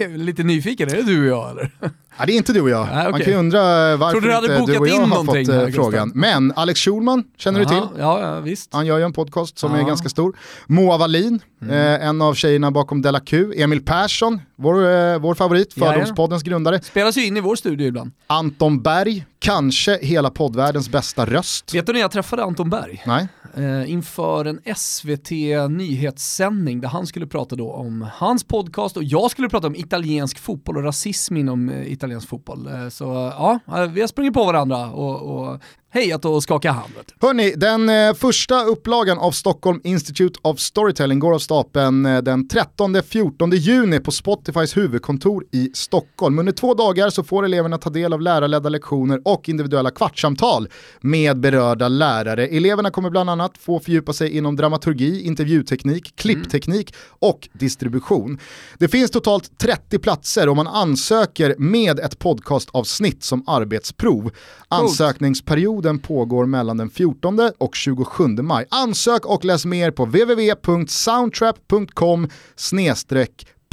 är 0.00 0.18
lite 0.18 0.42
nyfiken. 0.42 0.88
Är 0.88 0.96
det 0.96 1.02
du 1.02 1.20
och 1.32 1.38
jag 1.38 1.50
eller? 1.50 1.70
Ja, 2.18 2.26
det 2.26 2.32
är 2.32 2.36
inte 2.36 2.52
du 2.52 2.60
och 2.60 2.70
jag. 2.70 2.86
Nej, 2.86 2.98
okej. 2.98 3.10
Man 3.10 3.20
kan 3.20 3.32
ju 3.32 3.38
undra 3.38 3.60
varför 3.96 4.20
du 4.20 4.34
inte 4.36 4.72
du 4.72 4.78
och 4.78 4.88
jag 4.88 4.96
in 5.04 5.10
har 5.10 5.24
fått 5.24 5.34
eh, 5.48 5.54
här, 5.54 5.66
Gustav. 5.66 5.82
frågan. 5.82 6.12
Men 6.14 6.52
Alex 6.56 6.80
Schulman 6.80 7.24
känner 7.38 7.58
du 7.60 7.64
till? 7.66 7.82
Ja, 7.98 8.20
ja, 8.20 8.40
visst. 8.40 8.72
Han 8.74 8.86
gör 8.86 8.98
ju 8.98 9.04
en 9.04 9.12
podcast 9.12 9.58
som 9.58 9.70
är 9.70 9.74
Ja. 9.74 9.78
Mm. 9.78 9.88
ganska 9.88 10.08
stor. 10.08 10.36
Moa 10.66 10.98
Wallin, 10.98 11.40
eh, 11.70 11.76
en 12.06 12.22
av 12.22 12.34
tjejerna 12.34 12.70
bakom 12.70 13.02
Della 13.02 13.20
Q. 13.20 13.52
Emil 13.56 13.80
Persson, 13.84 14.40
vår, 14.56 14.74
eh, 14.74 15.18
vår 15.18 15.34
favorit. 15.34 15.72
Fördomspoddens 15.74 16.42
grundare. 16.42 16.80
Spelas 16.80 17.16
ju 17.16 17.26
in 17.26 17.36
i 17.36 17.40
vår 17.40 17.56
studio 17.56 17.86
ibland. 17.86 18.10
Anton 18.26 18.82
Berg, 18.82 19.24
kanske 19.44 19.98
hela 20.02 20.30
poddvärldens 20.30 20.88
bästa 20.88 21.26
röst. 21.26 21.74
Vet 21.74 21.86
du 21.86 21.92
när 21.92 22.00
jag 22.00 22.10
träffade 22.10 22.44
Anton 22.44 22.70
Berg? 22.70 23.02
Nej? 23.06 23.28
Eh, 23.56 23.90
inför 23.90 24.44
en 24.44 24.60
SVT 24.76 25.30
nyhetssändning 25.70 26.80
där 26.80 26.88
han 26.88 27.06
skulle 27.06 27.26
prata 27.26 27.56
då 27.56 27.72
om 27.72 28.08
hans 28.12 28.44
podcast 28.44 28.96
och 28.96 29.04
jag 29.04 29.30
skulle 29.30 29.48
prata 29.48 29.66
om 29.66 29.74
italiensk 29.74 30.38
fotboll 30.38 30.76
och 30.76 30.84
rasism 30.84 31.36
inom 31.36 31.68
eh, 31.68 31.92
italiensk 31.92 32.28
fotboll. 32.28 32.66
Eh, 32.66 32.88
så 32.88 33.04
ja, 33.38 33.58
vi 33.90 34.00
har 34.00 34.08
sprungit 34.08 34.34
på 34.34 34.44
varandra 34.44 34.90
och, 34.90 35.22
och 35.22 35.60
hejat 35.94 36.24
och 36.24 36.42
skakat 36.42 36.74
hand. 36.74 36.92
Hörni, 37.20 37.50
den 37.56 37.88
eh, 37.88 38.14
första 38.14 38.64
upplagan 38.64 39.18
av 39.18 39.30
Stockholm 39.30 39.80
Institute 39.84 40.40
of 40.42 40.58
Storytelling 40.60 41.18
går 41.18 41.34
av 41.34 41.38
stapeln 41.38 42.06
eh, 42.06 42.22
den 42.22 42.48
13-14 42.48 43.54
juni 43.54 44.00
på 44.00 44.10
Spotifys 44.10 44.76
huvudkontor 44.76 45.44
i 45.52 45.70
Stockholm. 45.74 46.38
Under 46.38 46.52
två 46.52 46.74
dagar 46.74 47.10
så 47.10 47.24
får 47.24 47.44
eleverna 47.44 47.78
ta 47.78 47.90
del 47.90 48.12
av 48.12 48.20
lärarledda 48.20 48.68
lektioner 48.68 49.20
och 49.24 49.48
individuella 49.48 49.90
kvartssamtal 49.90 50.68
med 51.00 51.40
berörda 51.40 51.88
lärare. 51.88 52.46
Eleverna 52.46 52.90
kommer 52.90 53.10
bland 53.10 53.30
annat 53.30 53.58
få 53.58 53.80
fördjupa 53.80 54.12
sig 54.12 54.36
inom 54.36 54.56
dramaturgi, 54.56 55.22
intervjuteknik, 55.22 56.16
klippteknik 56.16 56.94
och 57.08 57.48
distribution. 57.52 58.38
Det 58.78 58.88
finns 58.88 59.10
totalt 59.10 59.58
30 59.58 59.98
platser 59.98 60.48
och 60.48 60.56
man 60.56 60.66
ansöker 60.66 61.54
med 61.58 62.00
ett 62.00 62.18
podcastavsnitt 62.18 63.24
som 63.24 63.44
arbetsprov. 63.46 64.30
Ansökningsperioden 64.68 65.83
pågår 65.98 66.46
mellan 66.46 66.76
den 66.76 66.90
14 66.90 67.38
och 67.58 67.74
27 67.74 68.28
maj. 68.28 68.66
Ansök 68.70 69.26
och 69.26 69.44
läs 69.44 69.66
mer 69.66 69.90
på 69.90 70.04
www.soundtrap.com 70.04 72.28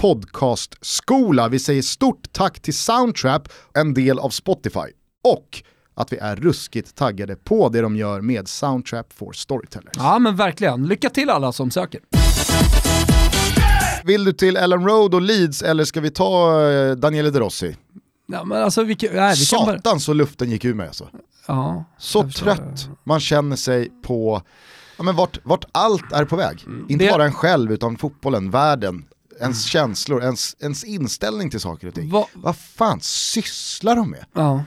podcastskola. 0.01 1.47
Vi 1.47 1.59
säger 1.59 1.81
stort 1.81 2.31
tack 2.31 2.59
till 2.59 2.77
Soundtrap, 2.77 3.49
en 3.73 3.93
del 3.93 4.19
av 4.19 4.29
Spotify. 4.29 4.79
Och 5.23 5.63
att 5.95 6.13
vi 6.13 6.17
är 6.17 6.35
ruskigt 6.35 6.95
taggade 6.95 7.35
på 7.35 7.69
det 7.69 7.81
de 7.81 7.95
gör 7.95 8.21
med 8.21 8.47
Soundtrap 8.47 9.13
for 9.13 9.33
Storytellers. 9.33 9.93
Ja 9.95 10.19
men 10.19 10.35
verkligen, 10.35 10.87
lycka 10.87 11.09
till 11.09 11.29
alla 11.29 11.51
som 11.51 11.71
söker. 11.71 12.01
Vill 14.03 14.23
du 14.23 14.33
till 14.33 14.57
Ellen 14.57 14.87
Road 14.87 15.15
och 15.15 15.21
Leeds 15.21 15.61
eller 15.61 15.85
ska 15.85 16.01
vi 16.01 16.11
ta 16.11 16.61
eh, 16.71 16.95
Daniele 16.95 17.29
De 17.29 17.39
Rossi? 17.39 17.75
Ja, 18.31 18.43
men 18.43 18.63
alltså, 18.63 18.83
vi, 18.83 18.97
nej, 19.13 19.35
vi 19.39 19.45
kan 19.45 19.65
bara... 19.65 19.75
Satan 19.77 19.99
så 19.99 20.13
luften 20.13 20.49
gick 20.51 20.65
ur 20.65 20.73
mig 20.73 20.87
alltså. 20.87 21.09
Ja, 21.47 21.83
Så 21.97 22.29
trött 22.29 22.89
man 23.03 23.19
känner 23.19 23.55
sig 23.55 23.89
på 24.03 24.41
ja, 24.97 25.03
men 25.03 25.15
vart, 25.15 25.37
vart 25.43 25.65
allt 25.71 26.11
är 26.11 26.25
på 26.25 26.35
väg. 26.35 26.51
Inte 26.59 26.65
Mm. 26.69 26.85
Det- 26.87 27.03
Mm. 27.05 27.13
bara 27.13 27.25
en 27.25 27.33
själv 27.33 27.71
utan 27.71 27.97
fotbollen, 27.97 28.51
världen, 28.51 29.05
ens 29.41 29.63
känslor, 29.65 30.23
ens, 30.23 30.55
ens 30.59 30.83
inställning 30.83 31.49
till 31.49 31.59
saker 31.59 31.87
och 31.87 31.93
ting. 31.93 32.09
Va- 32.09 32.27
Vad 32.33 32.55
fan 32.55 32.99
sysslar 33.01 33.95
de 33.95 34.09
med? 34.09 34.25
Ja. 34.33 34.63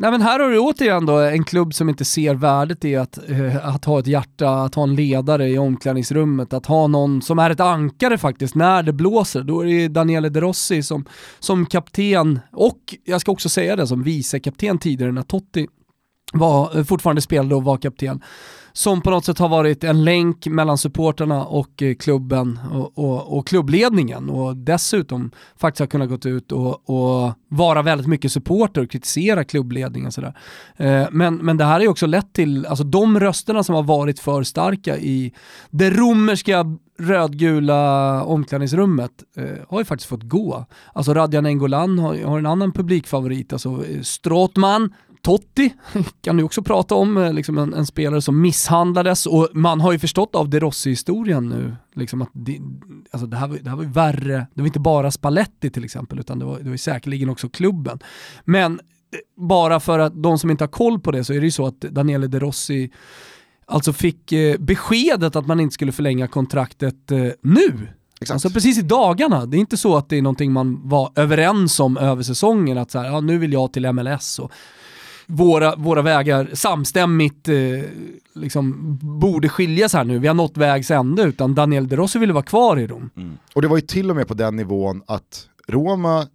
Nej 0.00 0.10
men 0.10 0.22
här 0.22 0.40
har 0.40 0.50
du 0.50 0.58
återigen 0.58 1.06
då 1.06 1.18
en 1.18 1.44
klubb 1.44 1.74
som 1.74 1.88
inte 1.88 2.04
ser 2.04 2.34
värdet 2.34 2.84
i 2.84 2.96
att, 2.96 3.30
eh, 3.30 3.68
att 3.68 3.84
ha 3.84 3.98
ett 3.98 4.06
hjärta, 4.06 4.50
att 4.50 4.74
ha 4.74 4.82
en 4.82 4.94
ledare 4.94 5.48
i 5.48 5.58
omklädningsrummet, 5.58 6.52
att 6.52 6.66
ha 6.66 6.86
någon 6.86 7.22
som 7.22 7.38
är 7.38 7.50
ett 7.50 7.60
ankare 7.60 8.18
faktiskt 8.18 8.54
när 8.54 8.82
det 8.82 8.92
blåser. 8.92 9.42
Då 9.42 9.60
är 9.60 9.66
det 9.66 9.88
Daniele 9.88 10.28
De 10.28 10.40
Rossi 10.40 10.82
som, 10.82 11.04
som 11.38 11.66
kapten 11.66 12.40
och 12.52 12.78
jag 13.04 13.20
ska 13.20 13.32
också 13.32 13.48
säga 13.48 13.76
det 13.76 13.86
som 13.86 14.02
vicekapten 14.02 14.78
tidigare 14.78 15.12
när 15.12 15.22
Totti 15.22 15.66
var, 16.32 16.78
eh, 16.78 16.84
fortfarande 16.84 17.22
spelade 17.22 17.54
och 17.54 17.64
var 17.64 17.76
kapten 17.76 18.22
som 18.72 19.00
på 19.00 19.10
något 19.10 19.24
sätt 19.24 19.38
har 19.38 19.48
varit 19.48 19.84
en 19.84 20.04
länk 20.04 20.46
mellan 20.46 20.78
supporterna 20.78 21.44
och 21.44 21.82
eh, 21.82 21.94
klubben 21.94 22.60
och, 22.72 22.98
och, 22.98 23.38
och 23.38 23.46
klubbledningen 23.46 24.30
och 24.30 24.56
dessutom 24.56 25.30
faktiskt 25.56 25.80
har 25.80 25.86
kunnat 25.86 26.08
gått 26.08 26.26
ut 26.26 26.52
och, 26.52 26.90
och 26.90 27.32
vara 27.48 27.82
väldigt 27.82 28.06
mycket 28.06 28.32
supporter 28.32 28.82
och 28.82 28.90
kritisera 28.90 29.44
klubbledningen. 29.44 30.12
Sådär. 30.12 30.34
Eh, 30.76 31.06
men, 31.10 31.36
men 31.36 31.56
det 31.56 31.64
här 31.64 31.72
har 31.72 31.80
ju 31.80 31.88
också 31.88 32.06
lett 32.06 32.32
till, 32.32 32.66
alltså 32.66 32.84
de 32.84 33.20
rösterna 33.20 33.62
som 33.62 33.74
har 33.74 33.82
varit 33.82 34.20
för 34.20 34.42
starka 34.42 34.98
i 34.98 35.32
det 35.70 35.90
romerska 35.90 36.64
rödgula 37.00 38.24
omklädningsrummet 38.24 39.10
eh, 39.36 39.44
har 39.68 39.78
ju 39.78 39.84
faktiskt 39.84 40.08
fått 40.08 40.22
gå. 40.22 40.66
Alltså 40.92 41.14
Radjan 41.14 41.46
Engolan 41.46 41.98
har, 41.98 42.24
har 42.24 42.38
en 42.38 42.46
annan 42.46 42.72
publikfavorit, 42.72 43.52
alltså 43.52 43.68
eh, 43.68 44.00
Stråtman 44.02 44.94
Totti 45.22 45.74
kan 46.20 46.36
du 46.36 46.42
också 46.42 46.62
prata 46.62 46.94
om, 46.94 47.16
eh, 47.16 47.32
liksom 47.32 47.58
en, 47.58 47.74
en 47.74 47.86
spelare 47.86 48.22
som 48.22 48.40
misshandlades 48.40 49.26
och 49.26 49.48
man 49.52 49.80
har 49.80 49.92
ju 49.92 49.98
förstått 49.98 50.34
av 50.34 50.48
De 50.48 50.60
Rossi-historien 50.60 51.48
nu, 51.48 51.76
liksom 51.94 52.22
att 52.22 52.30
det, 52.32 52.60
alltså 53.10 53.26
det, 53.26 53.36
här 53.36 53.48
var, 53.48 53.58
det 53.58 53.70
här 53.70 53.76
var 53.76 53.84
ju 53.84 53.90
värre, 53.90 54.46
det 54.54 54.62
var 54.62 54.66
inte 54.66 54.80
bara 54.80 55.10
Spalletti 55.10 55.70
till 55.70 55.84
exempel, 55.84 56.18
utan 56.18 56.38
det 56.38 56.44
var, 56.44 56.58
det 56.58 56.64
var 56.64 56.70
ju 56.70 56.78
säkerligen 56.78 57.30
också 57.30 57.48
klubben. 57.48 57.98
Men 58.44 58.72
eh, 58.72 59.18
bara 59.36 59.80
för 59.80 59.98
att 59.98 60.22
de 60.22 60.38
som 60.38 60.50
inte 60.50 60.64
har 60.64 60.68
koll 60.68 61.00
på 61.00 61.10
det 61.10 61.24
så 61.24 61.32
är 61.32 61.40
det 61.40 61.46
ju 61.46 61.50
så 61.50 61.66
att 61.66 61.80
Daniele 61.80 62.26
De 62.26 62.40
Rossi 62.40 62.90
alltså 63.66 63.92
fick 63.92 64.32
eh, 64.32 64.58
beskedet 64.58 65.36
att 65.36 65.46
man 65.46 65.60
inte 65.60 65.74
skulle 65.74 65.92
förlänga 65.92 66.28
kontraktet 66.28 67.10
eh, 67.10 67.28
nu. 67.42 67.88
Exakt. 68.20 68.34
Alltså 68.34 68.50
precis 68.50 68.78
i 68.78 68.82
dagarna. 68.82 69.46
Det 69.46 69.56
är 69.56 69.58
inte 69.58 69.76
så 69.76 69.96
att 69.96 70.08
det 70.08 70.18
är 70.18 70.22
någonting 70.22 70.52
man 70.52 70.88
var 70.88 71.12
överens 71.16 71.80
om 71.80 71.96
över 71.96 72.22
säsongen, 72.22 72.78
att 72.78 72.90
så 72.90 72.98
här, 72.98 73.06
ja, 73.06 73.20
nu 73.20 73.38
vill 73.38 73.52
jag 73.52 73.72
till 73.72 73.92
MLS 73.92 74.38
och 74.38 74.52
våra, 75.30 75.76
våra 75.76 76.02
vägar 76.02 76.50
samstämmigt 76.52 77.48
eh, 77.48 77.54
liksom 78.34 78.98
borde 79.02 79.48
skiljas 79.48 79.92
här 79.92 80.04
nu. 80.04 80.18
Vi 80.18 80.26
har 80.26 80.34
nått 80.34 80.56
vägs 80.56 80.90
ände 80.90 81.22
utan 81.22 81.54
Daniel 81.54 81.88
De 81.88 81.96
Rossi 81.96 82.18
ville 82.18 82.32
vara 82.32 82.44
kvar 82.44 82.78
i 82.78 82.86
Rom. 82.86 83.10
Och 83.54 83.62
det 83.62 83.68
var 83.68 83.76
ju 83.76 83.82
till 83.82 84.10
och 84.10 84.16
med 84.16 84.28
på 84.28 84.34
den 84.34 84.56
nivån 84.56 85.02
att 85.06 85.48
Roma 85.68 86.26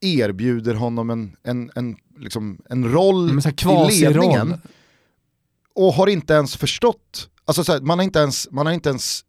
erbjuder 0.00 0.74
honom 0.74 1.10
en, 1.10 1.36
en, 1.42 1.70
en, 1.74 1.96
liksom, 2.18 2.58
en 2.68 2.92
roll 2.92 3.40
här 3.44 3.90
i 3.90 4.00
ledningen 4.00 4.60
och 5.74 5.92
har 5.92 6.06
inte 6.06 6.34
ens 6.34 6.56
förstått, 6.56 7.28
alltså 7.44 7.64
så 7.64 7.72
här, 7.72 7.80
man 7.80 7.98
har 7.98 8.04
inte 8.04 8.18
ens, 8.18 8.48
man 8.50 8.66
har 8.66 8.72
inte 8.72 8.88
ens 8.88 9.24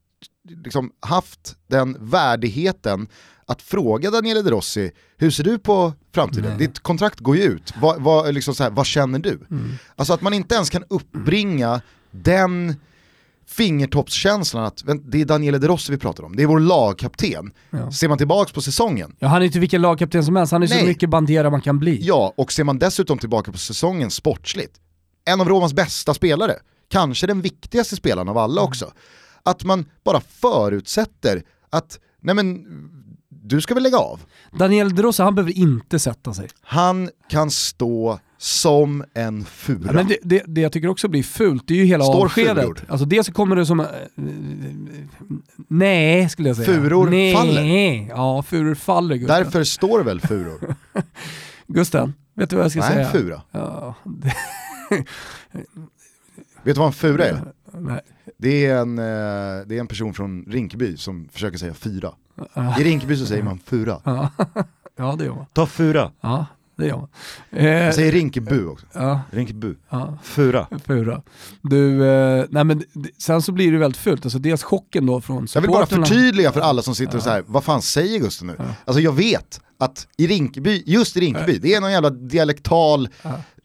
liksom 0.63 0.91
haft 0.99 1.55
den 1.67 1.97
värdigheten 1.99 3.07
att 3.47 3.61
fråga 3.61 4.11
Daniele 4.11 4.41
De 4.41 4.49
Rossi, 4.49 4.91
hur 5.17 5.31
ser 5.31 5.43
du 5.43 5.59
på 5.59 5.93
framtiden? 6.13 6.49
Nej. 6.49 6.67
Ditt 6.67 6.79
kontrakt 6.79 7.19
går 7.19 7.35
ju 7.37 7.43
ut, 7.43 7.73
vad, 7.81 8.01
vad, 8.01 8.33
liksom 8.33 8.55
så 8.55 8.63
här, 8.63 8.71
vad 8.71 8.85
känner 8.85 9.19
du? 9.19 9.39
Mm. 9.51 9.71
Alltså 9.95 10.13
att 10.13 10.21
man 10.21 10.33
inte 10.33 10.55
ens 10.55 10.69
kan 10.69 10.83
uppbringa 10.89 11.81
den 12.11 12.75
fingertoppskänslan 13.47 14.63
att 14.63 14.83
det 15.05 15.21
är 15.21 15.25
Daniele 15.25 15.57
De 15.57 15.67
Rossi 15.67 15.91
vi 15.91 15.97
pratar 15.97 16.23
om, 16.23 16.35
det 16.35 16.43
är 16.43 16.47
vår 16.47 16.59
lagkapten. 16.59 17.51
Ja. 17.69 17.91
Ser 17.91 18.07
man 18.07 18.17
tillbaka 18.17 18.53
på 18.53 18.61
säsongen, 18.61 19.15
Ja, 19.19 19.27
han 19.27 19.41
är 19.41 19.45
inte 19.45 19.59
vilken 19.59 19.81
lagkapten 19.81 20.23
som 20.25 20.35
helst, 20.35 20.51
han 20.51 20.63
är 20.63 20.67
så 20.67 20.75
Nej. 20.75 20.85
mycket 20.85 21.09
bandera 21.09 21.49
man 21.49 21.61
kan 21.61 21.79
bli. 21.79 21.99
ja, 22.01 22.33
och 22.37 22.51
ser 22.51 22.63
man 22.63 22.79
dessutom 22.79 23.17
tillbaka 23.17 23.51
på 23.51 23.57
säsongen 23.57 24.11
sportsligt, 24.11 24.73
en 25.25 25.41
av 25.41 25.49
Romas 25.49 25.73
bästa 25.73 26.13
spelare, 26.13 26.55
kanske 26.89 27.27
den 27.27 27.41
viktigaste 27.41 27.95
spelaren 27.95 28.29
av 28.29 28.37
alla 28.37 28.61
också. 28.61 28.91
Att 29.43 29.63
man 29.63 29.85
bara 30.05 30.21
förutsätter 30.21 31.43
att, 31.69 31.99
nej 32.21 32.35
men, 32.35 32.65
du 33.55 33.61
ska 33.61 33.73
väl 33.73 33.83
lägga 33.83 33.97
av. 33.97 34.19
Daniel 34.51 34.95
De 34.95 35.01
Rossi, 35.01 35.23
han 35.23 35.35
behöver 35.35 35.57
inte 35.57 35.99
sätta 35.99 36.33
sig. 36.33 36.47
Han 36.61 37.09
kan 37.29 37.51
stå 37.51 38.19
som 38.37 39.03
en 39.13 39.45
fura. 39.45 39.79
Ja, 39.85 39.91
men 39.93 40.07
det, 40.07 40.17
det, 40.23 40.43
det 40.47 40.61
jag 40.61 40.71
tycker 40.71 40.87
också 40.87 41.07
blir 41.07 41.23
fult, 41.23 41.63
det 41.67 41.73
är 41.73 41.77
ju 41.77 41.85
hela 41.85 42.03
Står 42.03 42.25
avskedet. 42.25 42.63
furor? 42.63 42.79
Alltså 42.87 43.05
dels 43.05 43.27
så 43.27 43.33
kommer 43.33 43.55
det 43.55 43.65
som... 43.65 43.79
eh, 43.79 43.85
nej, 45.67 46.29
skulle 46.29 46.49
jag 46.49 46.55
säga. 46.55 46.65
Furor 46.65 47.09
nej. 47.09 47.33
faller. 47.35 48.07
Ja, 48.09 48.43
furor 48.43 48.75
faller 48.75 49.15
Gusten. 49.15 49.43
Därför 49.43 49.63
står 49.63 50.03
väl 50.03 50.21
furor? 50.21 50.75
Gusten, 51.67 52.13
vet 52.35 52.49
du 52.49 52.55
vad 52.55 52.65
jag 52.65 52.71
ska 52.71 52.79
Nej, 52.81 52.89
säga? 52.89 53.05
en 53.05 53.11
fura. 53.11 53.41
Ja, 53.51 53.95
det, 54.03 54.33
Vet 56.63 56.75
du 56.75 56.79
vad 56.79 56.87
en 56.87 56.93
fura 56.93 57.25
är? 57.25 57.41
Nej. 57.79 58.01
Det 58.37 58.65
är, 58.65 58.77
en, 58.77 58.99
eh, 58.99 59.03
det 59.67 59.75
är 59.75 59.79
en 59.79 59.87
person 59.87 60.13
från 60.13 60.45
Rinkeby 60.49 60.97
som 60.97 61.29
försöker 61.31 61.57
säga 61.57 61.73
fyra. 61.73 62.11
I 62.79 62.83
Rinkeby 62.83 63.17
så 63.17 63.25
säger 63.25 63.43
man 63.43 63.59
fura. 63.65 64.01
Ja. 64.03 64.29
ja, 64.95 65.15
det 65.19 65.25
gör 65.25 65.35
man. 65.35 65.45
Ta 65.53 65.65
fura. 65.65 66.11
Ja, 66.21 66.45
det 66.75 66.87
gör 66.87 66.97
man. 66.97 67.09
Eh, 67.51 67.65
Jag 67.67 67.95
säger 67.95 68.11
Rinkeby 68.11 68.63
också. 68.65 68.85
ja, 68.93 69.21
Rinkeby. 69.31 69.75
ja. 69.89 70.17
Fura. 70.23 70.67
Fura. 70.85 71.21
Du, 71.61 72.05
eh, 72.07 72.45
nej 72.49 72.63
men 72.63 72.83
sen 73.17 73.41
så 73.41 73.51
blir 73.51 73.71
det 73.71 73.77
väldigt 73.77 74.01
fult, 74.01 74.25
alltså 74.25 74.39
dels 74.39 74.63
chocken 74.63 75.05
då 75.05 75.21
från 75.21 75.47
Jag 75.53 75.61
vill 75.61 75.71
bara 75.71 75.85
förtydliga 75.85 76.51
för 76.51 76.61
alla 76.61 76.81
som 76.81 76.95
sitter 76.95 77.17
och 77.17 77.23
säger 77.23 77.43
vad 77.47 77.63
fan 77.63 77.81
säger 77.81 78.19
Gusten 78.19 78.47
nu? 78.47 78.55
Alltså 78.85 79.01
jag 79.01 79.11
vet 79.13 79.61
att 79.77 80.07
i 80.17 80.27
Rinkeby, 80.27 80.83
just 80.85 81.17
i 81.17 81.19
Rinkeby, 81.19 81.57
det 81.59 81.73
är 81.73 81.81
någon 81.81 81.91
jävla 81.91 82.09
dialektal, 82.09 83.09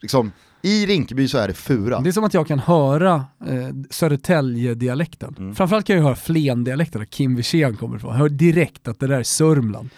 liksom, 0.00 0.32
i 0.62 0.86
Rinkeby 0.86 1.28
så 1.28 1.38
är 1.38 1.48
det 1.48 1.54
fura. 1.54 2.00
Det 2.00 2.10
är 2.10 2.12
som 2.12 2.24
att 2.24 2.34
jag 2.34 2.46
kan 2.46 2.58
höra 2.58 3.14
eh, 3.46 3.68
Södertälje-dialekten. 3.90 5.34
Mm. 5.38 5.54
Framförallt 5.54 5.86
kan 5.86 5.96
jag 5.96 6.02
höra 6.02 6.16
Flen-dialekten, 6.16 6.98
där 7.00 7.06
Kim 7.06 7.36
Wirsén 7.36 7.76
kommer 7.76 7.96
ifrån. 7.96 8.10
Jag 8.12 8.18
hör 8.18 8.28
direkt 8.28 8.88
att 8.88 9.00
det 9.00 9.06
där 9.06 9.18
är 9.18 9.22
Sörmland. 9.22 9.88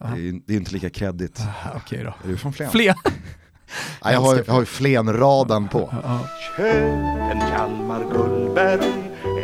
Det 0.00 0.04
är, 0.28 0.40
det 0.46 0.52
är 0.52 0.56
inte 0.56 0.72
lika 0.72 0.90
kreddigt. 0.90 1.40
Ah, 1.40 1.76
Okej 1.76 2.04
då. 2.04 2.14
Är 2.24 2.28
du 2.28 2.36
från 2.36 2.52
Flen? 2.52 2.70
Flen! 2.70 2.94
Nej, 4.04 4.14
jag 4.14 4.20
har, 4.20 4.36
jag 4.46 4.52
har 4.52 4.60
ju 4.60 4.66
Flen-radan 4.66 5.68
på. 5.68 5.94
Ja. 6.04 6.20
Köp 6.56 6.66
en 7.32 7.40
Kalmar 7.40 8.04
Gullberg 8.12 8.92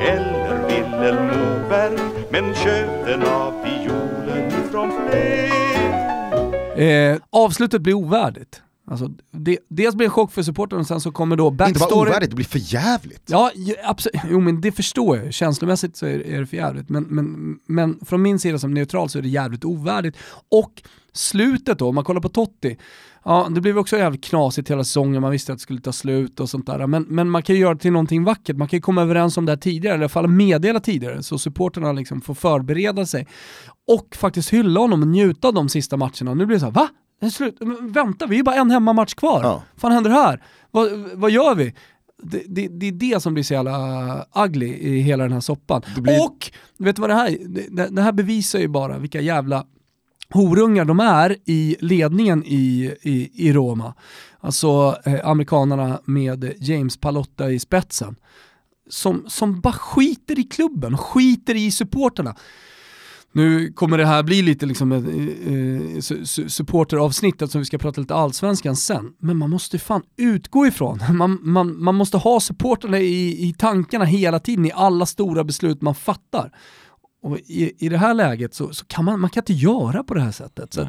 eller 0.00 0.68
Vilhelm 0.68 1.26
Moberg 1.26 1.98
men 2.30 2.54
köp 2.54 3.06
den 3.06 3.22
av 3.22 3.64
violen 3.64 4.48
ifrån 4.48 4.92
Flen 5.10 5.64
Eh, 6.76 7.16
avslutet 7.30 7.82
blir 7.82 7.94
ovärdigt. 7.94 8.62
Alltså, 8.86 9.10
det, 9.30 9.58
dels 9.68 9.94
blir 9.94 10.06
det 10.06 10.08
en 10.08 10.12
chock 10.12 10.32
för 10.32 10.42
supporten 10.42 10.78
och 10.78 10.86
sen 10.86 11.00
så 11.00 11.12
kommer 11.12 11.36
då 11.36 11.46
Inte 11.46 11.56
bara 11.56 11.68
backstory. 11.68 12.10
ovärdigt, 12.10 12.30
det 12.30 12.36
blir 12.36 12.46
för 12.46 12.74
jävligt. 12.74 13.22
Ja, 13.26 13.50
absolut. 13.84 14.22
Jo 14.30 14.40
men 14.40 14.60
det 14.60 14.72
förstår 14.72 15.16
jag. 15.16 15.34
Känslomässigt 15.34 15.96
så 15.96 16.06
är, 16.06 16.26
är 16.26 16.40
det 16.40 16.46
för 16.46 16.56
jävligt. 16.56 16.88
Men, 16.88 17.02
men, 17.02 17.58
men 17.66 17.98
från 18.04 18.22
min 18.22 18.38
sida 18.38 18.58
som 18.58 18.74
neutral 18.74 19.08
så 19.08 19.18
är 19.18 19.22
det 19.22 19.28
jävligt 19.28 19.64
ovärdigt. 19.64 20.16
Och 20.50 20.82
slutet 21.12 21.78
då, 21.78 21.88
om 21.88 21.94
man 21.94 22.04
kollar 22.04 22.20
på 22.20 22.28
Totti, 22.28 22.76
ja 23.24 23.48
det 23.50 23.60
blev 23.60 23.78
också 23.78 23.96
jävligt 23.98 24.24
knasigt 24.24 24.70
hela 24.70 24.84
säsongen, 24.84 25.22
man 25.22 25.30
visste 25.30 25.52
att 25.52 25.58
det 25.58 25.62
skulle 25.62 25.80
ta 25.80 25.92
slut 25.92 26.40
och 26.40 26.50
sånt 26.50 26.66
där. 26.66 26.86
Men, 26.86 27.02
men 27.08 27.30
man 27.30 27.42
kan 27.42 27.54
ju 27.54 27.60
göra 27.60 27.74
det 27.74 27.80
till 27.80 27.92
någonting 27.92 28.24
vackert, 28.24 28.56
man 28.56 28.68
kan 28.68 28.76
ju 28.76 28.80
komma 28.80 29.02
överens 29.02 29.36
om 29.36 29.46
det 29.46 29.52
här 29.52 29.56
tidigare, 29.56 29.94
eller 29.94 30.02
i 30.02 30.04
alla 30.04 30.08
fall 30.08 30.28
meddela 30.28 30.80
tidigare, 30.80 31.22
så 31.22 31.38
supporterna 31.38 31.92
liksom 31.92 32.20
får 32.20 32.34
förbereda 32.34 33.06
sig. 33.06 33.26
Och 33.92 34.16
faktiskt 34.16 34.50
hylla 34.50 34.80
honom 34.80 35.02
och 35.02 35.08
njuta 35.08 35.48
av 35.48 35.54
de 35.54 35.68
sista 35.68 35.96
matcherna. 35.96 36.34
Nu 36.34 36.46
blir 36.46 36.56
det 36.56 36.60
så 36.60 36.66
här, 36.66 36.72
va? 36.72 36.88
Slut. 37.32 37.56
Men 37.60 37.92
vänta, 37.92 38.26
vi 38.26 38.34
är 38.34 38.36
ju 38.36 38.42
bara 38.42 38.56
en 38.56 38.70
hemmamatch 38.70 39.14
kvar. 39.14 39.40
Ja. 39.42 39.62
fan 39.76 39.92
händer 39.92 40.10
här? 40.10 40.42
Vad, 40.70 40.90
vad 41.14 41.30
gör 41.30 41.54
vi? 41.54 41.74
Det, 42.22 42.42
det, 42.48 42.68
det 42.68 42.86
är 42.88 42.92
det 42.92 43.22
som 43.22 43.34
blir 43.34 43.44
så 43.44 43.54
jävla 43.54 44.26
ugly 44.44 44.66
i 44.66 44.98
hela 45.00 45.22
den 45.24 45.32
här 45.32 45.40
soppan. 45.40 45.82
blir- 45.96 46.22
Och, 46.24 46.50
vet 46.78 46.96
du 46.96 47.00
vad 47.00 47.10
det 47.10 47.14
här, 47.14 47.36
det, 47.70 47.88
det 47.90 48.02
här 48.02 48.12
bevisar 48.12 48.58
ju 48.58 48.68
bara 48.68 48.98
vilka 48.98 49.20
jävla 49.20 49.64
horungar 50.30 50.84
de 50.84 51.00
är 51.00 51.36
i 51.44 51.76
ledningen 51.80 52.44
i, 52.46 52.94
i, 53.02 53.30
i 53.48 53.52
Roma. 53.52 53.94
Alltså 54.40 54.96
eh, 55.04 55.26
amerikanerna 55.28 56.00
med 56.04 56.52
James 56.58 56.96
Palotta 56.96 57.50
i 57.50 57.58
spetsen. 57.58 58.16
Som, 58.88 59.24
som 59.28 59.60
bara 59.60 59.72
skiter 59.72 60.38
i 60.38 60.42
klubben, 60.42 60.98
skiter 60.98 61.54
i 61.54 61.70
supporterna. 61.70 62.34
Nu 63.36 63.72
kommer 63.72 63.98
det 63.98 64.06
här 64.06 64.22
bli 64.22 64.42
lite 64.42 64.66
liksom 64.66 64.92
ett 64.92 65.04
eh, 65.04 66.16
eh 66.16 66.24
supporteravsnitt 66.48 67.42
eftersom 67.42 67.60
vi 67.60 67.64
ska 67.64 67.78
prata 67.78 68.00
lite 68.00 68.14
allsvenskan 68.14 68.76
sen. 68.76 69.12
Men 69.18 69.36
man 69.36 69.50
måste 69.50 69.78
fan 69.78 70.02
utgå 70.16 70.66
ifrån, 70.66 71.00
man, 71.16 71.38
man, 71.42 71.82
man 71.82 71.94
måste 71.94 72.16
ha 72.16 72.40
supporterna 72.40 72.98
i, 72.98 73.48
i 73.48 73.54
tankarna 73.58 74.04
hela 74.04 74.38
tiden 74.38 74.66
i 74.66 74.72
alla 74.74 75.06
stora 75.06 75.44
beslut 75.44 75.82
man 75.82 75.94
fattar. 75.94 76.50
Och 77.24 77.38
i, 77.38 77.72
I 77.78 77.88
det 77.88 77.98
här 77.98 78.14
läget 78.14 78.54
så, 78.54 78.72
så 78.72 78.84
kan 78.84 79.04
man, 79.04 79.20
man 79.20 79.30
kan 79.30 79.40
inte 79.40 79.52
göra 79.52 80.04
på 80.04 80.14
det 80.14 80.20
här 80.20 80.30
sättet. 80.32 80.72
Så 80.74 80.80
att, 80.80 80.88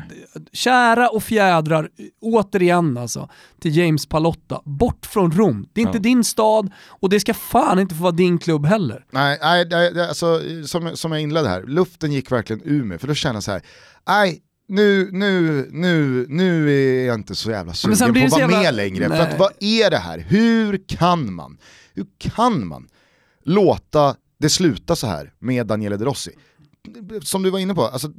kära 0.52 1.10
och 1.10 1.24
fjädrar, 1.24 1.90
återigen 2.22 2.98
alltså, 2.98 3.30
till 3.62 3.78
James 3.78 4.06
Palotta, 4.06 4.62
bort 4.66 5.06
från 5.06 5.32
Rom. 5.32 5.68
Det 5.74 5.82
är 5.82 5.86
inte 5.86 5.98
Ja. 5.98 6.02
din 6.02 6.24
stad 6.24 6.72
och 6.88 7.10
det 7.10 7.20
ska 7.20 7.34
fan 7.34 7.80
inte 7.80 7.96
få 7.96 8.04
vara 8.04 8.12
din 8.12 8.38
klubb 8.38 8.66
heller. 8.66 9.06
Nej, 9.12 9.38
nej 9.42 9.66
det- 9.66 10.08
alltså, 10.08 10.42
som, 10.66 10.98
som 10.98 11.12
jag 11.12 11.22
inledde 11.22 11.50
här, 11.50 11.64
luften 11.64 12.12
gick 12.12 12.32
verkligen 12.32 12.62
ur 12.66 12.84
mig, 12.84 12.98
för 12.98 13.08
då 13.08 13.14
kände 13.14 13.36
jag 13.36 13.44
så 13.44 13.52
här, 13.52 13.62
nej, 14.08 14.42
nu, 14.68 15.10
nu, 15.12 15.68
nu, 15.72 16.26
nu 16.30 16.72
är 16.72 17.08
jag 17.08 17.16
inte 17.16 17.36
så 17.36 17.52
jävla 17.52 17.74
sugen 17.74 17.98
på 18.14 18.20
att 18.26 18.32
vara 18.32 18.42
jävla- 18.42 18.58
med 18.62 18.76
längre. 18.76 19.04
För 19.04 19.10
Nej. 19.10 19.22
att 19.34 19.40
vad 19.40 19.52
är 19.60 19.90
det 19.92 19.98
här? 19.98 20.20
Hur 20.20 20.82
kan 20.88 21.34
man, 21.34 21.58
hur 21.94 22.06
kan 22.18 22.68
man 22.68 22.88
låta 23.44 24.16
det 24.38 24.50
sluta 24.50 24.96
så 24.96 25.08
här 25.08 25.34
med 25.40 25.68
Daniele 25.68 25.98
De 25.98 26.06
Rossi? 26.06 26.32
Som 27.22 27.44
du 27.44 27.50
var 27.50 27.60
inne 27.60 27.76
på, 27.76 27.82
alltså, 27.86 28.12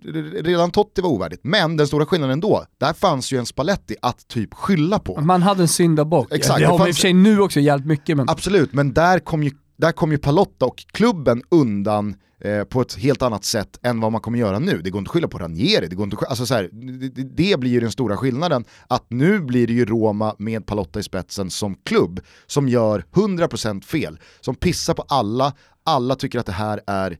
redan 0.42 0.70
Totti 0.70 1.00
var 1.00 1.10
ovärdigt, 1.10 1.40
men 1.44 1.76
den 1.76 1.86
stora 1.86 2.06
skillnaden 2.06 2.40
då, 2.40 2.64
där 2.78 2.92
fanns 2.92 3.32
ju 3.32 3.38
en 3.38 3.46
Spalletti 3.46 3.96
att 4.02 4.28
typ 4.28 4.54
skylla 4.54 4.98
på. 4.98 5.20
Man 5.20 5.42
hade 5.42 5.62
en 5.62 5.68
syndabock. 5.68 6.32
Exakt, 6.32 6.60
det 6.60 6.66
har 6.66 6.78
man 6.78 6.88
i 6.88 6.90
och 6.90 6.94
för 6.94 7.00
sig 7.00 7.12
nu 7.12 7.40
också 7.40 7.60
jävligt 7.60 7.86
mycket 7.86 8.16
men... 8.16 8.28
Absolut, 8.28 8.72
men 8.72 8.92
där 8.92 9.18
kom 9.18 9.42
ju, 9.42 9.50
där 9.76 9.92
kom 9.92 10.12
ju 10.12 10.18
Palotta 10.18 10.66
och 10.66 10.84
klubben 10.92 11.42
undan 11.48 12.16
eh, 12.40 12.64
på 12.64 12.80
ett 12.80 12.94
helt 12.94 13.22
annat 13.22 13.44
sätt 13.44 13.78
än 13.82 14.00
vad 14.00 14.12
man 14.12 14.20
kommer 14.20 14.38
göra 14.38 14.58
nu. 14.58 14.80
Det 14.82 14.90
går 14.90 14.98
inte 14.98 15.08
att 15.08 15.12
skylla 15.12 15.28
på 15.28 15.38
Ranieri, 15.38 15.86
det, 15.88 15.96
går 15.96 16.04
inte 16.04 16.14
att 16.14 16.20
skylla, 16.20 16.30
alltså 16.30 16.46
så 16.46 16.54
här, 16.54 16.68
det, 16.72 17.08
det- 17.22 17.56
blir 17.60 17.70
ju 17.70 17.80
den 17.80 17.92
stora 17.92 18.16
skillnaden, 18.16 18.64
att 18.88 19.04
nu 19.10 19.40
blir 19.40 19.66
det 19.66 19.72
ju 19.72 19.84
Roma 19.84 20.34
med 20.38 20.66
Palotta 20.66 20.98
i 20.98 21.02
spetsen 21.02 21.50
som 21.50 21.74
klubb 21.84 22.20
som 22.46 22.68
gör 22.68 23.04
100% 23.12 23.82
fel, 23.84 24.18
som 24.40 24.54
pissar 24.54 24.94
på 24.94 25.02
alla, 25.08 25.52
alla 25.84 26.14
tycker 26.14 26.38
att 26.38 26.46
det 26.46 26.52
här 26.52 26.80
är 26.86 27.18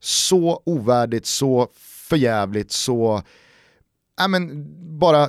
så 0.00 0.62
ovärdigt, 0.66 1.26
så 1.26 1.68
förjävligt, 2.08 2.72
så, 2.72 3.22
Äh 4.20 4.28
men 4.28 4.66
bara 4.98 5.28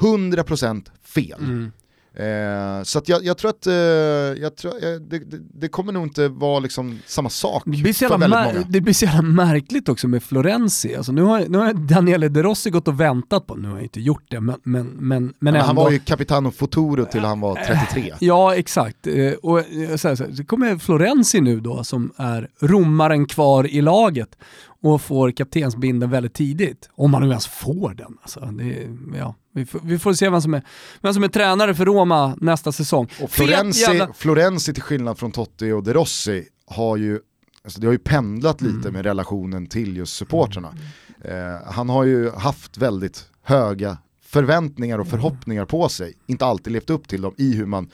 100% 0.00 0.86
fel. 1.02 1.40
Mm. 1.40 1.72
Eh, 2.20 2.82
så 2.82 2.98
att 2.98 3.08
jag, 3.08 3.24
jag 3.24 3.38
tror 3.38 3.50
att 3.50 3.66
eh, 3.66 3.74
jag 4.42 4.56
tror, 4.56 4.72
eh, 4.72 5.00
det, 5.00 5.22
det, 5.54 5.68
kommer 5.68 5.92
nog 5.92 6.06
inte 6.06 6.28
vara 6.28 6.58
liksom 6.60 6.98
samma 7.06 7.28
sak 7.28 7.62
Det 7.66 7.70
blir, 7.70 7.92
så 7.92 8.08
för 8.08 8.18
jävla 8.20 8.44
många. 8.52 8.64
det 8.68 8.80
blir 8.80 8.94
så 8.94 9.04
jävla 9.04 9.22
märkligt 9.22 9.88
också 9.88 10.08
med 10.08 10.22
Florenzi. 10.22 10.96
Alltså 10.96 11.12
nu, 11.12 11.22
har, 11.22 11.44
nu 11.48 11.58
har 11.58 11.72
Daniele 11.72 12.28
De 12.28 12.42
Rossi 12.42 12.70
gått 12.70 12.88
och 12.88 13.00
väntat 13.00 13.46
på, 13.46 13.54
nu 13.54 13.68
har 13.68 13.74
jag 13.74 13.82
inte 13.82 14.00
gjort 14.00 14.24
det, 14.28 14.40
men, 14.40 14.56
men, 14.62 14.86
men, 14.86 15.34
men 15.38 15.54
ändå. 15.54 15.66
han 15.66 15.76
var 15.76 15.90
ju 15.90 15.98
Capitano 15.98 16.50
Futuro 16.50 17.04
till 17.04 17.20
han 17.20 17.40
var 17.40 17.54
33. 17.54 18.14
Ja, 18.20 18.54
exakt. 18.54 19.06
Eh, 19.06 19.32
Och 19.42 19.58
eh, 19.58 19.96
så, 19.96 20.08
här, 20.08 20.14
så, 20.14 20.24
här, 20.24 20.32
så 20.32 20.44
kommer 20.44 20.78
Florenzi 20.78 21.40
nu 21.40 21.60
då, 21.60 21.84
som 21.84 22.12
är 22.16 22.48
romaren 22.60 23.26
kvar 23.26 23.66
i 23.66 23.80
laget, 23.80 24.36
och 24.82 25.02
får 25.02 25.30
kaptensbinden 25.30 26.10
väldigt 26.10 26.34
tidigt. 26.34 26.90
Om 26.94 27.10
man 27.10 27.22
nu 27.22 27.28
ens 27.28 27.46
får 27.46 27.94
den. 27.94 28.16
Alltså, 28.22 28.40
det, 28.40 28.88
ja, 29.18 29.34
vi, 29.54 29.66
får, 29.66 29.80
vi 29.84 29.98
får 29.98 30.12
se 30.14 30.30
vem 30.30 30.40
som, 30.42 30.54
är, 30.54 30.62
vem 31.00 31.14
som 31.14 31.24
är 31.24 31.28
tränare 31.28 31.74
för 31.74 31.84
Roma 31.84 32.36
nästa 32.40 32.72
säsong. 32.72 33.08
Och 33.22 33.30
Florenzi, 33.30 33.80
jävla- 33.80 34.12
Florenzi 34.12 34.74
till 34.74 34.82
skillnad 34.82 35.18
från 35.18 35.32
Totti 35.32 35.70
och 35.72 35.82
De 35.82 35.92
Rossi 35.92 36.44
har 36.66 36.96
ju, 36.96 37.18
alltså 37.64 37.80
det 37.80 37.86
har 37.86 37.92
ju 37.92 37.98
pendlat 37.98 38.60
lite 38.60 38.74
Mm. 38.88 38.92
med 38.92 39.04
relationen 39.04 39.66
till 39.66 39.96
just 39.96 40.14
supportrarna. 40.16 40.74
Eh, 41.24 41.72
han 41.72 41.88
har 41.88 42.04
ju 42.04 42.30
haft 42.30 42.78
väldigt 42.78 43.24
höga 43.42 43.98
förväntningar 44.24 44.98
och 44.98 45.08
förhoppningar 45.08 45.64
på 45.64 45.88
sig, 45.88 46.14
inte 46.26 46.44
alltid 46.46 46.72
levt 46.72 46.90
upp 46.90 47.08
till 47.08 47.22
dem 47.22 47.34
i 47.38 47.54
hur 47.54 47.66
man 47.66 47.90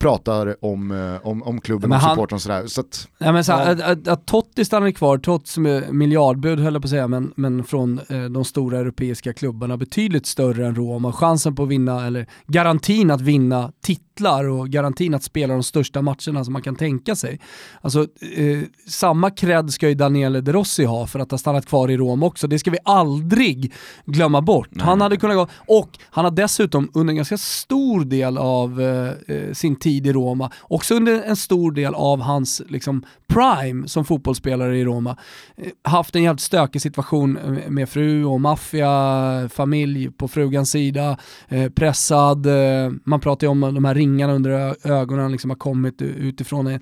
pratar 0.00 0.64
om, 0.64 0.90
eh, 0.90 1.26
om, 1.26 1.42
om 1.42 1.60
klubben 1.60 1.90
Men 1.90 1.96
och 1.96 2.02
han- 2.02 2.14
supporten 2.16 2.36
och 2.36 2.42
sådär. 2.42 2.66
Så 2.66 2.80
att, 2.80 3.08
Ja, 3.18 3.32
men 3.32 3.44
så, 3.44 3.52
här, 3.52 3.66
Ja. 3.66 3.72
att, 3.72 3.80
att, 3.98 4.08
att 4.08 4.26
Totti 4.26 4.64
stannar 4.64 4.90
kvar, 4.90 5.18
trots 5.18 5.58
miljardbud 5.90 6.60
höll 6.60 6.72
jag 6.72 6.82
på 6.82 6.86
att 6.86 6.90
säga, 6.90 7.08
men, 7.08 7.32
men 7.36 7.64
från 7.64 8.00
eh, 8.08 8.24
de 8.24 8.44
stora 8.44 8.78
europeiska 8.78 9.32
klubbarna, 9.32 9.76
betydligt 9.76 10.26
större 10.26 10.66
än 10.66 10.74
Roma. 10.74 11.12
Chansen 11.12 11.54
på 11.54 11.62
att 11.62 11.68
vinna, 11.68 12.06
eller 12.06 12.26
garantin 12.46 13.10
att 13.10 13.20
vinna 13.20 13.72
titlar 14.20 14.44
och 14.44 14.68
garantin 14.68 15.14
att 15.14 15.22
spela 15.22 15.54
de 15.54 15.62
största 15.62 16.02
matcherna 16.02 16.44
som 16.44 16.52
man 16.52 16.62
kan 16.62 16.76
tänka 16.76 17.16
sig. 17.16 17.40
Alltså, 17.80 18.00
eh, 18.36 18.58
samma 18.86 19.30
cred 19.30 19.70
ska 19.70 19.88
ju 19.88 19.94
Daniele 19.94 20.40
De 20.40 20.52
Rossi 20.52 20.84
ha 20.84 21.06
för 21.06 21.18
att 21.18 21.30
ha 21.30 21.38
stannat 21.38 21.66
kvar 21.66 21.90
i 21.90 21.96
Rom 21.96 22.22
också. 22.22 22.46
Det 22.46 22.58
ska 22.58 22.70
vi 22.70 22.78
aldrig 22.84 23.72
glömma 24.06 24.40
bort. 24.40 24.68
Han 24.78 25.00
hade 25.00 25.16
kunnat 25.16 25.36
gå, 25.36 25.48
och 25.74 25.90
han 26.10 26.24
har 26.24 26.32
dessutom 26.32 26.90
under 26.94 27.12
en 27.12 27.16
ganska 27.16 27.38
stor 27.38 28.04
del 28.04 28.38
av 28.38 28.80
eh, 28.80 29.36
eh, 29.36 29.52
sin 29.52 29.76
tid 29.76 30.06
i 30.06 30.12
Roma, 30.12 30.50
också 30.62 30.94
under 30.94 31.22
en 31.22 31.36
stor 31.36 31.72
del 31.72 31.94
av 31.94 32.20
hans 32.20 32.62
liksom, 32.68 33.02
prime 33.28 33.88
som 33.88 34.04
fotbollsspelare 34.04 34.78
i 34.78 34.84
Roma, 34.84 35.16
eh, 35.56 35.90
haft 35.90 36.16
en 36.16 36.22
jävligt 36.22 36.40
stökig 36.40 36.82
situation 36.82 37.36
eh, 37.36 37.70
med 37.70 37.88
fru 37.88 38.24
och 38.24 38.40
maffia, 38.40 39.48
familj 39.48 40.10
på 40.10 40.28
frugans 40.28 40.70
sida, 40.70 41.16
eh, 41.48 41.70
pressad, 41.70 42.46
eh, 42.46 42.92
man 43.04 43.20
pratar 43.20 43.46
ju 43.46 43.50
om 43.50 43.60
de 43.60 43.84
här 43.84 43.94
ringarna 44.10 44.32
under 44.32 44.76
ögonen 44.84 45.32
liksom 45.32 45.50
har 45.50 45.56
kommit 45.56 46.02
utifrån 46.02 46.66
en, 46.66 46.80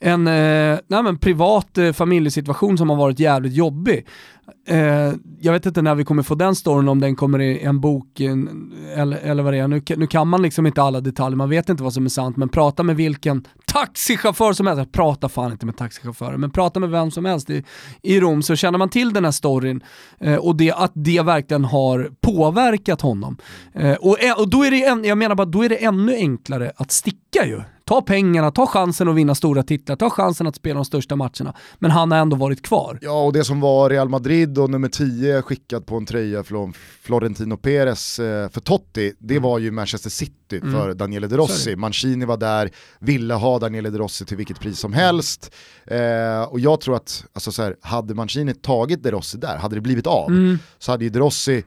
en 0.00 0.26
eh, 0.26 0.78
nej 0.86 1.02
men 1.02 1.18
privat 1.18 1.78
eh, 1.78 1.92
familjesituation 1.92 2.78
som 2.78 2.90
har 2.90 2.96
varit 2.96 3.18
jävligt 3.18 3.54
jobbig. 3.54 4.06
Eh, 4.68 5.12
jag 5.40 5.52
vet 5.52 5.66
inte 5.66 5.82
när 5.82 5.94
vi 5.94 6.04
kommer 6.04 6.22
få 6.22 6.34
den 6.34 6.54
storyn, 6.54 6.88
om 6.88 7.00
den 7.00 7.16
kommer 7.16 7.40
i 7.40 7.60
en 7.60 7.80
bok 7.80 8.20
en, 8.20 8.72
eller, 8.94 9.16
eller 9.16 9.42
vad 9.42 9.52
det 9.52 9.58
är. 9.58 9.68
Nu, 9.68 9.82
nu 9.96 10.06
kan 10.06 10.28
man 10.28 10.42
liksom 10.42 10.66
inte 10.66 10.82
alla 10.82 11.00
detaljer, 11.00 11.36
man 11.36 11.50
vet 11.50 11.68
inte 11.68 11.82
vad 11.82 11.92
som 11.92 12.04
är 12.04 12.08
sant, 12.08 12.36
men 12.36 12.48
prata 12.48 12.82
med 12.82 12.96
vilken 12.96 13.44
taxichaufför 13.74 14.52
som 14.52 14.66
helst, 14.66 14.92
prata 14.92 15.28
fan 15.28 15.52
inte 15.52 15.66
med 15.66 15.76
taxichaufförer, 15.76 16.36
men 16.36 16.50
prata 16.50 16.80
med 16.80 16.90
vem 16.90 17.10
som 17.10 17.24
helst 17.24 17.50
i, 17.50 17.64
i 18.02 18.20
Rom 18.20 18.42
så 18.42 18.56
känner 18.56 18.78
man 18.78 18.88
till 18.88 19.12
den 19.12 19.24
här 19.24 19.32
storyn 19.32 19.84
eh, 20.20 20.36
och 20.36 20.56
det, 20.56 20.72
att 20.72 20.92
det 20.94 21.22
verkligen 21.22 21.64
har 21.64 22.10
påverkat 22.20 23.00
honom. 23.00 23.36
Eh, 23.74 23.94
och, 23.94 24.22
eh, 24.22 24.38
och 24.38 24.48
då 24.48 24.64
är 24.64 24.70
det, 24.70 24.84
en, 24.84 25.04
jag 25.04 25.18
menar 25.18 25.34
bara, 25.34 25.44
då 25.44 25.64
är 25.64 25.68
det 25.68 25.84
ännu 25.84 26.14
enklare 26.14 26.72
att 26.76 26.92
sticka 26.92 27.46
ju. 27.46 27.60
Ta 27.86 28.02
pengarna, 28.02 28.50
ta 28.50 28.66
chansen 28.66 29.08
att 29.08 29.14
vinna 29.14 29.34
stora 29.34 29.62
titlar, 29.62 29.96
ta 29.96 30.10
chansen 30.10 30.46
att 30.46 30.56
spela 30.56 30.74
de 30.74 30.84
största 30.84 31.16
matcherna. 31.16 31.54
Men 31.78 31.90
han 31.90 32.10
har 32.10 32.18
ändå 32.18 32.36
varit 32.36 32.62
kvar. 32.62 32.98
ja, 33.02 33.22
och 33.24 33.32
det 33.32 33.44
som 33.44 33.60
var 33.60 33.90
Real 33.90 34.08
Madrid 34.08 34.58
och 34.58 34.70
nummer 34.70 34.88
10 34.88 35.42
skickad 35.42 35.86
på 35.86 35.96
en 35.96 36.06
tröja 36.06 36.44
från 36.44 36.72
Florentino 37.02 37.56
Perez 37.56 38.18
eh, 38.18 38.48
för 38.50 38.60
Totti, 38.60 39.12
det 39.18 39.38
var 39.38 39.58
ju 39.58 39.70
Manchester 39.70 40.10
City 40.10 40.60
för 40.60 40.94
Daniele 40.94 41.26
De 41.26 41.34
Mm. 41.34 41.46
Rossi. 41.46 41.76
Mancini 41.76 42.24
var 42.24 42.36
där, 42.36 42.70
ville 42.98 43.34
ha 43.34 43.58
Daniele 43.58 43.90
De 43.90 43.98
Rossi 43.98 44.24
till 44.24 44.36
vilket 44.36 44.60
pris 44.60 44.78
som 44.78 44.92
helst. 44.92 45.54
Eh, 45.86 46.42
och 46.42 46.60
jag 46.60 46.80
tror 46.80 46.96
att, 46.96 47.24
alltså 47.32 47.52
så 47.52 47.62
här, 47.62 47.76
hade 47.80 48.14
Mancini 48.14 48.54
tagit 48.54 49.02
De 49.02 49.10
Rossi 49.10 49.38
där, 49.38 49.56
hade 49.56 49.74
det 49.74 49.80
blivit 49.80 50.06
av, 50.06 50.30
Mm. 50.30 50.58
så 50.78 50.90
hade 50.92 51.04
ju 51.04 51.10
De 51.10 51.18
Rossi 51.18 51.64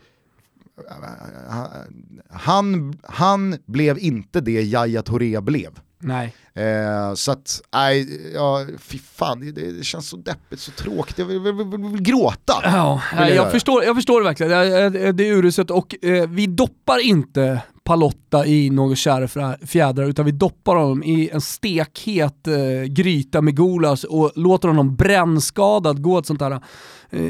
han, 2.29 2.97
han 3.03 3.57
blev 3.65 3.99
inte 3.99 4.41
det 4.41 4.61
Yahya 4.61 5.01
Touré 5.01 5.41
blev. 5.41 5.79
Nej. 5.99 6.33
Eh, 6.53 7.13
så 7.13 7.31
att, 7.31 7.61
nej, 7.73 8.31
ja, 8.33 8.65
fy 8.79 8.99
fan, 8.99 9.39
det, 9.39 9.71
det 9.71 9.83
känns 9.83 10.09
så 10.09 10.17
deppigt, 10.17 10.61
så 10.61 10.71
tråkigt, 10.71 11.17
jag 11.17 11.25
vill, 11.25 11.39
vill, 11.39 11.53
vill, 11.53 11.79
vill 11.91 12.01
gråta. 12.01 12.53
Ja, 12.63 13.01
jag, 13.15 13.35
jag 13.35 13.51
förstår, 13.51 13.83
jag 13.83 13.95
förstår 13.95 14.21
det 14.21 14.27
verkligen. 14.27 14.51
Det, 14.93 15.11
det, 15.11 15.27
är 15.27 15.33
uruset 15.33 15.71
och 15.71 16.05
eh, 16.05 16.29
vi 16.29 16.47
doppar 16.47 16.99
inte 16.99 17.61
Palotta 17.83 18.45
i 18.45 18.69
något 18.69 18.97
kära 18.97 19.57
fjädrar 19.65 20.05
utan 20.05 20.25
vi 20.25 20.31
doppar 20.31 20.75
honom 20.75 21.03
i 21.03 21.29
en 21.29 21.41
stekhet 21.41 22.47
eh, 22.47 22.83
gryta 22.87 23.41
med 23.41 23.55
gulas 23.55 24.03
och 24.03 24.31
låter 24.35 24.67
honom 24.67 24.95
brännskadad 24.95 26.01
gå 26.01 26.19
ett 26.19 26.25
sånt 26.25 26.39
där. 26.39 26.61
Eh, 27.09 27.21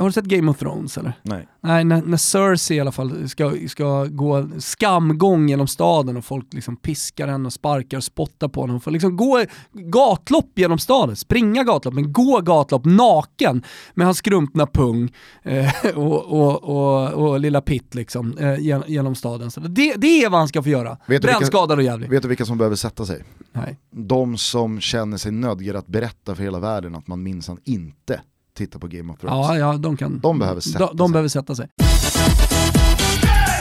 har 0.00 0.06
du 0.06 0.12
sett 0.12 0.24
Game 0.24 0.50
of 0.50 0.58
Thrones 0.58 0.98
eller? 0.98 1.12
Nej. 1.22 1.48
Nej, 1.60 1.84
när, 1.84 2.02
när 2.02 2.16
Cersei 2.16 2.76
i 2.76 2.80
alla 2.80 2.92
fall 2.92 3.28
ska, 3.28 3.52
ska 3.68 4.04
gå 4.04 4.48
skamgång 4.58 5.48
genom 5.48 5.66
staden 5.68 6.16
och 6.16 6.24
folk 6.24 6.52
liksom 6.54 6.76
piskar 6.76 7.28
henne 7.28 7.46
och 7.46 7.52
sparkar 7.52 7.96
och 7.96 8.04
spottar 8.04 8.48
på 8.48 8.60
henne. 8.60 8.72
Hon 8.72 8.80
får 8.80 8.90
liksom 8.90 9.16
gå 9.16 9.44
gatlopp 9.72 10.50
genom 10.54 10.78
staden, 10.78 11.16
springa 11.16 11.64
gatlopp, 11.64 11.94
men 11.94 12.12
gå 12.12 12.40
gatlopp 12.40 12.84
naken 12.84 13.62
med 13.94 14.06
hans 14.06 14.18
skrumpna 14.18 14.66
pung 14.66 15.12
eh, 15.42 15.68
och, 15.94 16.24
och, 16.24 16.64
och, 16.64 17.12
och 17.12 17.40
lilla 17.40 17.60
Pitt 17.60 17.94
liksom 17.94 18.38
eh, 18.38 18.58
gen- 18.60 18.84
genom 18.86 19.14
staden. 19.14 19.50
Så 19.50 19.60
det, 19.60 19.94
det 19.96 20.24
är 20.24 20.30
vad 20.30 20.38
han 20.40 20.48
ska 20.48 20.62
få 20.62 20.68
göra. 20.68 20.98
Brännskadad 21.06 21.78
och 21.78 21.84
jävlig. 21.84 22.10
Vet 22.10 22.22
du 22.22 22.28
vilka 22.28 22.44
som 22.44 22.58
behöver 22.58 22.76
sätta 22.76 23.06
sig? 23.06 23.24
Nej. 23.52 23.78
De 23.90 24.38
som 24.38 24.80
känner 24.80 25.16
sig 25.16 25.32
nödgade 25.32 25.78
att 25.78 25.86
berätta 25.86 26.34
för 26.34 26.42
hela 26.42 26.58
världen 26.58 26.94
att 26.94 27.06
man 27.06 27.22
minsann 27.22 27.58
inte 27.64 28.20
tittar 28.54 28.78
på 28.78 28.86
Game 28.86 29.12
of 29.12 29.18
Thrones. 29.18 29.48
Ja, 29.48 29.58
ja, 29.58 29.72
de 29.78 29.96
kan... 29.96 30.20
De 30.20 30.38
behöver 30.38 30.60
sätta 30.60 30.78
de, 30.78 30.96
de 30.96 31.08
sig. 31.08 31.12
behöver 31.12 31.28
sätta 31.28 31.54
sig. 31.54 31.68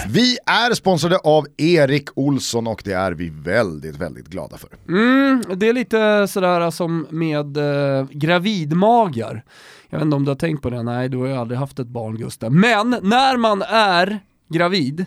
Vi 0.08 0.38
är 0.46 0.74
sponsrade 0.74 1.18
av 1.18 1.46
Erik 1.58 2.10
Olsson 2.16 2.68
och 2.68 2.82
det 2.86 2.94
är 2.94 3.12
vi 3.12 3.30
väldigt, 3.30 3.96
väldigt 3.98 4.28
glada 4.28 4.58
för. 4.58 4.70
Mm, 4.88 5.44
det 5.56 5.70
är 5.70 5.74
lite 5.74 6.28
sådär 6.28 6.72
som 6.72 7.08
med 7.10 7.58
eh, 7.58 8.08
gravidmagar. 8.12 9.44
Jag 9.90 9.98
vet 9.98 10.06
inte 10.06 10.16
om 10.16 10.24
du 10.26 10.32
har 10.32 10.36
tänkt 10.36 10.62
på 10.62 10.70
det? 10.70 10.84
Nej, 10.84 11.10
du 11.10 11.18
har 11.18 11.28
ju 11.28 11.34
aldrig 11.34 11.60
haft 11.60 11.80
ett 11.80 11.88
barn 11.88 12.18
Gustav. 12.18 12.52
Men 12.52 12.90
när 12.90 13.38
man 13.38 13.62
är 13.62 14.20
gravid 14.50 15.06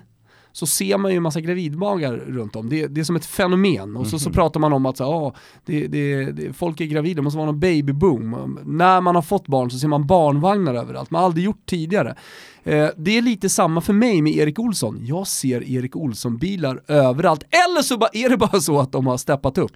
så 0.57 0.67
ser 0.67 0.99
man 0.99 1.11
ju 1.11 1.17
en 1.17 1.23
massa 1.23 1.41
gravidmagar 1.41 2.13
runt 2.13 2.57
om. 2.57 2.69
Det, 2.69 2.87
det 2.87 3.01
är 3.01 3.05
som 3.05 3.17
ett 3.17 3.27
fenomen. 3.27 3.97
Och 3.97 4.07
så, 4.07 4.19
så 4.19 4.31
pratar 4.31 4.61
man 4.61 4.73
om 4.73 4.87
att 4.87 4.97
så, 4.97 5.05
ah, 5.05 5.35
det, 5.65 5.87
det, 5.87 6.57
folk 6.57 6.81
är 6.81 6.85
gravida, 6.85 7.17
det 7.17 7.23
måste 7.23 7.37
vara 7.37 7.47
någon 7.47 7.61
babyboom. 7.61 8.59
När 8.65 9.01
man 9.01 9.15
har 9.15 9.23
fått 9.23 9.47
barn 9.47 9.71
så 9.71 9.79
ser 9.79 9.89
man 9.89 10.07
barnvagnar 10.07 10.75
överallt. 10.75 11.11
Man 11.11 11.19
har 11.19 11.27
aldrig 11.27 11.45
gjort 11.45 11.67
tidigare. 11.67 12.17
Eh, 12.65 12.89
det 12.97 13.19
är 13.19 13.23
lite 13.23 13.49
samma 13.49 13.81
för 13.81 13.93
mig 13.93 14.23
med 14.23 14.37
Erik 14.37 14.59
Olsson. 14.59 14.99
Jag 15.03 15.27
ser 15.27 15.71
Erik 15.71 15.97
Olsson-bilar 15.97 16.83
överallt. 16.87 17.43
Eller 17.51 17.83
så 17.83 17.95
är 18.13 18.29
det 18.29 18.37
bara 18.37 18.61
så 18.61 18.81
att 18.81 18.93
de 18.93 19.07
har 19.07 19.17
steppat 19.17 19.59
upp. 19.59 19.73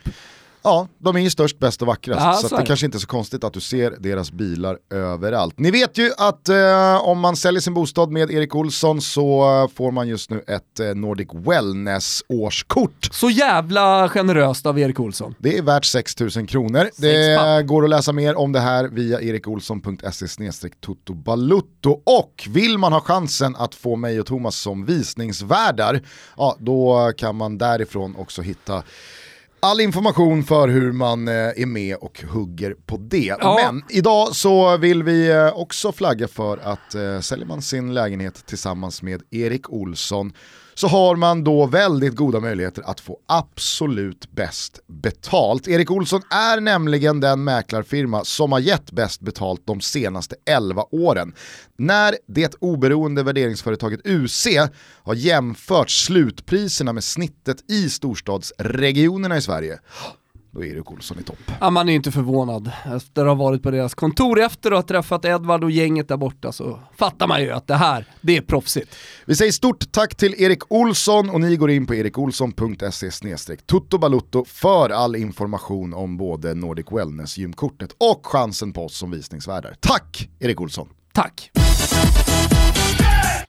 Ja, 0.63 0.89
de 0.99 1.17
är 1.17 1.21
ju 1.21 1.31
störst, 1.31 1.59
bäst 1.59 1.83
och 1.83 1.89
vackrast. 1.89 2.21
Ja, 2.21 2.35
så 2.35 2.49
så 2.49 2.57
det 2.57 2.67
kanske 2.67 2.87
inte 2.87 2.99
är 2.99 3.01
så 3.01 3.07
konstigt 3.07 3.45
att 3.45 3.53
du 3.53 3.61
ser 3.61 3.95
deras 3.99 4.33
bilar 4.33 4.79
överallt. 4.91 5.59
Ni 5.59 5.71
vet 5.71 5.99
ju 5.99 6.11
att 6.19 6.49
eh, 6.49 7.09
om 7.09 7.21
man 7.21 7.37
säljer 7.37 7.61
sin 7.61 7.75
bostad 7.75 8.11
med 8.11 8.31
Erik 8.31 8.55
Olsson 8.55 9.01
så 9.01 9.61
eh, 9.63 9.77
får 9.77 9.91
man 9.91 10.09
just 10.09 10.31
nu 10.31 10.45
ett 10.47 10.81
eh, 10.81 10.87
Nordic 10.87 11.29
Wellness 11.33 12.23
årskort. 12.29 13.09
Så 13.13 13.31
jävla 13.31 14.09
generöst 14.09 14.67
av 14.67 14.79
Erik 14.79 15.01
Olsson. 15.01 15.35
Det 15.39 15.59
är 15.59 15.63
värt 15.63 15.85
6 15.85 16.21
000 16.21 16.31
kronor. 16.31 16.91
Det 16.97 17.67
går 17.67 17.85
att 17.85 17.91
läsa 17.91 18.13
mer 18.13 18.39
om 18.39 18.53
det 18.53 18.61
här 18.61 18.89
via 18.89 19.21
erikolsson.se 19.21 20.69
totobalutto. 20.81 22.01
Och 22.05 22.49
vill 22.49 22.79
man 22.79 22.93
ha 22.93 23.01
chansen 23.01 23.57
att 23.57 23.75
få 23.75 23.97
mig 23.97 24.21
och 24.21 24.27
Thomas 24.27 24.57
som 24.57 24.85
visningsvärdar, 24.85 26.03
ja 26.37 26.57
då 26.59 27.13
kan 27.17 27.37
man 27.37 27.59
därifrån 27.59 28.17
också 28.17 28.43
hitta 28.43 28.83
all 29.63 29.81
information 29.81 30.45
för 30.45 30.69
hur 30.69 30.93
man 30.93 31.29
eh, 31.29 31.35
är 31.35 31.67
med 31.67 31.97
och 31.97 32.23
hugger 32.23 32.77
på 32.87 32.97
det. 32.97 33.37
Ja. 33.41 33.61
Men 33.65 33.83
idag 33.89 34.37
så 34.37 34.77
vill 34.77 35.03
vi 35.03 35.31
eh, 35.31 35.59
också 35.59 35.93
flagga 35.93 36.29
för 36.29 36.59
att 36.59 36.95
eh, 36.95 37.21
säljer 37.21 37.47
man 37.47 37.63
sin 37.63 37.95
lägenhet 37.95 38.47
tillsammans 38.47 39.03
med 39.03 39.23
Erik 39.31 39.71
Olsson 39.71 40.33
så 40.75 40.89
har 40.89 41.17
man 41.17 41.45
då 41.45 41.67
väldigt 41.67 42.17
goda 42.17 42.41
möjligheter 42.41 42.83
att 42.87 43.01
få 43.01 43.19
absolut 43.27 44.31
bäst 44.31 44.81
betalt. 44.87 45.69
Erik 45.69 45.91
Olsson 45.91 46.23
är 46.31 46.61
nämligen 46.61 47.21
den 47.21 47.45
mäklarfirma 47.45 48.25
som 48.25 48.53
har 48.53 48.59
gett 48.59 48.93
bäst 48.93 49.21
betalt 49.21 49.63
de 49.65 49.81
senaste 49.81 50.37
11 50.47 50.85
åren. 50.91 51.35
När 51.79 52.17
det 52.29 52.55
oberoende 52.61 53.23
värderingsföretaget 53.23 54.01
UC 54.05 54.47
har 55.03 55.15
jämfört 55.15 55.91
slutpriserna 55.91 56.93
med 56.93 57.05
snittet 57.05 57.71
i 57.71 57.89
storstadsregionerna 57.89 59.37
i 59.37 59.43
Sverige 59.43 59.79
då 60.51 60.65
är 60.65 60.67
Erik 60.67 60.91
Olsson 60.91 61.19
i 61.19 61.23
topp. 61.23 61.53
Ja, 61.61 61.71
man 61.71 61.89
är 61.89 61.93
ju 61.93 61.97
inte 61.97 62.13
förvånad. 62.13 62.71
Efter 62.97 63.23
att 63.23 63.29
ha 63.29 63.35
varit 63.35 63.63
på 63.63 63.71
deras 63.71 63.95
kontor 63.95 64.41
efter 64.41 64.71
och 64.71 64.79
ha 64.79 64.83
träffat 64.83 65.25
Edvard 65.25 65.65
och 65.65 65.71
gänget 65.71 66.09
där 66.09 66.17
borta 66.17 66.53
så 66.53 66.81
fattar 66.97 67.27
man 67.27 67.43
ju 67.43 67.51
att 67.51 67.67
det 67.67 67.75
här, 67.75 68.05
det 68.21 68.37
är 68.37 68.41
proffsigt. 68.41 68.97
Vi 69.25 69.35
säger 69.35 69.53
stort 69.53 69.93
tack 69.93 70.15
till 70.15 70.35
Erik 70.39 70.73
Olsson 70.73 71.31
och 71.31 71.41
ni 71.41 71.57
går 71.57 71.71
in 71.71 71.87
på 71.87 71.95
erikolsson.se 71.95 73.11
tuttobalutto 73.67 74.45
för 74.45 74.91
all 74.91 75.17
information 75.17 75.95
om 75.95 76.17
både 76.17 76.55
Nordic 76.55 76.87
Wellness 76.91 77.39
gymkortet 77.39 77.91
och 77.99 78.27
chansen 78.27 78.73
på 78.73 78.85
oss 78.85 78.97
som 78.97 79.11
visningsvärdar. 79.11 79.75
Tack 79.81 80.29
Erik 80.39 80.61
Olsson! 80.61 80.89
Tack! 81.13 81.51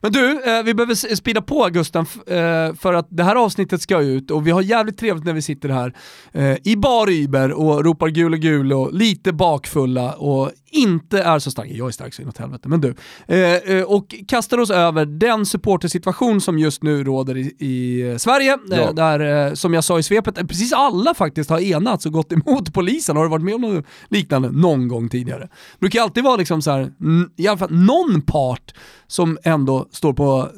Men 0.02 0.12
du, 0.12 0.42
eh, 0.44 0.62
vi 0.62 0.74
behöver 0.74 0.92
s- 0.92 1.16
speeda 1.16 1.42
på 1.42 1.68
Gusten 1.72 2.06
eh, 2.26 2.74
för 2.74 2.94
att 2.94 3.06
det 3.10 3.22
här 3.24 3.36
avsnittet 3.36 3.82
ska 3.82 4.00
ut 4.00 4.30
och 4.30 4.46
vi 4.46 4.50
har 4.50 4.62
jävligt 4.62 4.98
trevligt 4.98 5.24
när 5.24 5.32
vi 5.32 5.42
sitter 5.42 5.68
här 5.68 5.94
eh, 6.32 6.56
i 6.64 6.76
bar 6.76 7.10
Uber 7.10 7.52
och 7.52 7.84
ropar 7.84 8.08
gul 8.08 8.32
och 8.32 8.38
gul 8.40 8.72
och 8.72 8.92
lite 8.94 9.32
bakfulla 9.32 10.12
och 10.12 10.50
inte 10.74 11.22
är 11.22 11.38
så 11.38 11.50
starka, 11.50 11.70
jag 11.72 11.88
är 11.88 11.92
stark 11.92 12.14
så 12.14 12.22
inåt 12.22 12.38
helvete, 12.38 12.68
men 12.68 12.80
du. 12.80 12.94
Eh, 13.26 13.38
eh, 13.76 13.82
och 13.84 14.14
kastar 14.28 14.58
oss 14.58 14.70
över 14.70 15.06
den 15.06 15.46
supportersituation 15.46 16.40
som 16.40 16.58
just 16.58 16.82
nu 16.82 17.04
råder 17.04 17.36
i, 17.36 17.54
i 17.58 18.02
eh, 18.10 18.16
Sverige, 18.16 18.58
Ja. 18.70 18.92
där 18.92 19.54
som 19.54 19.74
jag 19.74 19.84
sa 19.84 19.98
i 19.98 20.02
svepet, 20.02 20.48
precis 20.48 20.72
alla 20.72 21.14
faktiskt 21.14 21.50
har 21.50 21.60
enats 21.60 22.06
och 22.06 22.12
gått 22.12 22.32
emot 22.32 22.72
polisen. 22.74 23.16
Har 23.16 23.24
du 23.24 23.30
varit 23.30 23.44
med 23.44 23.54
om 23.54 23.60
något 23.60 23.84
liknande 24.08 24.50
någon 24.50 24.88
gång 24.88 25.08
tidigare? 25.08 25.40
Det 25.72 25.80
brukar 25.80 26.02
alltid 26.02 26.24
vara 26.24 26.36
liksom 26.36 26.62
så 26.62 26.70
här, 26.70 26.92
i 27.36 27.48
alla 27.48 27.58
fall 27.58 27.72
någon 27.72 28.22
part 28.22 28.74
som 29.06 29.38
ändå 29.44 29.88
står 29.92 30.12
på 30.12 30.50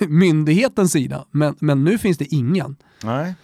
eh, 0.00 0.08
myndighetens 0.08 0.92
sida, 0.92 1.26
men, 1.30 1.54
men 1.60 1.84
nu 1.84 1.98
finns 1.98 2.18
det 2.18 2.34
ingen. 2.34 2.76
Nej. 3.04 3.34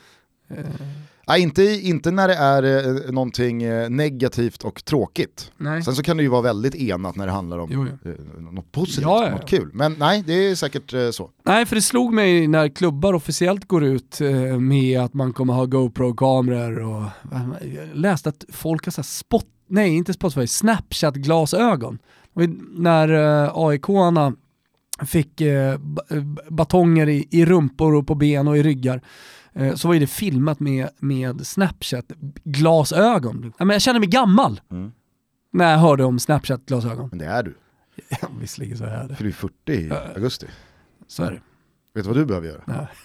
Nej, 1.29 1.41
inte, 1.43 1.63
inte 1.63 2.11
när 2.11 2.29
det 2.29 2.35
är 2.35 2.63
eh, 3.07 3.13
någonting 3.13 3.63
eh, 3.63 3.91
negativt 3.91 4.65
och 4.65 4.85
tråkigt. 4.85 5.53
Nej. 5.57 5.83
Sen 5.83 5.95
så 5.95 6.03
kan 6.03 6.17
det 6.17 6.23
ju 6.23 6.29
vara 6.29 6.43
väldigt 6.43 6.75
enat 6.75 7.17
när 7.17 7.27
det 7.27 7.33
handlar 7.33 7.59
om 7.59 7.71
Jo, 7.73 7.87
eh, 8.13 8.43
något 8.53 8.73
positivt, 8.73 9.03
Ja, 9.03 9.23
ja, 9.23 9.29
ja. 9.29 9.35
något 9.37 9.49
kul. 9.49 9.71
Men 9.73 9.95
nej, 9.99 10.25
det 10.27 10.33
är 10.33 10.55
säkert 10.55 10.95
eh, 10.95 11.11
så. 11.11 11.31
Nej, 11.43 11.67
för 11.67 11.77
det 11.77 11.83
slog 11.83 12.15
mig 12.15 12.47
när 12.49 12.69
klubbar 12.69 13.13
officiellt 13.13 13.69
går 13.69 13.85
ut 13.85 14.21
eh, 14.21 14.31
med 14.59 15.01
att 15.01 15.15
man 15.15 15.33
kommer 15.33 15.55
ha 15.55 15.65
GoPro-kameror 15.67 16.79
och 16.83 17.05
jag 17.75 17.89
läste 17.95 18.29
att 18.29 18.45
folk 18.53 18.85
har 18.85 18.93
så 18.93 19.03
spot, 19.03 19.47
nej 19.69 19.97
inte 19.97 20.13
Spotify, 20.13 20.47
Snapchat-glasögon. 20.47 21.99
När 22.77 23.09
eh, 23.45 23.51
AIK-arna 23.55 24.33
fick 25.07 25.41
eh, 25.41 25.73
eh, 26.11 26.23
batonger 26.51 27.09
i, 27.09 27.29
i 27.31 27.45
rumpor 27.45 27.95
och 27.95 28.07
på 28.07 28.15
ben 28.15 28.49
och 28.49 28.59
i 28.59 28.63
ryggar 28.63 29.03
eh, 29.53 29.75
så 29.75 29.89
var 29.89 29.95
ju 29.95 30.01
det 30.01 30.07
filmat 30.07 30.61
med, 30.61 30.89
med 30.99 31.47
Snapchat-glasögon. 31.47 33.53
Ja, 33.59 33.65
men 33.65 33.75
jag 33.75 33.83
känner 33.83 34.01
mig 34.01 34.09
gammal 34.09 34.61
Mm. 34.71 34.93
när 35.53 35.71
jag 35.73 35.79
hörde 35.79 36.05
om 36.05 36.19
Snapchat-glasögon. 36.19 37.09
Men 37.11 37.19
det 37.19 37.27
är 37.27 37.43
du, 37.43 37.55
Ja, 38.23 38.29
Visserligen 38.41 38.79
så 38.79 38.85
är 38.85 39.09
det. 39.09 39.15
för 39.17 39.25
du 39.25 39.31
är 39.31 39.35
40 39.35 39.73
i 39.73 39.93
augusti. 40.15 40.47
Så 41.09 41.23
är 41.23 41.31
det. 41.31 41.41
Vet 41.95 42.05
du 42.05 42.11
vad 42.11 42.17
du 42.17 42.25
behöver 42.27 42.49
göra? 42.49 42.63
Ja. 42.67 42.87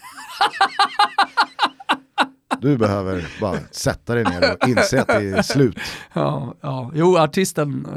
Du 2.62 2.78
behöver 2.78 3.28
bara 3.42 3.58
sätta 3.72 4.16
dig 4.16 4.24
ner 4.24 4.54
och 4.62 4.68
inse 4.70 5.02
att 5.02 5.08
det 5.08 5.14
är 5.30 5.42
slut. 5.42 5.80
Ja, 6.14 6.56
ja. 6.62 6.92
Jo, 6.96 7.18
artisten 7.18 7.88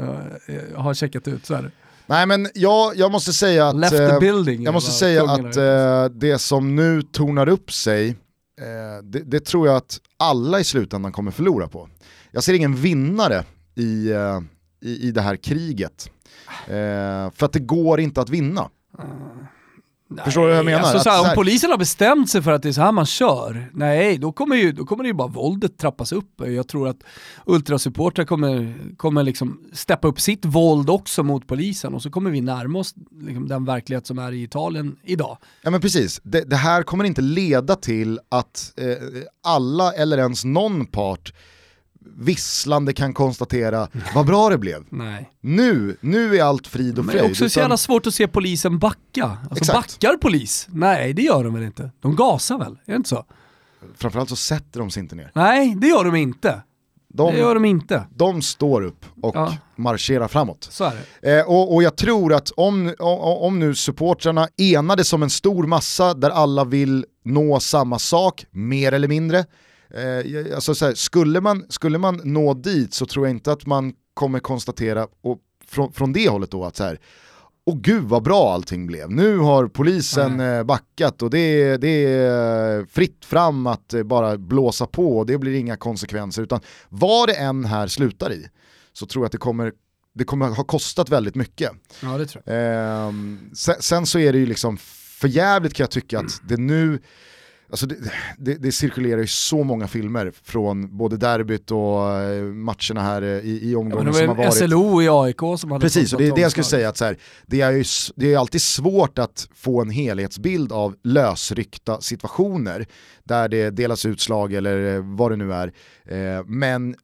eh, 0.47 0.79
har 0.81 0.93
checkat 0.93 1.27
ut, 1.27 1.45
så 1.45 1.53
är 1.53 1.61
det. 1.61 1.71
Nej 2.09 2.25
men 2.25 2.47
jag, 2.53 2.95
jag 2.95 3.11
måste 3.11 3.33
säga 3.33 3.67
att, 3.67 3.75
Left 3.75 3.97
the 3.97 4.03
eh, 4.03 4.19
building. 4.19 4.63
jag 4.63 4.73
måste 4.73 4.91
säga 4.91 5.23
att 5.23 5.57
eh, 5.57 6.05
det 6.19 6.39
som 6.39 6.75
nu 6.75 7.01
tornar 7.01 7.49
upp 7.49 7.71
sig, 7.71 8.09
eh, 8.09 9.03
det, 9.03 9.19
det 9.19 9.45
tror 9.45 9.67
jag 9.67 9.75
att 9.75 9.99
alla 10.17 10.59
i 10.59 10.63
slutändan 10.63 11.11
kommer 11.11 11.31
förlora 11.31 11.67
på. 11.67 11.89
Jag 12.31 12.43
ser 12.43 12.53
ingen 12.53 12.75
vinnare 12.75 13.43
i, 13.75 14.11
eh, 14.11 14.39
i, 14.81 15.07
i 15.07 15.11
det 15.11 15.21
här 15.21 15.35
kriget. 15.35 16.09
Eh, 16.67 17.31
för 17.35 17.45
att 17.45 17.53
det 17.53 17.59
går 17.59 17.99
inte 17.99 18.21
att 18.21 18.29
vinna. 18.29 18.69
Förstår 20.25 20.41
du 20.41 20.47
vad 20.47 20.57
jag 20.57 20.65
menar? 20.65 20.79
Alltså, 20.79 20.97
Att 20.97 21.03
så 21.03 21.09
här, 21.09 21.17
så 21.17 21.23
här- 21.23 21.31
om 21.31 21.35
polisen 21.35 21.71
har 21.71 21.77
bestämt 21.77 22.29
sig 22.29 22.41
för 22.41 22.51
att 22.51 22.63
det 22.63 22.69
är 22.69 22.73
så 22.73 22.81
här 22.81 22.91
man 22.91 23.05
kör, 23.05 23.69
nej 23.73 24.17
då 24.17 24.31
kommer 24.31 24.55
ju, 24.55 24.71
då 24.71 24.85
kommer 24.85 25.03
det 25.03 25.07
ju 25.07 25.13
bara 25.13 25.27
våldet 25.27 25.77
trappas 25.77 26.11
upp. 26.11 26.41
Jag 26.45 26.67
tror 26.67 26.87
att 26.87 26.97
ultrasupportrar 27.45 28.25
kommer, 28.25 28.75
kommer 28.97 29.23
liksom 29.23 29.61
steppa 29.73 30.07
upp 30.07 30.21
sitt 30.21 30.45
våld 30.45 30.89
också 30.89 31.23
mot 31.23 31.47
polisen 31.47 31.93
och 31.93 32.01
så 32.01 32.09
kommer 32.09 32.29
vi 32.31 32.41
närma 32.41 32.79
oss 32.79 32.93
liksom, 33.21 33.47
den 33.47 33.65
verklighet 33.65 34.07
som 34.07 34.19
är 34.19 34.31
i 34.31 34.43
Italien 34.43 34.95
idag. 35.03 35.37
Ja 35.61 35.69
men 35.71 35.81
precis, 35.81 36.21
det, 36.23 36.41
det 36.49 36.55
här 36.55 36.83
kommer 36.83 37.03
inte 37.03 37.21
leda 37.21 37.75
till 37.75 38.19
att 38.29 38.73
eh, 38.77 38.85
alla 39.43 39.91
eller 39.93 40.17
ens 40.17 40.45
någon 40.45 40.85
part 40.85 41.33
visslande 42.15 42.93
kan 42.93 43.13
konstatera 43.13 43.87
vad 44.15 44.25
bra 44.25 44.49
det 44.49 44.57
blev. 44.57 44.83
Nej. 44.89 45.29
Nu, 45.41 45.97
nu 46.01 46.37
är 46.37 46.43
allt 46.43 46.67
frid 46.67 46.99
och 46.99 47.05
fröjd. 47.05 47.17
det 47.17 47.25
är 47.27 47.29
också 47.29 47.49
så 47.49 47.59
jävla 47.59 47.77
svårt 47.77 48.07
att 48.07 48.13
se 48.13 48.27
polisen 48.27 48.79
backa. 48.79 49.37
Alltså 49.49 49.57
Exakt. 49.57 49.99
backar 49.99 50.17
polis? 50.17 50.67
Nej 50.71 51.13
det 51.13 51.21
gör 51.21 51.43
de 51.43 51.53
väl 51.53 51.63
inte? 51.63 51.91
De 52.01 52.15
gasar 52.15 52.57
väl? 52.57 52.71
Är 52.85 52.91
det 52.91 52.95
inte 52.95 53.09
så? 53.09 53.25
Framförallt 53.97 54.29
så 54.29 54.35
sätter 54.35 54.79
de 54.79 54.89
sig 54.91 55.03
inte 55.03 55.15
ner. 55.15 55.31
Nej 55.35 55.75
det 55.77 55.87
gör 55.87 56.03
de 56.05 56.15
inte. 56.15 56.61
Det 57.13 57.23
gör 57.37 57.53
De, 57.53 57.63
de 57.63 57.65
inte. 57.65 58.03
de 58.15 58.41
står 58.41 58.81
upp 58.81 59.05
och 59.21 59.35
Ja. 59.35 59.57
marscherar 59.75 60.27
framåt. 60.27 60.67
Så 60.71 60.83
är 60.83 60.91
det. 61.21 61.39
Eh, 61.39 61.45
och, 61.47 61.75
och 61.75 61.83
jag 61.83 61.95
tror 61.95 62.33
att 62.33 62.51
om, 62.57 62.93
om, 62.99 63.19
om 63.19 63.59
nu 63.59 63.75
supportrarna 63.75 64.47
enades 64.57 65.07
som 65.07 65.23
en 65.23 65.29
stor 65.29 65.67
massa 65.67 66.13
där 66.13 66.29
alla 66.29 66.63
vill 66.65 67.05
nå 67.25 67.59
samma 67.59 67.99
sak, 67.99 68.45
mer 68.51 68.91
eller 68.91 69.07
mindre, 69.07 69.45
eh, 69.89 70.55
alltså 70.55 70.75
så 70.75 70.85
här, 70.85 70.93
skulle, 70.93 71.41
man, 71.41 71.65
skulle 71.69 71.97
man 71.97 72.21
nå 72.23 72.53
dit 72.53 72.93
så 72.93 73.05
tror 73.05 73.27
jag 73.27 73.35
inte 73.35 73.51
att 73.51 73.65
man 73.65 73.93
kommer 74.13 74.39
konstatera, 74.39 75.07
och 75.21 75.39
från, 75.67 75.93
från 75.93 76.13
det 76.13 76.29
hållet 76.29 76.51
då, 76.51 76.65
att 76.65 76.75
så 76.75 76.83
här, 76.83 76.99
Åh 77.69 77.77
gud 77.81 78.03
vad 78.03 78.23
bra 78.23 78.53
allting 78.53 78.87
blev, 78.87 79.11
nu 79.11 79.37
har 79.37 79.67
polisen 79.67 80.39
eh, 80.39 80.63
backat 80.63 81.21
och 81.21 81.29
det 81.29 81.39
är, 81.39 81.77
det 81.77 82.05
är 82.05 82.85
fritt 82.85 83.25
fram 83.25 83.67
att 83.67 83.93
eh, 83.93 84.03
bara 84.03 84.37
blåsa 84.37 84.85
på 84.85 85.17
och 85.17 85.25
det 85.25 85.37
blir 85.37 85.53
inga 85.53 85.77
konsekvenser. 85.77 86.41
Utan 86.41 86.59
vad 86.89 87.29
det 87.29 87.33
än 87.33 87.65
här 87.65 87.87
slutar 87.87 88.31
i 88.31 88.49
så 88.93 89.05
tror 89.05 89.23
jag 89.23 89.25
att 89.25 89.31
det 89.31 89.37
kommer, 89.37 89.73
det 90.13 90.23
kommer 90.23 90.47
ha 90.47 90.63
kostat 90.63 91.09
väldigt 91.09 91.35
mycket. 91.35 91.71
Ja 92.01 92.17
det 92.17 92.25
tror 92.25 92.43
jag. 92.45 92.55
Ehm, 92.55 93.39
sen, 93.53 93.75
sen 93.79 94.05
så 94.05 94.19
är 94.19 94.33
det 94.33 94.39
ju 94.39 94.45
liksom 94.45 94.77
för 95.19 95.27
jävligt 95.27 95.73
kan 95.73 95.83
jag 95.83 95.91
tycka 95.91 96.19
att 96.19 96.41
det 96.47 96.57
nu, 96.57 96.99
alltså 97.69 97.85
det, 97.85 97.95
det, 98.37 98.53
det 98.53 98.71
cirkulerar 98.71 99.21
ju 99.21 99.27
så 99.27 99.63
många 99.63 99.87
filmer 99.87 100.33
från 100.43 100.97
både 100.97 101.17
derbyt 101.17 101.71
och 101.71 102.11
eh, 102.11 102.43
matcherna 102.43 103.01
här 103.01 103.21
eh, 103.21 103.27
i, 103.29 103.59
i 103.63 103.71
Ja, 103.71 103.79
omgången 103.79 104.05
men 104.05 104.13
som 104.13 104.27
har 104.27 104.35
var 104.35 104.45
varit. 104.45 104.53
SLO 104.69 105.01
i 105.01 105.09
AIK 105.09 105.59
som 105.59 105.71
hade 105.71 105.81
Precis, 105.81 106.13
och 106.13 106.19
det 106.19 106.27
är 106.27 106.35
det 106.35 106.41
jag 106.41 106.51
skulle 106.51 106.63
säga 106.63 106.89
att 106.89 106.97
så 106.97 107.05
här, 107.05 107.17
det, 107.45 107.61
är 107.61 107.71
ju, 107.71 107.83
det 108.15 108.33
är 108.33 108.37
alltid 108.37 108.61
svårt 108.61 109.19
att 109.19 109.47
få 109.55 109.81
en 109.81 109.89
helhetsbild 109.89 110.71
av 110.71 110.95
lösryckta 111.03 112.01
situationer 112.01 112.85
där 113.23 113.49
det 113.49 113.69
delas 113.69 114.05
ut 114.05 114.21
slag 114.21 114.53
eller 114.53 114.95
eh, 114.95 115.01
vad 115.15 115.31
det 115.31 115.35
nu 115.35 115.53
är. 115.53 115.73
Men 116.43 116.95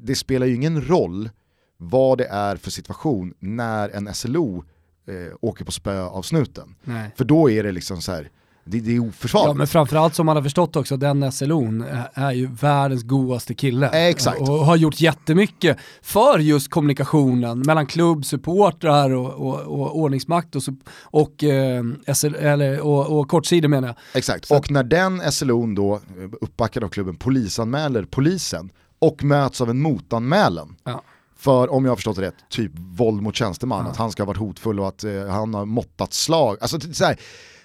det 0.00 0.14
spelar 0.14 0.46
ju 0.46 0.54
ingen 0.54 0.88
roll 0.88 1.30
vad 1.76 2.18
det 2.18 2.26
är 2.26 2.56
för 2.56 2.70
situation 2.70 3.34
när 3.38 3.88
en 3.88 4.14
SLO 4.14 4.64
åker 5.40 5.64
på 5.64 5.72
spö 5.72 6.00
av 6.00 6.22
snuten. 6.22 6.74
Nej. 6.84 7.10
För 7.16 7.24
då 7.24 7.50
är 7.50 7.62
det 7.62 7.72
liksom 7.72 8.02
så 8.02 8.12
här, 8.12 8.30
det, 8.64 8.80
det 8.80 8.96
är 8.96 9.00
oförsvarligt. 9.08 9.48
Ja 9.48 9.54
men 9.54 9.66
framförallt 9.66 10.14
som 10.14 10.26
man 10.26 10.36
har 10.36 10.42
förstått 10.42 10.76
också, 10.76 10.96
den 10.96 11.24
SLO'n 11.24 11.84
är- 12.14 12.26
är 12.28 12.32
ju 12.32 12.46
världens 12.46 13.02
godaste 13.02 13.54
kille. 13.54 13.86
Eh, 13.86 14.06
exakt. 14.06 14.40
Och 14.40 14.46
har 14.48 14.76
gjort 14.76 15.00
jättemycket 15.00 15.76
för 16.02 16.38
just 16.38 16.70
kommunikationen 16.70 17.58
mellan 17.58 17.86
klubb, 17.86 18.24
supportrar 18.24 19.10
och, 19.10 19.30
och, 19.32 19.60
och 19.60 19.98
ordningsmakt 19.98 20.56
och, 20.56 20.62
och, 21.02 21.44
eh, 21.44 21.84
SL, 22.14 22.34
eller, 22.34 22.80
och, 22.80 23.18
och 23.20 23.28
kortsidor 23.28 23.68
menar 23.68 23.88
jag. 23.88 23.96
Exakt, 24.14 24.46
Så 24.46 24.56
och 24.58 24.70
när 24.70 24.82
den 24.84 25.22
SLO'n 25.22 25.76
då, 25.76 25.94
eh, 25.94 26.00
uppbackad 26.40 26.84
av 26.84 26.88
klubben, 26.88 27.16
polisanmäler 27.16 28.04
polisen 28.10 28.70
och 28.98 29.24
möts 29.24 29.60
av 29.60 29.70
en 29.70 29.80
motanmälan 29.82 30.76
Ja. 30.84 31.02
för, 31.38 31.72
om 31.72 31.84
jag 31.84 31.90
har 31.90 31.96
förstått 31.96 32.16
det 32.16 32.22
rätt, 32.22 32.34
typ 32.50 32.72
våld 32.74 33.22
mot 33.22 33.36
tjänsteman, 33.36 33.86
att 33.86 33.96
han 33.96 34.10
ska 34.10 34.22
ha 34.22 34.26
varit 34.26 34.36
hotfull 34.38 34.80
och 34.80 34.88
att 34.88 35.04
eh, 35.04 35.26
han 35.28 35.54
har 35.54 35.64
måttat 35.64 36.12
slag. 36.12 36.56
Alltså, 36.60 36.80
så 36.92 37.04
här, 37.04 37.16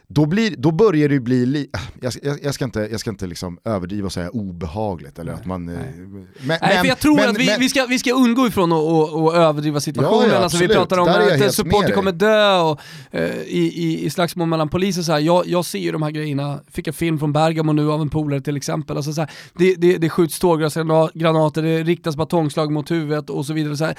då, 0.10 0.26
blir, 0.26 0.56
då 0.58 0.72
börjar 0.72 1.10
det 1.10 1.20
bli, 1.20 1.46
li- 1.46 1.70
jag, 2.02 2.14
jag, 2.24 2.38
jag 2.44 2.54
ska 2.54 2.66
inte, 2.66 2.80
jag 2.92 3.00
ska 3.00 3.10
inte 3.10 3.28
liksom 3.28 3.58
överdriva 3.66 4.06
och 4.06 4.12
säga 4.14 4.30
obehagligt 4.30 5.20
eller 5.20 5.32
att 5.34 5.46
man... 5.46 5.70
eh, 5.70 5.76
Men, 5.76 6.28
Nej, 6.62 6.78
för 6.80 6.86
jag 6.86 7.00
tror 7.00 7.16
men- 7.16 7.30
att 7.30 7.38
vi, 7.38 7.46
men- 7.46 7.60
vi, 7.60 7.70
ska, 7.70 7.86
vi 7.86 8.00
ska 8.00 8.14
undgå 8.14 8.48
ifrån 8.48 8.72
att 8.72 9.34
överdriva 9.36 9.80
situationen. 9.80 10.30
Ja, 10.30 10.36
ja, 10.36 10.40
alltså, 10.44 10.58
vi 10.58 10.68
pratar 10.68 10.98
om 10.98 11.08
att 11.08 11.54
supporter 11.56 11.94
kommer 11.94 12.12
dö 12.12 12.60
och, 12.62 12.80
eh, 13.12 13.36
i, 13.42 13.72
i, 13.76 14.06
i 14.06 14.10
slagsmål 14.10 14.48
mellan 14.48 14.70
poliser. 14.70 15.02
Så 15.02 15.12
här. 15.12 15.20
Jag, 15.20 15.48
jag 15.48 15.66
ser 15.66 15.80
ju 15.80 15.92
de 15.92 16.02
här 16.04 16.12
grejerna, 16.12 16.60
fick 16.72 16.88
en 16.88 16.94
film 16.94 17.20
från 17.20 17.34
Bergamo 17.34 17.74
nu 17.74 17.92
av 17.92 18.02
en 18.02 18.10
polare 18.10 18.42
till 18.42 18.58
exempel. 18.58 18.98
Alltså, 18.98 19.14
så 19.14 19.22
här, 19.22 19.32
det, 19.58 19.76
det, 19.76 19.98
det 19.98 20.10
skjuts 20.10 20.36
stålglasgranater, 20.36 21.62
det 21.62 21.84
riktas 21.84 22.16
batongslag 22.16 22.72
mot 22.72 22.92
huvudet 22.92 23.30
och 23.30 23.46
så 23.46 23.54
vidare. 23.54 23.78
Så 23.78 23.86
här. 23.86 23.96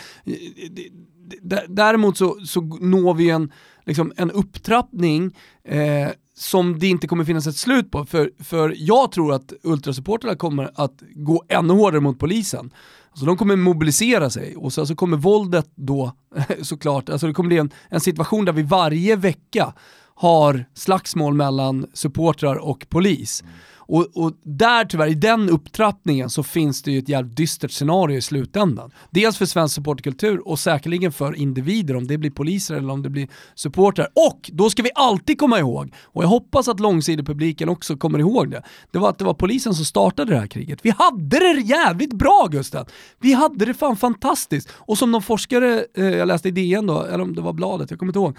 D- 1.43 1.63
Däremot 1.69 2.17
så, 2.17 2.37
så 2.47 2.61
når 2.61 3.15
vi 3.15 3.31
en, 3.31 3.53
liksom, 3.89 4.13
en 4.17 4.31
upptrappning 4.31 5.37
eh, 5.65 6.09
som 6.35 6.79
det 6.79 6.87
inte 6.87 7.07
kommer 7.07 7.25
finnas 7.25 7.47
ett 7.47 7.57
slut 7.57 7.91
på. 7.91 8.05
För, 8.05 8.31
för 8.39 8.75
jag 8.77 9.13
tror 9.13 9.33
att 9.33 9.53
ultrasupportrarna 9.63 10.37
kommer 10.37 10.71
att 10.75 11.03
gå 11.15 11.45
ännu 11.49 11.73
hårdare 11.73 12.01
mot 12.01 12.19
polisen. 12.19 12.71
Alltså 13.11 13.27
de 13.27 13.37
kommer 13.37 13.57
mobilisera 13.57 14.31
sig 14.31 14.57
och 14.57 14.63
sen 14.63 14.75
så 14.75 14.81
alltså, 14.81 14.95
kommer 14.95 15.17
våldet 15.17 15.71
då 15.75 16.13
såklart, 16.63 17.09
alltså 17.09 17.27
det 17.27 17.33
kommer 17.33 17.49
bli 17.49 17.59
en, 17.59 17.71
en 17.89 18.01
situation 18.01 18.45
där 18.45 18.53
vi 18.53 18.63
varje 18.63 19.17
vecka 19.17 19.73
har 20.15 20.65
slagsmål 20.75 21.35
mellan 21.35 21.87
supportrar 21.95 22.57
och 22.57 22.87
polis. 22.89 23.43
Mm. 23.43 23.55
Och, 23.89 24.07
och 24.15 24.33
där 24.43 24.85
tyvärr, 24.85 25.07
i 25.09 25.15
den 25.15 25.49
upptrappningen 25.51 26.31
så 26.31 26.43
finns 26.43 26.83
det 26.83 26.93
ju 26.93 26.99
ett 26.99 27.09
jävligt 27.09 27.37
dystert 27.37 27.71
scenario 27.71 28.17
i 28.17 28.23
slutändan. 28.23 28.91
Dels 29.11 29.39
för 29.39 29.47
svensk 29.47 29.75
supporterkultur 29.75 30.49
och 30.49 30.59
säkerligen 30.59 31.13
för 31.13 31.35
individer, 31.35 31.97
om 31.97 32.07
det 32.07 32.19
blir 32.19 32.31
poliser 32.31 32.75
eller 32.75 32.93
om 32.93 33.03
det 33.03 33.11
blir 33.11 33.29
supportrar. 33.55 34.09
Och 34.15 34.51
då 34.53 34.71
ska 34.71 34.83
vi 34.83 34.91
alltid 34.95 35.39
komma 35.39 35.59
ihåg, 35.59 35.95
och 36.05 36.23
jag 36.25 36.29
hoppas 36.29 36.69
att 36.69 36.81
långsidepubliken 36.81 37.69
också 37.69 37.97
kommer 37.97 38.19
ihåg 38.19 38.51
det, 38.51 38.63
det 38.91 38.99
var 38.99 39.11
att 39.11 39.19
det 39.19 39.25
var 39.25 39.35
polisen 39.35 39.75
som 39.75 39.85
startade 39.85 40.33
det 40.33 40.39
här 40.39 40.47
kriget. 40.47 40.79
Vi 40.83 40.91
hade 40.91 41.39
det 41.39 41.61
jävligt 41.61 42.13
bra 42.13 42.49
Gusten! 42.51 42.85
Vi 43.21 43.33
hade 43.33 43.65
det 43.65 43.75
fan 43.75 43.97
fantastiskt. 43.97 44.69
Och 44.73 44.99
som 44.99 45.13
de 45.13 45.23
forskare, 45.23 45.85
eh, 45.97 46.05
jag 46.05 46.29
läste 46.29 46.49
i 46.49 46.51
DN 46.51 46.87
då, 46.87 47.03
eller 47.03 47.21
om 47.21 47.35
det 47.35 47.41
var 47.41 47.53
bladet, 47.53 47.91
jag 47.91 47.99
kommer 47.99 48.11
inte 48.11 48.19
ihåg, 48.19 48.37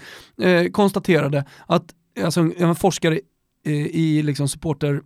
eh, 0.50 0.70
konstaterade 0.70 1.44
att 1.66 1.84
alltså, 2.24 2.40
en 2.56 2.74
forskare 2.74 3.20
eh, 3.66 3.86
i 3.86 4.22
liksom 4.22 4.48
supporter 4.48 5.00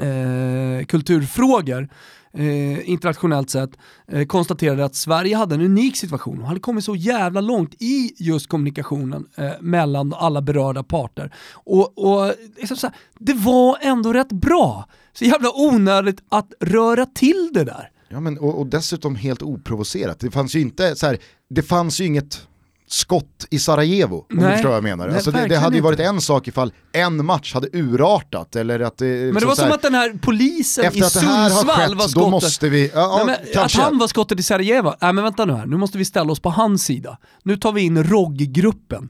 eh, 0.00 0.84
kulturfrågor 0.84 1.88
eh, 2.34 2.90
internationellt 2.90 3.50
sett 3.50 3.70
eh, 4.08 4.26
konstaterade 4.26 4.84
att 4.84 4.94
Sverige 4.94 5.36
hade 5.36 5.54
en 5.54 5.60
unik 5.60 5.96
situation 5.96 6.40
och 6.40 6.48
hade 6.48 6.60
kommit 6.60 6.84
så 6.84 6.96
jävla 6.96 7.40
långt 7.40 7.74
i 7.78 8.14
just 8.18 8.48
kommunikationen 8.48 9.26
eh, 9.36 9.50
mellan 9.60 10.14
alla 10.14 10.42
berörda 10.42 10.82
parter. 10.82 11.34
Och, 11.52 11.98
och 11.98 12.32
liksom 12.56 12.76
så 12.76 12.86
här, 12.86 12.96
det 13.18 13.34
var 13.34 13.78
ändå 13.80 14.12
rätt 14.12 14.32
bra. 14.32 14.88
Så 15.12 15.24
jävla 15.24 15.50
onödigt 15.54 16.22
att 16.28 16.52
röra 16.60 17.06
till 17.06 17.50
det 17.52 17.64
där. 17.64 17.90
Ja, 18.08 18.20
men, 18.20 18.38
och, 18.38 18.58
och 18.58 18.66
dessutom 18.66 19.16
helt 19.16 19.42
oprovocerat. 19.42 20.20
Det 20.20 20.30
fanns 20.30 20.54
ju 20.54 20.60
inte 20.60 20.96
så 20.96 21.06
här, 21.06 21.18
det 21.50 21.62
fanns 21.62 22.00
ju 22.00 22.04
inget 22.04 22.46
skott 22.94 23.46
i 23.50 23.58
Sarajevo, 23.58 24.16
om 24.16 24.24
Nej. 24.30 24.44
du 24.46 24.52
förstår 24.52 24.68
vad 24.68 24.76
jag 24.76 24.82
menar. 24.84 25.06
Nej, 25.06 25.14
alltså 25.16 25.30
det, 25.30 25.46
det 25.48 25.56
hade 25.56 25.76
ju 25.76 25.82
varit 25.82 26.00
en 26.00 26.20
sak 26.20 26.48
ifall 26.48 26.72
en 26.92 27.24
match 27.26 27.54
hade 27.54 27.68
urartat 27.72 28.56
eller 28.56 28.80
att 28.80 28.98
det... 28.98 29.04
Men 29.04 29.34
det 29.34 29.46
var 29.46 29.54
som 29.54 29.72
att 29.72 29.82
den 29.82 29.94
här 29.94 30.18
polisen 30.22 30.84
i 30.94 31.00
här 31.00 31.08
Sundsvall 31.08 31.76
skett, 31.76 31.88
var 31.90 31.96
då 31.96 32.08
skottet. 32.08 32.30
måste 32.30 32.68
vi, 32.68 32.90
ja, 32.94 33.22
Nej, 33.26 33.38
men. 33.54 33.64
Att 33.64 33.72
han 33.72 33.98
var 33.98 34.06
skottet 34.08 34.40
i 34.40 34.42
Sarajevo, 34.42 34.94
nej 35.00 35.12
men 35.12 35.24
vänta 35.24 35.44
nu 35.44 35.52
här, 35.52 35.66
nu 35.66 35.76
måste 35.76 35.98
vi 35.98 36.04
ställa 36.04 36.32
oss 36.32 36.40
på 36.40 36.50
hans 36.50 36.84
sida. 36.84 37.18
Nu 37.42 37.56
tar 37.56 37.72
vi 37.72 37.80
in 37.82 38.04
ROG-gruppen. 38.04 39.08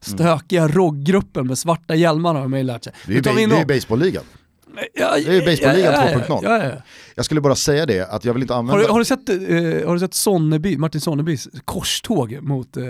Stökiga 0.00 0.68
ROG-gruppen 0.68 1.46
med 1.46 1.58
svarta 1.58 1.94
hjälmar 1.94 2.34
har 2.34 2.48
man 2.48 2.58
ju 2.58 2.64
lärt 2.64 2.84
sig. 2.84 2.92
Det 3.06 3.12
är 3.12 3.16
ju 3.16 3.22
ba- 3.22 3.30
in 3.30 3.36
det 3.36 3.42
är 3.54 3.58
ju 3.58 3.64
dem. 3.64 3.76
baseballligan. 3.76 4.24
Ja, 4.94 5.14
det 5.14 5.28
är 5.28 5.32
ju 5.32 5.44
baseballligan 5.44 5.92
ja, 5.92 6.10
ja, 6.10 6.18
2.0. 6.18 6.40
Ja, 6.42 6.64
ja. 6.64 6.82
Jag 7.14 7.24
skulle 7.24 7.40
bara 7.40 7.54
säga 7.54 7.86
det, 7.86 8.00
att 8.00 8.24
jag 8.24 8.32
vill 8.32 8.42
inte 8.42 8.54
Har, 8.54 8.58
använda... 8.58 8.82
du, 8.82 8.92
har, 8.92 8.98
du 8.98 9.04
sett, 9.04 9.28
eh, 9.28 9.36
har 9.86 9.94
du 9.94 10.00
sett 10.00 10.14
Sonneby, 10.14 10.76
Martin 10.76 11.00
Sonnebys 11.00 11.48
korståg 11.64 12.38
mot, 12.42 12.76
eh, 12.76 12.84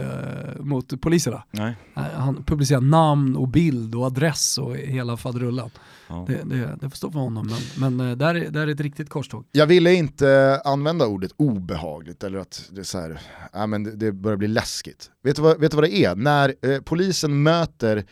mot 0.61 1.01
poliserna? 1.01 1.43
Nej. 1.51 1.75
Han 1.95 2.45
publicerar 2.45 2.81
namn 2.81 3.37
och 3.37 3.49
bild 3.49 3.95
och 3.95 4.05
adress 4.05 4.59
och 4.59 4.77
hela 4.77 5.17
faderullan. 5.17 5.71
Ja. 6.09 6.25
Det, 6.29 6.41
det, 6.45 6.77
det 6.81 6.91
får 6.91 6.97
stå 6.97 7.11
för 7.11 7.19
honom, 7.19 7.53
men, 7.79 7.97
men 7.97 8.11
eh, 8.11 8.17
där, 8.17 8.35
är, 8.35 8.51
där 8.51 8.61
är 8.61 8.73
ett 8.73 8.81
riktigt 8.81 9.11
korståg. 9.11 9.45
Jag 9.53 9.67
ville 9.67 9.95
inte 9.95 10.61
använda 10.65 11.07
ordet 11.07 11.33
obehagligt 11.37 12.25
eller 12.25 12.39
att 12.39 12.65
det 12.73 12.81
är 12.81 12.85
så 12.85 13.01
här, 13.01 13.21
ja, 13.53 13.67
men 13.67 13.85
det, 13.85 13.97
det 13.97 14.13
börjar 14.13 14.37
bli 14.37 14.49
läskigt. 14.49 15.11
Vet 15.23 15.37
du 15.37 15.43
vad, 15.43 15.61
vet 15.61 15.71
du 15.71 15.77
vad 15.77 15.85
det 15.85 15.97
är? 15.97 16.15
När 16.15 16.55
eh, 16.63 16.81
polisen 16.81 17.43
möter 17.43 18.05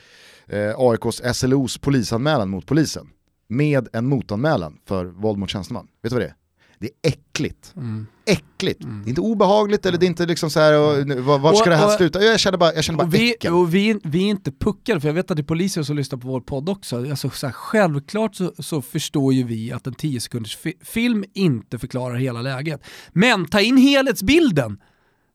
eh, 0.47 0.75
AIKs 0.77 1.39
SLOs 1.39 1.79
polisanmälan 1.79 2.51
mot 2.51 2.67
polisen 2.67 3.09
med 3.49 3.89
en 3.93 4.07
motanmälan 4.09 4.79
för 4.87 5.05
våld 5.05 5.39
mot 5.39 5.51
tjänsteman. 5.51 5.87
Vet 6.03 6.11
du 6.11 6.15
vad 6.17 6.23
det 6.23 6.29
är? 6.29 6.35
Det 6.79 6.87
är 6.87 7.09
äckligt. 7.13 7.73
Mm. 7.77 8.07
Äckligt. 8.27 8.81
Det 8.81 8.87
är 9.05 9.09
inte 9.09 9.21
obehagligt 9.21 9.87
eller 9.87 9.99
det 9.99 10.07
är 10.07 10.09
inte 10.09 10.27
liksom 10.27 10.51
så 10.51 10.61
här, 10.61 10.79
och, 10.79 11.09
vart 11.25 11.41
vart 11.41 11.57
ska 11.57 11.65
Och- 11.65 11.71
det 11.71 11.77
här 11.77 11.87
och- 11.87 11.93
sluta? 11.93 12.23
Jag 12.23 12.41
känner 12.41 12.59
bara, 12.59 12.75
jag 12.75 12.85
känner 12.85 12.97
bara 12.99 13.07
Och 13.07 13.15
vi, 13.15 13.35
äckel. 13.35 13.53
och 13.53 13.75
vi, 13.75 14.01
vi 14.05 14.19
är 14.25 14.31
inte 14.31 14.53
puckade, 14.53 15.01
för 15.01 15.09
jag 15.09 15.15
vet 15.15 15.31
att 15.31 15.37
det 15.37 15.41
är 15.41 15.45
poliser 15.45 15.83
som 15.83 15.97
lyssnar 15.97 16.19
på 16.19 16.29
vår 16.29 16.41
podd 16.41 16.69
också. 16.69 17.11
Alltså, 17.11 17.31
så 17.31 17.47
här, 17.47 17.53
självklart 17.53 18.35
så, 18.35 18.53
så 18.59 18.83
förstår 18.83 19.35
ju 19.35 19.43
vi 19.45 19.73
att 19.73 19.87
en 19.87 19.95
10 19.95 20.21
sekunders 20.21 20.57
fi 20.57 20.75
film 20.81 21.25
inte 21.35 21.79
förklarar 21.79 22.15
hela 22.17 22.43
läget. 22.43 22.81
Men 23.13 23.45
ta 23.45 23.61
in 23.61 23.77
helhetsbilden! 23.77 24.79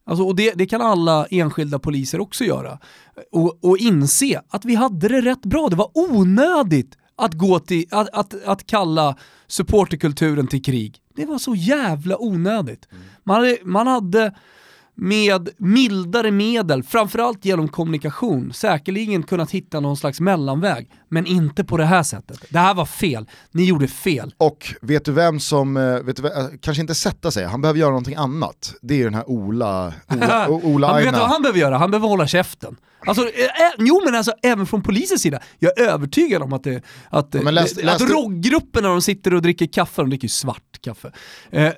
Alltså, 0.05 0.23
och 0.23 0.35
det, 0.35 0.53
det 0.55 0.65
kan 0.65 0.81
alla 0.81 1.25
enskilda 1.25 1.79
poliser 1.79 2.19
också 2.21 2.43
göra. 2.43 2.79
Och, 3.31 3.65
och 3.65 3.77
inse 3.77 4.41
att 4.49 4.65
vi 4.65 4.75
hade 4.75 5.07
det 5.07 5.21
rätt 5.21 5.41
bra, 5.45 5.67
det 5.69 5.75
var 5.75 5.91
onödigt 5.93 6.97
att, 7.15 7.33
gå 7.33 7.59
till, 7.59 7.85
att, 7.91 8.09
att, 8.13 8.43
att 8.45 8.67
kalla 8.67 9.15
supporterkulturen 9.47 10.47
till 10.47 10.63
krig. 10.63 10.97
Det 11.15 11.25
var 11.25 11.37
så 11.37 11.55
jävla 11.55 12.17
onödigt. 12.21 12.87
Man 13.23 13.35
hade, 13.35 13.57
man 13.63 13.87
hade 13.87 14.35
med 14.95 15.49
mildare 15.57 16.31
medel, 16.31 16.83
framförallt 16.83 17.45
genom 17.45 17.67
kommunikation, 17.67 18.53
säkerligen 18.53 19.23
kunnat 19.23 19.51
hitta 19.51 19.79
någon 19.79 19.97
slags 19.97 20.19
mellanväg. 20.19 20.89
Men 21.13 21.25
inte 21.25 21.63
på 21.63 21.77
det 21.77 21.85
här 21.85 22.03
sättet. 22.03 22.39
Det 22.49 22.59
här 22.59 22.73
var 22.73 22.85
fel. 22.85 23.25
Ni 23.51 23.65
gjorde 23.65 23.87
fel. 23.87 24.33
Och 24.37 24.73
vet 24.81 25.05
du 25.05 25.11
vem 25.11 25.39
som, 25.39 25.77
eh, 25.77 25.83
vet 25.99 26.15
du, 26.15 26.21
vem- 26.21 26.31
eh, 26.37 26.45
kanske 26.61 26.81
inte 26.81 26.95
sätta 26.95 27.31
sig, 27.31 27.45
han 27.45 27.61
behöver 27.61 27.79
göra 27.79 27.89
någonting 27.89 28.15
annat. 28.15 28.73
Det 28.81 28.99
är 29.01 29.03
den 29.03 29.13
här 29.13 29.29
Ola, 29.29 29.93
Ola, 30.09 30.49
Ola 30.63 30.87
han, 30.87 30.95
vet 30.97 31.13
du 31.13 31.19
vad 31.19 31.29
han 31.29 31.41
behöver 31.41 31.59
göra? 31.59 31.77
Han 31.77 31.91
behöver 31.91 32.07
hålla 32.07 32.27
käften. 32.27 32.75
Alltså, 33.05 33.23
eh, 33.23 33.29
jo 33.79 34.01
men 34.05 34.15
alltså 34.15 34.31
även 34.43 34.65
från 34.65 34.83
polisens 34.83 35.21
sida, 35.21 35.39
jag 35.59 35.79
är 35.79 35.83
övertygad 35.83 36.41
om 36.41 36.53
att, 36.53 36.63
det, 36.63 36.81
att, 37.09 37.27
Ja, 37.33 37.41
läs- 37.51 37.73
det, 37.75 37.83
läs 37.83 38.01
att 38.01 38.09
ROG-gruppen 38.09 38.83
när 38.83 38.89
de 38.89 39.01
sitter 39.01 39.33
och 39.33 39.41
dricker 39.41 39.65
kaffe, 39.67 40.01
de 40.01 40.09
dricker 40.09 40.25
ju 40.25 40.29
svart 40.29 40.81
kaffe, 40.81 41.11
eh, 41.51 41.71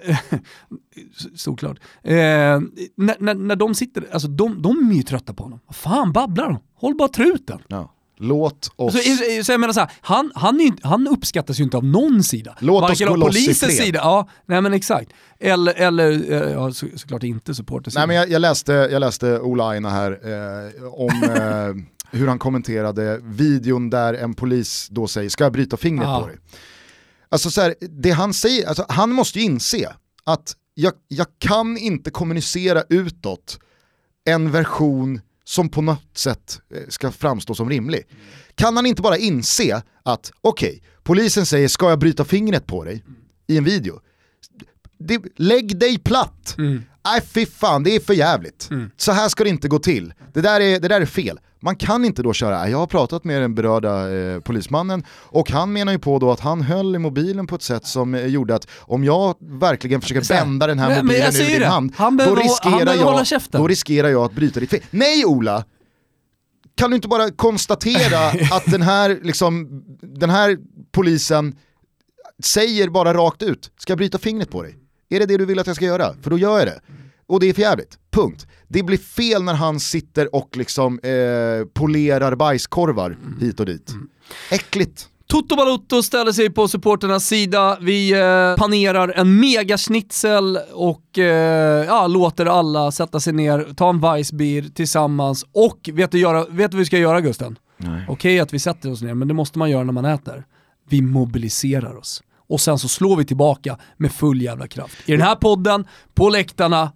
såklart. 1.35 1.77
Eh, 2.03 2.13
när, 2.13 3.15
när, 3.19 3.33
när 3.33 3.55
de 3.55 3.75
sitter, 3.75 4.05
alltså 4.11 4.27
de, 4.27 4.61
de 4.61 4.89
är 4.91 4.95
ju 4.95 5.03
trötta 5.03 5.33
på 5.33 5.43
honom. 5.43 5.59
Vad 5.65 5.75
fan 5.75 6.11
babblar 6.13 6.45
de? 6.49 6.59
Håll 6.75 6.95
bara 6.95 7.07
truten. 7.09 7.59
Ja. 7.67 7.93
Låt 8.23 8.71
oss... 8.75 8.93
Så, 8.93 9.43
så 9.43 9.51
jag 9.51 9.59
menar 9.59 9.73
så 9.73 9.79
här, 9.79 9.91
han, 10.01 10.31
han, 10.35 10.59
är 10.61 10.87
han 10.87 11.07
uppskattas 11.07 11.59
ju 11.59 11.63
inte 11.63 11.77
av 11.77 11.85
någon 11.85 12.23
sida. 12.23 12.55
Låt 12.59 12.83
oss 12.83 12.89
Varken 12.89 13.07
gå 13.07 13.13
av 13.13 13.27
polisens 13.27 13.77
sida, 13.77 13.99
ja, 13.99 14.29
nej 14.45 14.61
men 14.61 14.73
exakt. 14.73 15.11
Eller, 15.39 15.73
eller 15.73 16.31
eh, 16.31 16.51
ja, 16.51 16.73
så, 16.73 16.87
såklart 16.95 17.23
inte 17.23 17.55
supportersidan. 17.55 17.99
Nej 18.01 18.07
men 18.07 18.15
jag, 18.15 18.29
jag, 18.29 18.39
läste, 18.39 18.73
jag 18.73 18.99
läste 18.99 19.39
Ola 19.39 19.69
Aina 19.69 19.89
här 19.89 20.11
eh, 20.11 20.83
om 20.93 21.23
eh, 21.23 22.17
hur 22.19 22.27
han 22.27 22.39
kommenterade 22.39 23.19
videon 23.23 23.89
där 23.89 24.13
en 24.13 24.33
polis 24.33 24.87
då 24.91 25.07
säger 25.07 25.29
ska 25.29 25.43
jag 25.43 25.53
bryta 25.53 25.77
fingret 25.77 26.07
Ja. 26.07 26.21
på 26.21 26.27
dig? 26.27 26.37
Alltså 27.29 27.49
så 27.49 27.61
här, 27.61 27.75
det 27.79 28.11
han 28.11 28.33
säger, 28.33 28.67
alltså, 28.67 28.85
han 28.89 29.11
måste 29.11 29.39
ju 29.39 29.45
inse 29.45 29.93
att 30.23 30.55
jag, 30.73 30.93
jag 31.07 31.27
kan 31.39 31.77
inte 31.77 32.11
kommunicera 32.11 32.83
utåt 32.89 33.59
en 34.25 34.51
version 34.51 35.21
som 35.43 35.69
på 35.69 35.81
något 35.81 36.17
sätt 36.17 36.61
eh, 36.75 36.81
ska 36.89 37.11
framstå 37.11 37.55
som 37.55 37.69
rimlig. 37.69 38.07
Kan 38.55 38.75
han 38.75 38.85
inte 38.85 39.01
bara 39.01 39.17
inse 39.17 39.81
att 40.03 40.31
okej, 40.41 40.83
polisen 41.03 41.45
säger 41.45 41.67
ska 41.67 41.89
jag 41.89 41.99
bryta 41.99 42.25
fingret 42.25 42.67
på 42.67 42.83
dig 42.83 43.03
i 43.47 43.57
en 43.57 43.63
video? 43.63 43.99
Det, 44.99 45.21
lägg 45.35 45.79
dig 45.79 45.99
platt! 45.99 46.55
Mm. 46.57 46.83
Nej 47.05 47.21
fy 47.21 47.45
fan, 47.45 47.83
det 47.83 47.95
är 47.95 47.99
för 47.99 48.13
jävligt. 48.13 48.69
Så 48.97 49.11
här 49.11 49.29
ska 49.29 49.43
det 49.43 49.49
inte 49.49 49.67
gå 49.67 49.79
till. 49.79 50.13
Det 50.33 50.41
där 50.41 50.59
är, 50.61 50.79
det 50.79 50.87
där 50.87 51.01
är 51.01 51.05
fel. 51.05 51.39
Man 51.61 51.75
kan 51.75 52.05
inte 52.05 52.23
då 52.23 52.33
köra, 52.33 52.69
jag 52.69 52.77
har 52.77 52.87
pratat 52.87 53.23
med 53.23 53.41
den 53.41 53.55
berörda 53.55 54.11
eh, 54.13 54.39
polismannen 54.39 55.03
och 55.11 55.51
han 55.51 55.73
menar 55.73 55.91
ju 55.91 55.99
på 55.99 56.19
då 56.19 56.31
att 56.31 56.39
han 56.39 56.61
höll 56.61 56.95
i 56.95 56.99
mobilen 56.99 57.47
på 57.47 57.55
ett 57.55 57.61
sätt 57.61 57.85
som 57.85 58.15
eh, 58.15 58.25
gjorde 58.25 58.55
att 58.55 58.67
om 58.79 59.03
jag 59.03 59.35
verkligen 59.39 60.01
försöker 60.01 60.33
här, 60.33 60.45
bända 60.45 60.67
den 60.67 60.79
här 60.79 60.87
men- 60.89 60.97
men 60.97 61.05
mobilen 61.05 61.33
jag 61.33 61.41
ur 61.45 61.51
din 61.51 61.59
det. 61.59 61.67
hand, 61.67 61.93
Han 61.95 62.17
då 62.17 62.23
behöver 62.23 62.41
riskerar, 62.43 62.93
jag, 62.95 63.25
då 63.51 63.67
riskerar 63.67 64.07
jag 64.09 64.23
att 64.25 64.33
bryta 64.33 64.59
ditt 64.59 64.69
fingret. 64.69 64.87
Nej 64.91 65.25
Ola! 65.25 65.65
Kan 66.75 66.89
du 66.89 66.95
inte 66.95 67.07
bara 67.07 67.31
konstatera 67.31 68.27
att 68.55 68.65
den 68.65 68.81
här, 68.81 69.19
liksom, 69.23 69.83
den 70.01 70.29
här 70.29 70.57
polisen 70.91 71.55
säger 72.43 72.89
bara 72.89 73.13
rakt 73.13 73.43
ut, 73.43 73.71
ska 73.77 73.91
jag 73.91 73.97
bryta 73.97 74.17
fingret 74.17 74.49
på 74.51 74.63
dig? 74.63 74.75
Är 75.15 75.19
det 75.19 75.25
det 75.25 75.37
du 75.37 75.45
vill 75.45 75.59
att 75.59 75.67
jag 75.67 75.75
ska 75.75 75.85
göra? 75.85 76.13
För 76.21 76.29
då 76.29 76.37
gör 76.37 76.57
jag 76.57 76.67
det. 76.67 76.79
Och 77.27 77.39
det 77.39 77.49
är 77.49 77.53
för 77.53 77.61
jävligt. 77.61 77.97
punkt. 78.11 78.47
Det 78.67 78.83
blir 78.83 78.97
fel 78.97 79.43
när 79.43 79.53
han 79.53 79.79
sitter 79.79 80.35
och 80.35 80.57
liksom 80.57 80.99
eh, 80.99 81.65
polerar 81.73 82.35
bajskorvar 82.35 83.17
hit 83.41 83.59
och 83.59 83.65
dit. 83.65 83.91
Äckligt. 84.51 85.07
Toto 85.27 85.55
Balotto 85.55 86.03
ställer 86.03 86.31
sig 86.31 86.49
på 86.49 86.67
supporternas 86.67 87.27
sida. 87.27 87.77
Vi 87.81 88.11
eh, 88.11 88.55
panerar 88.57 89.09
en 89.09 89.39
megaschnitzel 89.39 90.59
och 90.73 91.19
eh, 91.19 91.85
ja, 91.85 92.07
låter 92.07 92.45
alla 92.45 92.91
sätta 92.91 93.19
sig 93.19 93.33
ner, 93.33 93.73
ta 93.75 93.89
en 93.89 93.99
Weissbier 93.99 94.69
tillsammans 94.75 95.45
och 95.51 95.89
vet 95.93 96.11
du, 96.11 96.19
göra, 96.19 96.45
vet 96.45 96.71
du 96.71 96.77
vad 96.77 96.79
vi 96.79 96.85
ska 96.85 96.97
göra 96.97 97.21
Gusten? 97.21 97.57
Okej 98.07 98.39
att 98.39 98.53
vi 98.53 98.59
sätter 98.59 98.91
oss 98.91 99.01
ner, 99.01 99.13
men 99.13 99.27
det 99.27 99.33
måste 99.33 99.59
man 99.59 99.69
göra 99.69 99.83
när 99.83 99.93
man 99.93 100.05
äter. 100.05 100.43
Vi 100.89 101.01
mobiliserar 101.01 101.95
oss. 101.97 102.23
Och 102.53 102.61
sen 102.61 102.79
så 102.79 102.87
slår 102.87 103.15
vi 103.15 103.25
tillbaka 103.25 103.77
med 103.97 104.11
full 104.11 104.41
jävla 104.41 104.67
kraft. 104.67 104.97
I 105.05 105.11
den 105.11 105.21
här 105.21 105.35
podden, 105.35 105.87
på 106.13 106.29
läktarna 106.29 106.91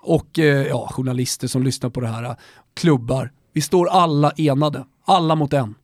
och 0.00 0.38
eh, 0.38 0.66
ja, 0.66 0.88
journalister 0.92 1.48
som 1.48 1.62
lyssnar 1.62 1.90
på 1.90 2.00
det 2.00 2.08
här, 2.08 2.36
klubbar. 2.74 3.32
Vi 3.52 3.60
står 3.60 3.88
alla 3.88 4.30
enade. 4.30 4.84
Alla 5.04 5.34
mot 5.34 5.52
en. 5.52 5.68
Vet 5.68 5.74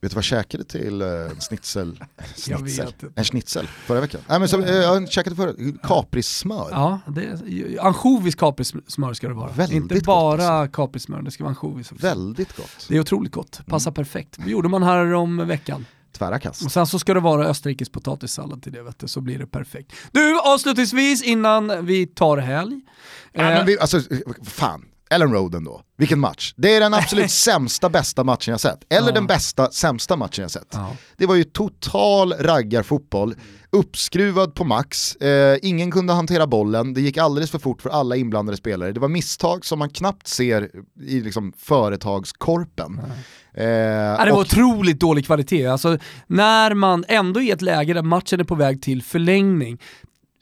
du 0.00 0.08
vad 0.08 0.16
jag 0.16 0.24
käkade 0.24 0.64
till 0.64 1.02
eh, 1.02 1.08
schnitzel? 1.48 2.04
Schnitzel. 2.36 2.92
En 3.14 3.24
schnitzel 3.24 3.66
förra 3.66 4.00
veckan. 4.00 4.20
Nej 4.28 4.38
men 4.38 4.48
så, 4.48 4.62
eh, 4.62 4.74
jag 4.74 5.10
käkade 5.10 5.36
förra, 5.36 5.52
kaprissmör. 5.82 6.68
Ja, 6.70 7.00
det 7.06 7.78
ansjovis 7.80 8.34
kaprismör 8.34 9.12
ska 9.12 9.28
det 9.28 9.34
vara. 9.34 9.52
Väldigt 9.52 9.76
Inte 9.76 10.00
bara 10.04 10.48
alltså. 10.48 10.72
kaprismör, 10.72 11.22
det 11.22 11.30
ska 11.30 11.44
vara 11.44 11.50
ansjovis 11.50 11.92
också. 11.92 12.06
Väldigt 12.06 12.56
gott. 12.56 12.86
Det 12.88 12.96
är 12.96 13.00
otroligt 13.00 13.32
gott, 13.32 13.60
passar 13.66 13.90
perfekt. 13.90 14.36
Det 14.44 14.50
gjorde 14.50 14.68
man 14.68 14.82
här 14.82 15.14
om 15.14 15.48
veckan. 15.48 15.86
Tvära 16.14 16.38
kast. 16.38 16.64
Och 16.64 16.72
sen 16.72 16.86
så 16.86 16.98
ska 16.98 17.14
det 17.14 17.20
vara 17.20 17.44
Österrikes 17.44 17.88
potatissallad 17.88 18.62
till 18.62 18.72
det 18.72 18.82
vet 18.82 18.98
du, 18.98 19.08
så 19.08 19.20
blir 19.20 19.38
det 19.38 19.46
perfekt. 19.46 19.92
Du, 20.12 20.40
avslutningsvis 20.40 21.22
innan 21.22 21.86
vi 21.86 22.06
tar 22.06 22.36
helg. 22.36 22.80
Nej, 23.32 23.52
eh, 23.52 23.56
men 23.56 23.66
vi, 23.66 23.78
alltså, 23.78 24.00
fan. 24.44 24.84
Ellen 25.10 25.32
Roden 25.32 25.64
då, 25.64 25.80
vilken 25.98 26.20
match. 26.20 26.52
Det 26.56 26.74
är 26.74 26.80
den 26.80 26.94
absolut 26.94 27.30
sämsta 27.46 27.88
bästa 27.88 28.24
matchen 28.24 28.52
jag 28.52 28.60
sett. 28.60 28.92
Eller 28.92 29.08
Ja. 29.08 29.14
den 29.14 29.26
bästa 29.26 29.70
sämsta 29.70 30.16
matchen 30.16 30.42
jag 30.42 30.50
sett. 30.50 30.68
Ja. 30.72 30.96
Det 31.16 31.26
var 31.26 31.34
ju 31.34 31.44
total 31.44 32.32
raggarfotboll, 32.32 33.34
uppskruvad 33.70 34.54
på 34.54 34.64
max, 34.64 35.16
eh, 35.16 35.58
ingen 35.62 35.90
kunde 35.90 36.12
hantera 36.12 36.46
bollen, 36.46 36.94
det 36.94 37.00
gick 37.00 37.16
alldeles 37.16 37.50
för 37.50 37.58
fort 37.58 37.82
för 37.82 37.90
alla 37.90 38.16
inblandade 38.16 38.56
spelare. 38.56 38.92
Det 38.92 39.00
var 39.00 39.08
misstag 39.08 39.64
som 39.64 39.78
man 39.78 39.90
knappt 39.90 40.26
ser 40.26 40.70
i 41.00 41.20
liksom, 41.20 41.52
företagskorpen. 41.58 43.00
Eh, 43.54 43.64
Ja, 43.64 44.24
det 44.24 44.30
var 44.30 44.38
och- 44.38 44.38
otroligt 44.40 45.00
dålig 45.00 45.26
kvalitet. 45.26 45.66
Alltså, 45.66 45.98
när 46.26 46.74
man 46.74 47.04
ändå 47.08 47.40
är 47.40 47.44
i 47.44 47.50
ett 47.50 47.62
läge 47.62 47.94
där 47.94 48.02
matchen 48.02 48.40
är 48.40 48.44
på 48.44 48.54
väg 48.54 48.82
till 48.82 49.02
förlängning, 49.02 49.78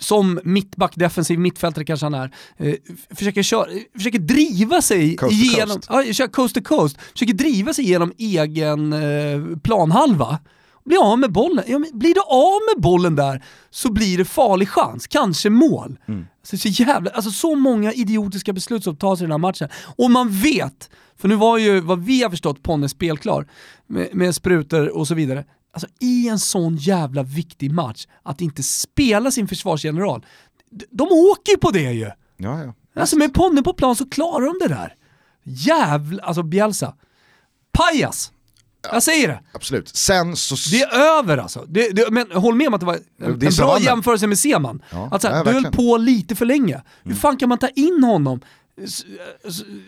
som 0.03 0.41
mittback, 0.45 0.93
defensiv 0.97 1.39
mittfältare 1.39 1.85
kanske 1.85 2.07
han 2.07 2.15
är, 2.15 2.35
eh, 2.57 2.75
försöker, 3.11 3.43
köra, 3.43 3.67
försöker 3.95 4.19
driva 4.19 4.83
sig 4.83 5.17
Coast 5.17 5.33
igenom, 5.33 5.81
coast. 5.81 6.19
Ja, 6.19 6.29
coast 6.29 6.55
to 6.55 6.61
coast, 6.63 6.97
försöker 7.13 7.35
driva 7.35 7.75
sig 7.75 7.85
igenom 7.85 8.13
egen 8.19 8.93
eh, 8.93 9.59
planhalva. 9.63 10.39
Blir 10.85 11.13
av 11.13 11.19
med 11.19 11.33
bollen. 11.33 11.65
Ja, 11.67 11.79
blir 11.93 12.15
du 12.15 12.21
av 12.21 12.61
med 12.75 12.83
bollen 12.83 13.17
där 13.17 13.45
så 13.71 13.93
blir 13.93 14.19
det 14.19 14.25
farlig 14.25 14.69
chans, 14.69 15.07
kanske 15.07 15.51
mål. 15.51 15.99
Mm. 16.09 16.27
Alltså, 16.41 16.57
så, 16.57 16.69
jävla, 16.69 17.11
alltså 17.11 17.31
så 17.31 17.55
många 17.55 17.93
idiotiska 17.93 18.53
beslut 18.53 18.85
som 18.85 18.97
tas 18.97 19.21
i 19.21 19.25
den 19.25 19.31
här 19.31 19.39
matchen. 19.39 19.69
Och 19.97 20.11
man 20.11 20.31
vet, 20.31 20.91
för 21.17 21.29
nu 21.29 21.35
var 21.35 21.59
ju 21.59 21.81
vad 21.81 22.05
vi 22.05 22.23
har 22.23 22.31
förstått 22.31 22.63
Ponne 22.63 22.89
spelklar 22.89 23.47
med, 23.87 24.09
med 24.13 24.35
sprutor 24.35 24.97
och 24.97 25.09
så 25.09 25.15
vidare. 25.15 25.45
Alltså 25.73 25.87
i 26.01 26.29
en 26.29 26.39
sån 26.39 26.77
jävla 26.77 27.23
viktig 27.23 27.73
match, 27.73 28.07
att 28.23 28.41
inte 28.41 28.63
spela 28.63 29.31
sin 29.31 29.49
försvarsgeneral. 29.49 30.27
De, 30.91 31.09
åker 31.11 31.53
ju 31.53 31.59
på 31.59 31.71
det 31.71 31.93
ju! 31.93 32.11
Ja, 32.37 32.65
ja. 32.65 32.75
Alltså 32.97 33.17
med 33.17 33.35
Ponne 33.35 33.63
på 33.63 33.73
plan 33.73 33.97
så 33.97 34.09
klarar 34.09 34.47
de 34.47 34.69
det 34.69 34.75
där. 34.75 34.95
Jävla, 35.45 36.23
alltså 36.23 36.43
Bielsa. 36.43 36.95
Pajas! 37.73 38.33
Jag 38.93 39.03
säger 39.03 39.29
det. 39.29 39.41
Absolut. 39.53 39.89
Sen 39.97 40.37
så... 40.37 40.55
Det 40.71 40.83
är 40.83 41.19
över 41.19 41.39
alltså. 41.39 41.65
Det, 41.69 41.89
det, 41.91 42.11
men 42.11 42.31
håll 42.33 42.55
med 42.55 42.69
om 42.69 42.75
att 42.75 42.81
det 42.81 42.87
var 42.87 42.95
en, 42.95 43.39
Det 43.39 43.47
en 43.47 43.53
bra 43.57 43.81
jämförelse 43.81 44.27
med 44.27 44.39
Seman. 44.39 44.83
Ja, 44.91 45.09
att 45.13 45.23
så 45.23 45.29
här, 45.29 45.45
du 45.45 45.51
höll. 45.51 45.59
Mm. 45.59 45.73
på 45.73 45.97
lite 45.97 46.35
för 46.35 46.47
länge. 46.47 46.83
Hur 47.03 47.15
fan 47.15 47.37
kan 47.37 47.49
man 47.49 47.59
ta 47.59 47.69
in 47.69 48.05
honom? 48.05 48.41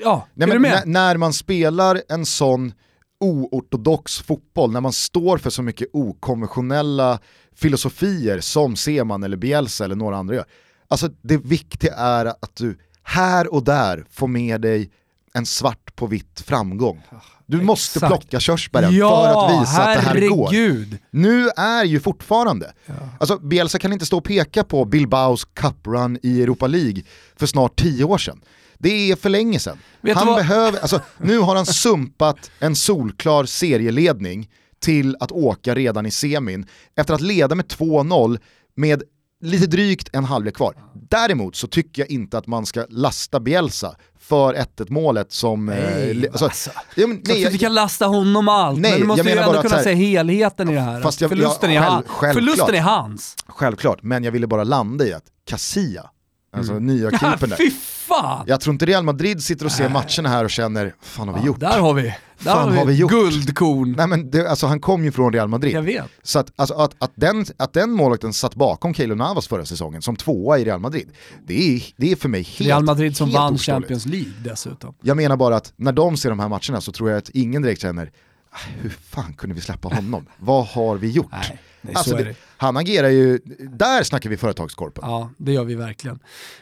Ja, 0.00 0.28
Nej, 0.34 0.44
är 0.44 0.46
men 0.46 0.50
du 0.50 0.58
med? 0.58 0.82
när 0.86 1.16
man 1.16 1.32
spelar 1.32 2.02
en 2.08 2.26
sån 2.26 2.72
oortodox 3.20 4.18
fotboll, 4.18 4.72
när 4.72 4.80
man 4.80 4.92
står 4.92 5.38
för 5.38 5.50
så 5.50 5.62
mycket 5.62 5.88
okonventionella 5.92 7.18
filosofier 7.56 8.40
som 8.40 8.76
Seman 8.76 9.22
eller 9.22 9.36
Bielsa 9.36 9.84
eller 9.84 9.96
några 9.96 10.16
andra 10.16 10.34
gör. 10.34 10.44
Alltså 10.88 11.08
det 11.22 11.36
viktiga 11.36 11.94
är 11.94 12.26
att 12.26 12.56
du 12.56 12.78
här 13.02 13.54
och 13.54 13.64
där 13.64 14.04
får 14.10 14.28
med 14.28 14.60
dig 14.60 14.90
en 15.34 15.46
svart 15.46 15.96
på 15.96 16.06
vitt 16.06 16.40
framgång. 16.40 17.02
Du 17.46 17.62
måste 17.62 17.98
exakt. 17.98 18.10
plocka 18.10 18.40
körsbären 18.40 18.96
ja, 18.96 19.22
för 19.22 19.54
att 19.54 19.62
visa 19.62 19.82
att 19.82 19.96
det 19.96 20.00
här 20.00 20.28
går. 20.28 20.46
herregud. 20.52 20.98
Nu 21.10 21.48
är 21.56 21.84
ju 21.84 22.00
fortfarande, 22.00 22.72
alltså 23.20 23.38
Bielsa 23.38 23.78
kan 23.78 23.92
inte 23.92 24.06
stå 24.06 24.18
och 24.18 24.24
peka 24.24 24.64
på 24.64 24.84
Bilbaos 24.84 25.44
cuprun 25.44 26.18
i 26.22 26.42
Europa 26.42 26.66
League 26.66 27.02
för 27.36 27.46
snart 27.46 27.76
tio 27.76 28.04
år 28.04 28.18
sedan. 28.18 28.40
Det 28.78 29.10
är 29.10 29.16
för 29.16 29.28
länge 29.28 29.58
sedan. 29.58 29.78
Vet 30.00 30.16
Han 30.16 30.34
behöver, 30.36 30.78
alltså, 30.78 31.00
nu 31.18 31.38
har 31.38 31.56
han 31.56 31.66
sumpat 31.66 32.50
en 32.58 32.76
solklar 32.76 33.44
serieledning 33.44 34.50
till 34.80 35.16
att 35.20 35.32
åka 35.32 35.74
redan 35.74 36.06
i 36.06 36.10
semin 36.10 36.66
efter 36.96 37.14
att 37.14 37.20
leda 37.20 37.54
med 37.54 37.66
2-0 37.66 38.38
med 38.76 39.02
lite 39.42 39.66
drygt 39.66 40.08
en 40.12 40.24
halvlek 40.24 40.54
kvar. 40.56 40.74
Däremot 41.10 41.56
så 41.56 41.66
tycker 41.66 42.02
jag 42.02 42.10
inte 42.10 42.38
att 42.38 42.46
man 42.46 42.66
ska 42.66 42.86
lasta 42.88 43.40
Bielsa 43.40 43.96
för 44.20 44.54
1-1 44.54 44.86
målet 44.92 45.32
som... 45.32 45.68
eh, 45.68 45.74
Nej, 45.76 46.14
le- 46.14 46.28
alltså, 46.28 46.44
alltså. 46.44 46.70
ja, 46.94 47.06
men, 47.06 47.22
Nej, 47.24 47.42
jag, 47.42 47.50
vi 47.50 47.54
jag, 47.56 47.60
kan 47.60 47.74
lasta 47.74 48.06
honom 48.06 48.48
allt, 48.48 48.78
Nej, 48.80 48.90
men 48.90 49.00
du 49.00 49.06
måste 49.06 49.28
jag 49.28 49.36
ju 49.36 49.42
ändå 49.42 49.62
kunna 49.62 49.76
här- 49.76 49.82
se 49.82 49.94
helheten 49.94 50.70
i 50.70 50.74
det 50.74 50.80
här. 50.80 51.00
Fast 51.00 51.20
jag- 51.20 51.30
förlusten, 51.30 51.72
ja, 51.72 51.82
är 51.82 51.86
han, 51.90 52.02
förlusten 52.34 52.74
är 52.74 52.80
hans. 52.80 53.36
Självklart, 53.46 54.02
men 54.02 54.24
jag 54.24 54.32
ville 54.32 54.46
bara 54.46 54.64
landa 54.64 55.06
i 55.06 55.12
att 55.12 55.24
Casilla, 55.46 56.10
alltså 56.56 56.72
Mm. 56.72 56.86
nya 56.86 57.10
keepern 57.18 57.50
där. 57.50 57.56
fy 57.56 57.70
fan! 57.70 58.44
Jag 58.46 58.60
tror 58.60 58.72
inte 58.72 58.86
Real 58.86 59.04
Madrid 59.04 59.42
sitter 59.42 59.66
och 59.66 59.72
ser 59.72 59.88
matcherna 59.88 60.28
här 60.28 60.44
och 60.44 60.50
känner, 60.50 60.94
fan 61.00 61.28
har 61.28 61.40
vi 61.40 61.46
gjort? 61.46 61.60
Där 61.60 61.80
har 61.80 61.94
vi, 61.94 62.02
där 62.02 62.14
Fan, 62.52 62.76
har 62.76 62.84
vi 62.86 62.94
gjort? 62.94 63.10
guldkorn. 63.10 63.92
Nej 63.96 64.06
men 64.06 64.30
det, 64.30 64.50
alltså, 64.50 64.66
han 64.66 64.80
kom 64.80 65.04
ju 65.04 65.12
från 65.12 65.32
Real 65.32 65.48
Madrid. 65.48 65.74
Jag 65.74 65.82
vet. 65.82 66.04
Så 66.22 66.38
att, 66.38 66.52
alltså, 66.56 66.74
att, 66.74 66.94
att, 66.98 67.12
den, 67.14 67.44
att 67.56 67.72
den 67.72 67.90
målvakten 67.90 68.32
satt 68.32 68.54
bakom 68.54 68.94
Keylor 68.94 69.16
Navas 69.16 69.48
förra 69.48 69.64
säsongen 69.64 70.02
som 70.02 70.16
tvåa 70.16 70.58
i 70.58 70.64
Real 70.64 70.80
Madrid, 70.80 71.08
det 71.46 71.76
är, 71.76 71.82
det 71.96 72.12
är 72.12 72.16
för 72.16 72.28
mig 72.28 72.42
helt 72.42 72.60
Real 72.68 72.84
Madrid 72.84 73.16
som 73.16 73.30
vann 73.30 73.54
oförståeligt. 73.54 73.88
Champions 73.88 74.06
League 74.06 74.32
dessutom. 74.44 74.94
Jag 75.02 75.16
menar 75.16 75.36
bara 75.36 75.56
att 75.56 75.72
när 75.76 75.92
de 75.92 76.16
ser 76.16 76.30
de 76.30 76.38
här 76.40 76.48
matcherna 76.48 76.80
så 76.80 76.92
tror 76.92 77.10
jag 77.10 77.18
att 77.18 77.28
ingen 77.28 77.62
direkt 77.62 77.82
känner, 77.82 78.10
"Ah, 78.50 78.56
hur 78.80 78.90
fan 78.90 79.32
kunde 79.32 79.54
vi 79.54 79.60
släppa 79.60 79.88
honom? 79.88 80.26
Vad 80.38 80.66
har 80.66 80.96
vi 80.96 81.10
gjort? 81.10 81.32
Nej, 81.32 81.58
nej 81.84 81.94
Alltså, 81.94 82.16
det, 82.16 82.24
det. 82.24 82.36
han 82.56 82.76
agerar 82.76 83.08
ju, 83.08 83.38
där 83.58 84.02
snackar 84.02 84.30
vi 84.30 84.36
företagskorpen. 84.36 85.04
Ja, 85.06 85.30
det 85.38 85.52
gör 85.52 85.64
vi 85.64 85.74
verkligen. 85.74 86.18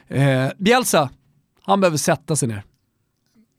Eh, 0.08 0.48
Bielsa, 0.58 1.10
han 1.62 1.80
behöver 1.80 1.96
sätta 1.98 2.36
sig 2.36 2.48
ner. 2.48 2.64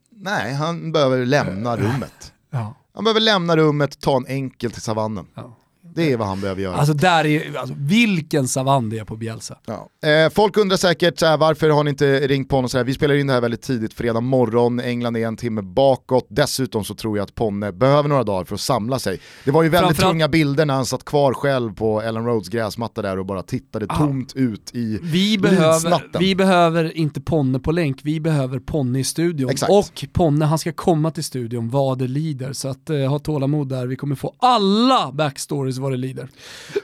Nej, 0.09 0.53
han 0.53 0.91
behöver 0.91 1.25
lämna 1.25 1.77
rummet. 1.77 2.33
Ja. 2.49 2.75
Han 2.93 3.03
behöver 3.03 3.21
lämna 3.21 3.57
rummet, 3.57 3.99
ta 3.99 4.17
en 4.17 4.25
enkel 4.27 4.71
till 4.71 4.81
savannen. 4.81 5.27
Ja. 5.35 5.57
Det 5.95 6.11
är 6.11 6.17
vad 6.17 6.27
han 6.27 6.41
behöver 6.41 6.61
göra. 6.61 6.75
Alltså 6.75 6.93
där 6.93 7.25
är, 7.25 7.57
alltså, 7.57 7.75
vilken 7.77 8.47
savann 8.47 8.89
det 8.89 8.99
är 8.99 9.05
på 9.05 9.15
Bielsa. 9.15 9.57
Ja. 9.65 10.09
Eh, 10.09 10.29
folk 10.29 10.57
undrar 10.57 10.77
säkert 10.77 11.19
så 11.19 11.25
här, 11.25 11.37
varför 11.37 11.69
har 11.69 11.83
ni 11.83 11.89
inte 11.89 12.27
ringt 12.27 12.49
Ponne 12.49 12.69
så 12.69 12.77
här? 12.77 12.85
Vi 12.85 12.93
spelar 12.93 13.15
in 13.15 13.27
det 13.27 13.33
här 13.33 13.41
väldigt 13.41 13.61
tidigt, 13.61 13.93
fredag 13.93 14.21
morgon, 14.21 14.79
England 14.79 15.17
är 15.17 15.27
en 15.27 15.37
timme 15.37 15.61
bakåt. 15.61 16.27
Dessutom 16.29 16.83
så 16.83 16.95
tror 16.95 17.17
jag 17.17 17.23
att 17.23 17.35
Ponne 17.35 17.71
behöver 17.71 18.09
några 18.09 18.23
dagar 18.23 18.45
för 18.45 18.55
att 18.55 18.61
samla 18.61 18.99
sig. 18.99 19.19
Det 19.45 19.51
var 19.51 19.63
ju 19.63 19.69
väldigt 19.69 19.97
tunga 19.97 20.27
bilder 20.27 20.65
när 20.65 20.73
han 20.73 20.85
satt 20.85 21.05
kvar 21.05 21.33
själv 21.33 21.73
på 21.73 22.01
Ellen 22.01 22.25
Roads 22.25 22.49
gräsmatta 22.49 23.01
där 23.01 23.19
och 23.19 23.25
bara 23.25 23.43
tittade 23.43 23.87
tomt 23.87 24.33
ut 24.35 24.75
i 24.75 24.99
Vi 25.03 25.37
behöver, 25.37 26.19
vi 26.19 26.35
behöver 26.35 26.97
inte 26.97 27.21
Ponne 27.21 27.59
på 27.59 27.71
länk, 27.71 27.99
vi 28.03 28.19
behöver 28.19 28.59
Ponne 28.59 28.99
i 28.99 29.03
studion. 29.03 29.49
Exakt. 29.49 29.71
Och 29.71 30.05
Ponne, 30.13 30.45
han 30.45 30.59
ska 30.59 30.71
komma 30.71 31.11
till 31.11 31.23
studion 31.23 31.69
vad 31.69 31.99
det 31.99 32.07
lider. 32.07 32.53
Så 32.53 32.67
att, 32.67 32.89
eh, 32.89 32.97
ha 32.97 33.19
tålamod 33.19 33.69
där, 33.69 33.87
vi 33.87 33.95
kommer 33.95 34.15
få 34.15 34.35
alla 34.39 35.11
backstories 35.11 35.77
vad 35.83 35.91
det 35.91 35.97
lider. 35.97 36.29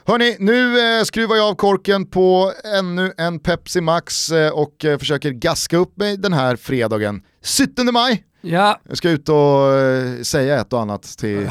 Hörni, 0.06 0.36
nu 0.40 0.80
eh, 0.80 1.04
skruvar 1.04 1.36
jag 1.36 1.48
av 1.48 1.56
korken 1.56 2.06
på 2.06 2.54
ännu 2.80 3.14
en 3.18 3.40
Pepsi 3.40 3.82
Max 3.82 4.32
eh, 4.32 4.52
och 4.52 4.86
eh, 4.86 4.98
försöker 4.98 5.32
gaska 5.32 5.78
upp 5.78 5.98
mig 5.98 6.18
den 6.18 6.34
här 6.34 6.56
fredagen. 6.56 7.22
17 7.44 7.94
maj, 7.94 8.24
Ja, 8.42 8.80
jag 8.88 8.98
ska 8.98 9.10
ut 9.10 9.30
och 9.30 9.74
eh, 9.74 10.22
säga 10.22 10.62
ett 10.62 10.74
och 10.74 10.82
annat 10.82 11.04
till 11.04 11.36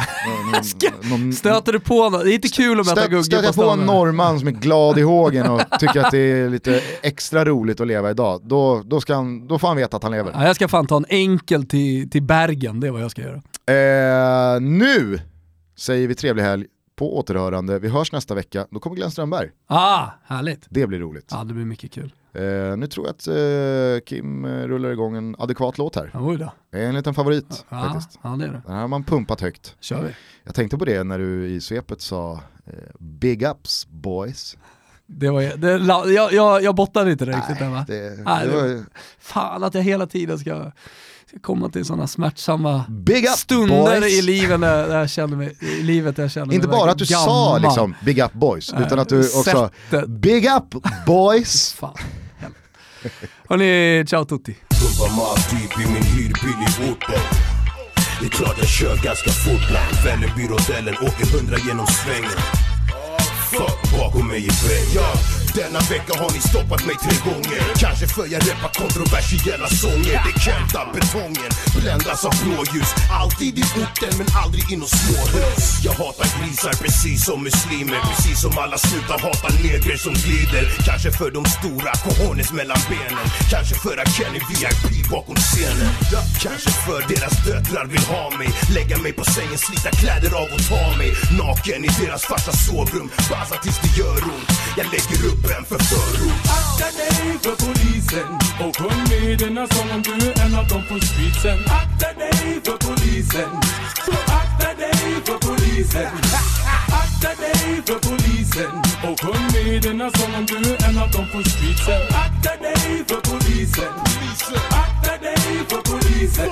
någon, 1.05 1.21
någon, 1.21 1.33
stöter 1.33 1.73
du 1.73 1.81
på 1.81 2.11
något? 2.11 2.25
Det 2.25 2.33
är 2.33 2.35
inte 2.35 2.49
kul 2.49 2.81
att 2.81 2.87
möta 2.87 3.09
Gugge 3.09 3.37
på 3.37 3.45
jag 3.45 3.55
på 3.55 3.63
en 3.63 3.77
stan. 3.77 3.87
norrman 3.87 4.39
som 4.39 4.49
är 4.49 4.53
glad 4.53 4.99
i 4.99 5.03
hågen 5.03 5.51
och 5.51 5.61
tycker 5.81 6.01
att 6.01 6.11
det 6.11 6.19
är 6.19 6.51
lite 6.51 6.83
extra 7.03 7.45
roligt 7.45 7.81
att 7.81 7.87
leva 7.87 8.11
idag, 8.11 8.41
då, 8.45 8.83
då, 8.85 9.01
ska 9.01 9.15
han, 9.15 9.47
då 9.47 9.59
får 9.59 9.69
han 9.69 9.77
veta 9.77 9.97
att 9.97 10.03
han 10.03 10.13
lever. 10.13 10.33
Ja, 10.35 10.47
jag 10.47 10.57
ska 10.57 10.69
fan 10.69 10.87
ta 10.87 10.97
en 10.97 11.07
enkel 11.09 11.65
till, 11.65 12.11
till 12.11 12.23
Bergen, 12.23 12.81
det 12.81 12.87
är 12.87 12.91
vad 12.91 13.03
jag 13.03 13.11
ska 13.11 13.23
göra. 13.23 14.55
Eh, 14.55 14.61
nu 14.61 15.21
säger 15.79 16.09
vi 16.09 16.15
trevlig 16.15 16.43
helg 16.43 16.67
på 16.99 17.19
återhörande. 17.19 17.79
Vi 17.79 17.89
hörs 17.89 18.13
nästa 18.13 18.35
vecka, 18.35 18.67
då 18.71 18.79
kommer 18.81 18.97
Glenn 18.97 19.11
Strömberg. 19.11 19.51
Ah, 19.67 20.07
härligt. 20.25 20.67
Det 20.71 20.87
blir 20.87 20.99
roligt. 20.99 21.29
Ja, 21.31 21.45
det 21.45 21.55
blir 21.55 21.65
mycket 21.65 21.93
kul. 21.93 22.13
Eh, 22.33 22.77
nu 22.77 22.87
tror 22.87 23.07
jag 23.07 23.15
att 23.15 23.27
eh, 23.29 24.05
Kim 24.07 24.47
rullar 24.47 24.91
igång 24.91 25.17
en 25.17 25.37
adekvat 25.39 25.79
låt 25.79 25.97
här. 25.97 26.11
Oj 26.15 26.37
då. 26.37 26.53
En 26.79 26.95
liten 26.95 27.15
favorit 27.15 27.65
Ja, 27.69 27.83
faktiskt. 27.85 28.19
ja, 28.23 28.29
det 28.29 28.45
är 28.45 28.49
det. 28.49 28.63
Den 28.67 28.75
här 28.75 28.81
har 28.81 28.89
man 28.89 29.05
pumpat 29.05 29.41
högt. 29.41 29.77
kör 29.81 30.03
vi. 30.03 30.11
Jag 30.45 30.55
tänkte 30.55 30.79
på 30.79 30.85
det 30.85 31.05
när 31.05 31.19
du 31.19 31.47
i 31.47 31.61
svepet 31.61 32.01
sa 32.01 32.33
eh, 32.67 32.73
Big 32.99 33.43
ups 33.43 33.87
boys. 33.89 34.57
Det 35.07 35.31
var, 35.31 35.57
det, 35.57 36.13
jag, 36.13 36.33
jag, 36.33 36.63
jag 36.63 36.75
bottnade 36.75 37.13
inte 37.13 37.25
riktigt 37.25 37.59
där 37.59 37.71
va? 37.71 37.85
Det, 37.89 38.19
Nej, 38.25 38.47
det- 38.47 38.55
var, 38.57 38.85
Fan 39.19 39.65
att 39.65 39.75
jag 39.75 39.83
hela 39.83 40.07
tiden 40.07 40.39
ska, 40.39 40.73
ska 41.29 41.39
komma 41.39 41.69
till 41.69 41.85
sådana 41.85 42.07
smärtsamma 42.07 42.85
Big 42.89 43.25
up 43.25 43.31
stunder 43.31 44.01
boys. 44.01 44.13
i 44.19 44.23
livet 44.23 44.61
där, 44.61 44.99
jag 44.99 45.11
känner 45.11 45.37
mig, 45.37 45.57
i 45.61 45.83
livet 45.83 46.17
där 46.17 46.23
jag 46.23 46.31
känner 46.33 46.55
Inte 46.55 46.69
mig 46.69 46.77
bara 46.77 46.91
att 46.91 46.99
du 46.99 47.05
verkligen 47.05 47.23
sa 47.25 47.45
gammal. 47.55 47.63
liksom 47.63 47.95
Big 48.05 48.19
up 48.19 48.33
boys, 48.33 48.73
Nej, 48.73 48.83
utan 48.87 48.99
att 48.99 49.09
du 49.09 49.19
också 49.19 49.43
sättet. 49.43 50.09
Big 50.09 50.45
up 50.47 50.83
boys. 51.07 51.73
Fan. 51.81 51.95
Hörni, 53.49 54.05
ciao 54.07 54.25
tutti. 54.25 54.57
Orten 56.91 57.21
Det 58.21 58.27
är 58.27 58.31
klart 58.31 58.55
jag 58.59 58.69
kör 58.69 58.97
ganska 58.97 59.31
fort 59.31 59.69
bland 59.71 59.95
Vällingby-rondellen, 60.05 60.95
åker 60.95 61.37
hundra 61.39 61.57
genom 61.69 61.87
svängen 61.87 62.39
Fuck 63.51 63.93
bakom 63.99 64.29
mig 64.29 64.47
i 64.47 64.51
ja. 64.95 65.38
Denna 65.55 65.81
vecka 65.81 66.13
har 66.23 66.31
ni 66.33 66.41
stoppat 66.41 66.87
mig 66.87 66.97
tre 67.05 67.17
gånger. 67.31 67.61
Kanske 67.77 68.07
för 68.07 68.27
jag 68.33 68.43
rappar 68.51 68.73
kontroversiella 68.83 69.69
sånger. 69.69 70.17
Det 70.27 70.41
känta 70.41 70.81
betongen 70.95 71.53
bländas 71.81 72.25
av 72.25 72.35
blåljus. 72.45 72.91
Alltid 73.21 73.59
i 73.59 73.63
orten 73.63 74.13
men 74.19 74.27
aldrig 74.43 74.73
i 74.73 74.77
nåt 74.77 74.89
småhus. 74.89 75.65
Jag 75.85 75.93
hatar 75.93 76.29
grisar 76.39 76.75
precis 76.85 77.25
som 77.25 77.43
muslimer. 77.43 78.01
Precis 78.09 78.41
som 78.41 78.59
alla 78.59 78.79
snutar 78.79 79.19
hatar 79.19 79.53
negrer 79.63 79.97
som 79.97 80.15
glider. 80.25 80.65
Kanske 80.89 81.11
för 81.13 81.31
de 81.31 81.45
stora 81.45 81.93
cojones 82.05 82.53
mellan 82.53 82.81
benen. 82.91 83.27
Kanske 83.51 83.75
för 83.75 83.97
att 84.03 84.11
Kenny 84.17 84.41
VIP 84.49 85.11
bakom 85.11 85.37
scenen. 85.37 85.91
Kanske 86.45 86.71
för 86.87 87.01
deras 87.13 87.35
döttrar 87.47 87.87
vill 87.93 88.05
ha 88.15 88.25
mig. 88.39 88.51
Lägga 88.77 88.97
mig 89.05 89.13
på 89.13 89.25
sängen, 89.25 89.59
slita 89.59 89.91
kläder 90.01 90.33
av 90.43 90.49
och 90.55 90.65
ta 90.71 90.97
mig. 91.01 91.11
Naken 91.39 91.85
i 91.85 91.91
deras 92.01 92.23
farsas 92.31 92.67
sovrum 92.67 93.09
Bassa 93.31 93.57
tills 93.63 93.79
det 93.85 93.93
gör 94.01 94.21
ont. 94.35 94.51
Jag 94.79 94.87
lägger 94.95 95.21
upp 95.31 95.38
en 95.45 95.65
för 95.65 95.79
förort 95.79 96.49
Akta 96.59 96.89
dig 96.99 97.39
för 97.43 97.57
polisen 97.65 98.31
och 98.61 98.77
sjung 98.77 99.03
med 99.11 99.39
denna 99.39 99.67
sång 99.67 99.91
om 99.95 100.03
du 100.03 100.13
är 100.31 100.45
en 100.45 100.55
av 100.55 100.67
dem 100.69 100.83
på 100.89 101.07
streetsen. 101.07 101.59
Akta 101.81 102.13
dig 102.19 102.61
för 102.65 102.77
polisen. 102.87 103.51
Akta 104.41 104.75
dig 104.75 105.23
för 105.27 105.39
polisen. 105.47 106.13
Akta 107.03 107.31
dig 107.43 107.83
för 107.87 107.99
polisen 108.09 108.75
och 109.09 109.21
sjung 109.21 109.47
med 109.53 109.83
denna 109.83 110.11
sång 110.11 110.35
om 110.35 110.47
du 110.47 110.57
är 110.57 110.89
en 110.89 110.99
av 110.99 111.11
dem 111.11 111.27
på 111.33 111.49
streetsen. 111.51 112.03
Akta 112.25 112.53
dig 112.63 113.05
för 113.09 113.21
polisen. 113.31 113.95
Akta 114.71 115.13
dig 115.27 115.67
för 115.69 115.83
polisen. 115.91 116.51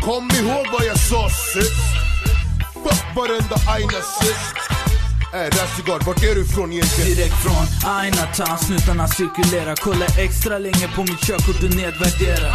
Kom 0.00 0.30
ihåg 0.30 0.66
vad 0.72 0.84
jag 0.84 0.98
sa 0.98 1.30
sist 1.30 1.90
Fuck 2.84 3.16
varenda 3.16 3.56
aina 3.66 4.00
sist 4.20 4.59
Äh, 5.32 5.38
Ey, 5.38 5.50
Rasigard, 5.50 6.02
vart 6.02 6.22
är 6.22 6.34
du 6.34 6.42
ifrån 6.42 6.72
egentligen? 6.72 7.14
Direkt 7.14 7.34
från 7.42 7.90
ainatan, 7.90 8.58
snutarna 8.58 9.08
cirkulerar. 9.08 9.76
Kolla 9.76 10.06
extra 10.18 10.58
länge 10.58 10.88
på 10.96 11.00
mitt 11.02 11.20
körkort 11.20 11.62
och 11.62 11.74
nedvärderar 11.76 12.52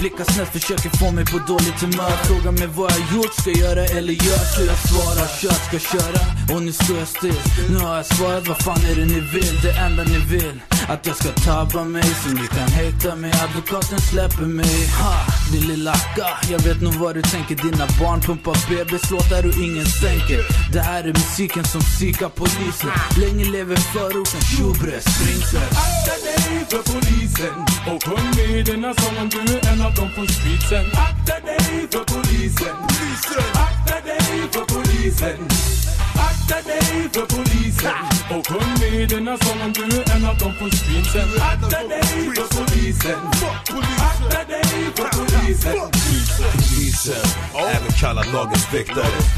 Blickar 0.00 0.24
snett, 0.24 0.48
försöker 0.52 0.90
få 0.98 1.10
mig 1.10 1.24
på 1.24 1.38
dåligt 1.52 1.80
humör. 1.80 2.16
Frågar 2.28 2.52
mig 2.52 2.66
vad 2.66 2.92
jag 2.92 3.16
gjort, 3.16 3.34
ska 3.40 3.50
göra 3.50 3.84
eller 3.84 4.12
gör 4.12 4.44
Så 4.54 4.60
jag 4.70 4.78
svarar, 4.88 5.28
kör, 5.40 5.58
ska 5.68 5.78
köra. 5.78 6.20
Och 6.54 6.62
nu 6.62 6.72
står 6.72 6.98
jag 6.98 7.08
still. 7.08 7.40
Nu 7.70 7.78
har 7.78 7.96
jag 7.96 8.06
svarat, 8.06 8.48
vad 8.48 8.58
fan 8.58 8.80
är 8.90 8.94
det 8.94 9.06
ni 9.06 9.20
vill? 9.20 9.60
Det 9.62 9.72
enda 9.86 10.02
ni 10.04 10.18
vill 10.18 10.60
att 10.88 11.06
jag 11.06 11.16
ska 11.16 11.28
tabba 11.28 11.84
mig 11.84 12.02
så 12.02 12.28
ni 12.28 12.46
kan 12.46 12.68
hejta 12.68 13.16
mig. 13.16 13.32
Advokaten 13.44 14.00
släpper 14.00 14.46
mig. 14.46 14.86
Ha, 15.00 15.16
Din 15.52 15.66
lilla 15.68 15.90
akka. 15.90 16.26
Jag 16.50 16.58
vet 16.58 16.80
nog 16.82 16.94
vad 16.94 17.14
du 17.14 17.22
tänker. 17.22 17.54
Dina 17.56 17.86
barn 18.00 18.20
pumpar 18.20 18.56
bebislåtar 18.68 19.46
och 19.48 19.56
ingen 19.66 19.86
sänker. 19.86 20.40
Det 20.72 20.80
här 20.80 21.04
är 21.04 21.12
musiken 21.12 21.64
som 21.64 21.80
psykar 21.80 22.28
polisen 22.28 22.90
Länge 23.20 23.44
lever 23.44 23.76
förorten, 23.76 24.40
tjobre, 24.40 25.00
springsen 25.00 25.68
Akta 25.86 26.14
dig 26.26 26.66
för 26.70 26.82
polisen. 26.92 27.56
Och 27.90 28.04
sjung 28.04 28.28
med 28.36 28.66
denna 28.66 28.94
sången, 28.94 29.28
du 29.28 29.38
är 29.54 29.72
en 29.72 29.80
av 29.86 29.94
dem 29.94 30.08
på 30.16 30.32
streetsen. 30.32 30.86
Akta 31.08 31.36
dig 31.46 31.88
för 31.92 32.04
polisen. 32.14 32.76
Akta 33.66 33.96
dig 34.08 34.48
för 34.52 34.64
polisen. 34.74 35.38
Akta 36.14 36.68
dig 36.68 37.08
för 37.12 37.26
polisen 37.36 37.90
och 38.30 38.46
sjung 38.46 38.72
med 38.80 39.08
denna 39.08 39.38
sång 39.38 39.60
om 39.64 39.72
du 39.72 39.82
är 39.82 40.16
en 40.16 40.24
av 40.24 40.38
dem 40.38 40.52
på 40.58 40.76
streetsen. 40.76 41.28
Akta 41.40 41.88
dig 41.88 42.02
för 42.36 42.46
polisen. 42.56 43.18
Akta 44.10 44.44
dig 44.44 44.64
för 44.96 45.08
polisen. 45.18 45.74
Polisen, 46.52 47.26
även 47.58 47.92
kallad 48.00 48.26
lagens 48.32 48.66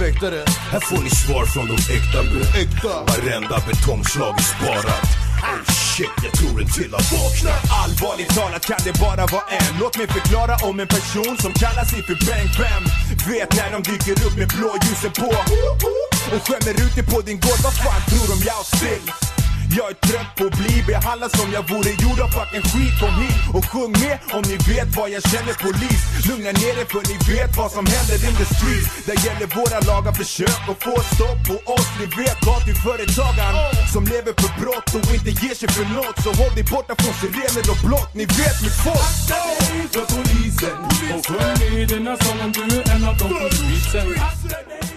väktare. 0.01 0.45
Här 0.73 0.81
får 0.81 1.03
ni 1.03 1.11
svar 1.11 1.47
från 1.47 1.67
de 1.67 1.75
äkta 1.75 2.23
bror. 2.23 3.07
Varenda 3.07 3.59
betongslag 3.69 4.35
är 4.39 4.43
sparat 4.43 5.27
Oh 5.43 5.65
shit, 5.73 6.17
jag 6.25 6.33
tror 6.33 6.61
en 6.63 6.69
till 6.69 6.93
har 6.93 7.07
vaknat 7.17 7.61
Allvarligt 7.83 8.29
talat 8.39 8.67
kan 8.67 8.81
det 8.85 9.01
bara 9.01 9.27
vara 9.27 9.47
en 9.59 9.73
Låt 9.81 9.99
mig 9.99 10.07
förklara 10.07 10.55
om 10.69 10.81
en 10.81 10.87
person 10.87 11.37
som 11.45 11.53
kallar 11.53 11.85
sig 11.85 12.03
för 12.09 12.17
Bang 12.27 12.51
Bam 12.59 12.85
Vet 13.29 13.57
när 13.57 13.73
de 13.73 13.83
dyker 13.83 14.27
upp 14.27 14.37
med 14.39 14.49
blåljusen 14.49 15.13
på 15.13 15.27
Och 16.35 16.43
skämmer 16.47 16.75
ut 16.85 16.95
dig 16.95 17.05
på 17.05 17.21
din 17.21 17.41
gård, 17.41 17.61
vad 17.63 17.75
fan 17.75 18.03
tror 18.09 18.37
de 18.37 18.45
jag 18.47 18.67
still? 18.67 19.36
Jag 19.79 19.91
är 19.91 19.99
trött 20.09 20.31
på 20.37 20.45
att 20.47 20.59
bli 20.63 20.75
behandlad 20.87 21.31
som 21.39 21.49
jag 21.57 21.65
vore 21.73 21.91
gjord 22.03 22.21
av 22.25 22.31
fucking 22.37 22.67
skit 22.71 22.95
Kom 23.01 23.15
hit 23.23 23.43
och 23.57 23.65
sjung 23.73 23.93
med 24.03 24.17
om 24.37 24.43
ni 24.51 24.57
vet 24.73 24.89
vad 24.97 25.09
jag 25.11 25.23
känner 25.31 25.55
polis 25.65 26.17
Lugna 26.29 26.53
ner 26.53 26.77
er 26.83 26.87
för 26.93 27.03
ni 27.11 27.17
vet 27.33 27.57
vad 27.57 27.71
som 27.77 27.87
händer 27.87 28.19
in 28.29 28.35
the 28.41 28.47
streets. 28.55 28.89
Där 29.07 29.19
gäller 29.27 29.47
våra 29.59 29.79
lagar, 29.91 30.13
försök 30.13 30.61
att 30.71 30.83
få 30.85 30.95
stopp 31.15 31.39
på 31.49 31.73
oss. 31.75 31.89
Ni 32.01 32.07
vet 32.23 32.39
gatuföretagaren 32.49 33.57
som 33.93 34.05
lever 34.05 34.33
för 34.41 34.53
brott 34.61 34.89
och 34.97 35.15
inte 35.15 35.31
ger 35.43 35.55
sig 35.55 35.69
för 35.77 35.87
något. 35.97 36.17
Så 36.25 36.31
håll 36.41 36.55
dig 36.55 36.65
borta 36.73 36.95
från 37.01 37.15
sirener 37.21 37.65
och 37.73 37.81
blått, 37.87 38.11
ni 38.15 38.25
vet 38.39 38.57
mitt 38.65 38.79
folk. 38.85 39.09
Akta 39.11 39.39
dig 39.59 39.89
för 39.95 40.05
polisen. 40.13 40.77
Och 41.15 41.27
sjung 41.27 41.79
med 41.79 41.89
denna 41.89 42.17
sång 42.23 42.41
om 42.45 42.53
du 42.53 42.63
är 42.79 42.85
en 42.95 43.05
av 43.09 43.17
dem 43.19 43.29
på 43.29 43.49
streetsen. 43.55 44.96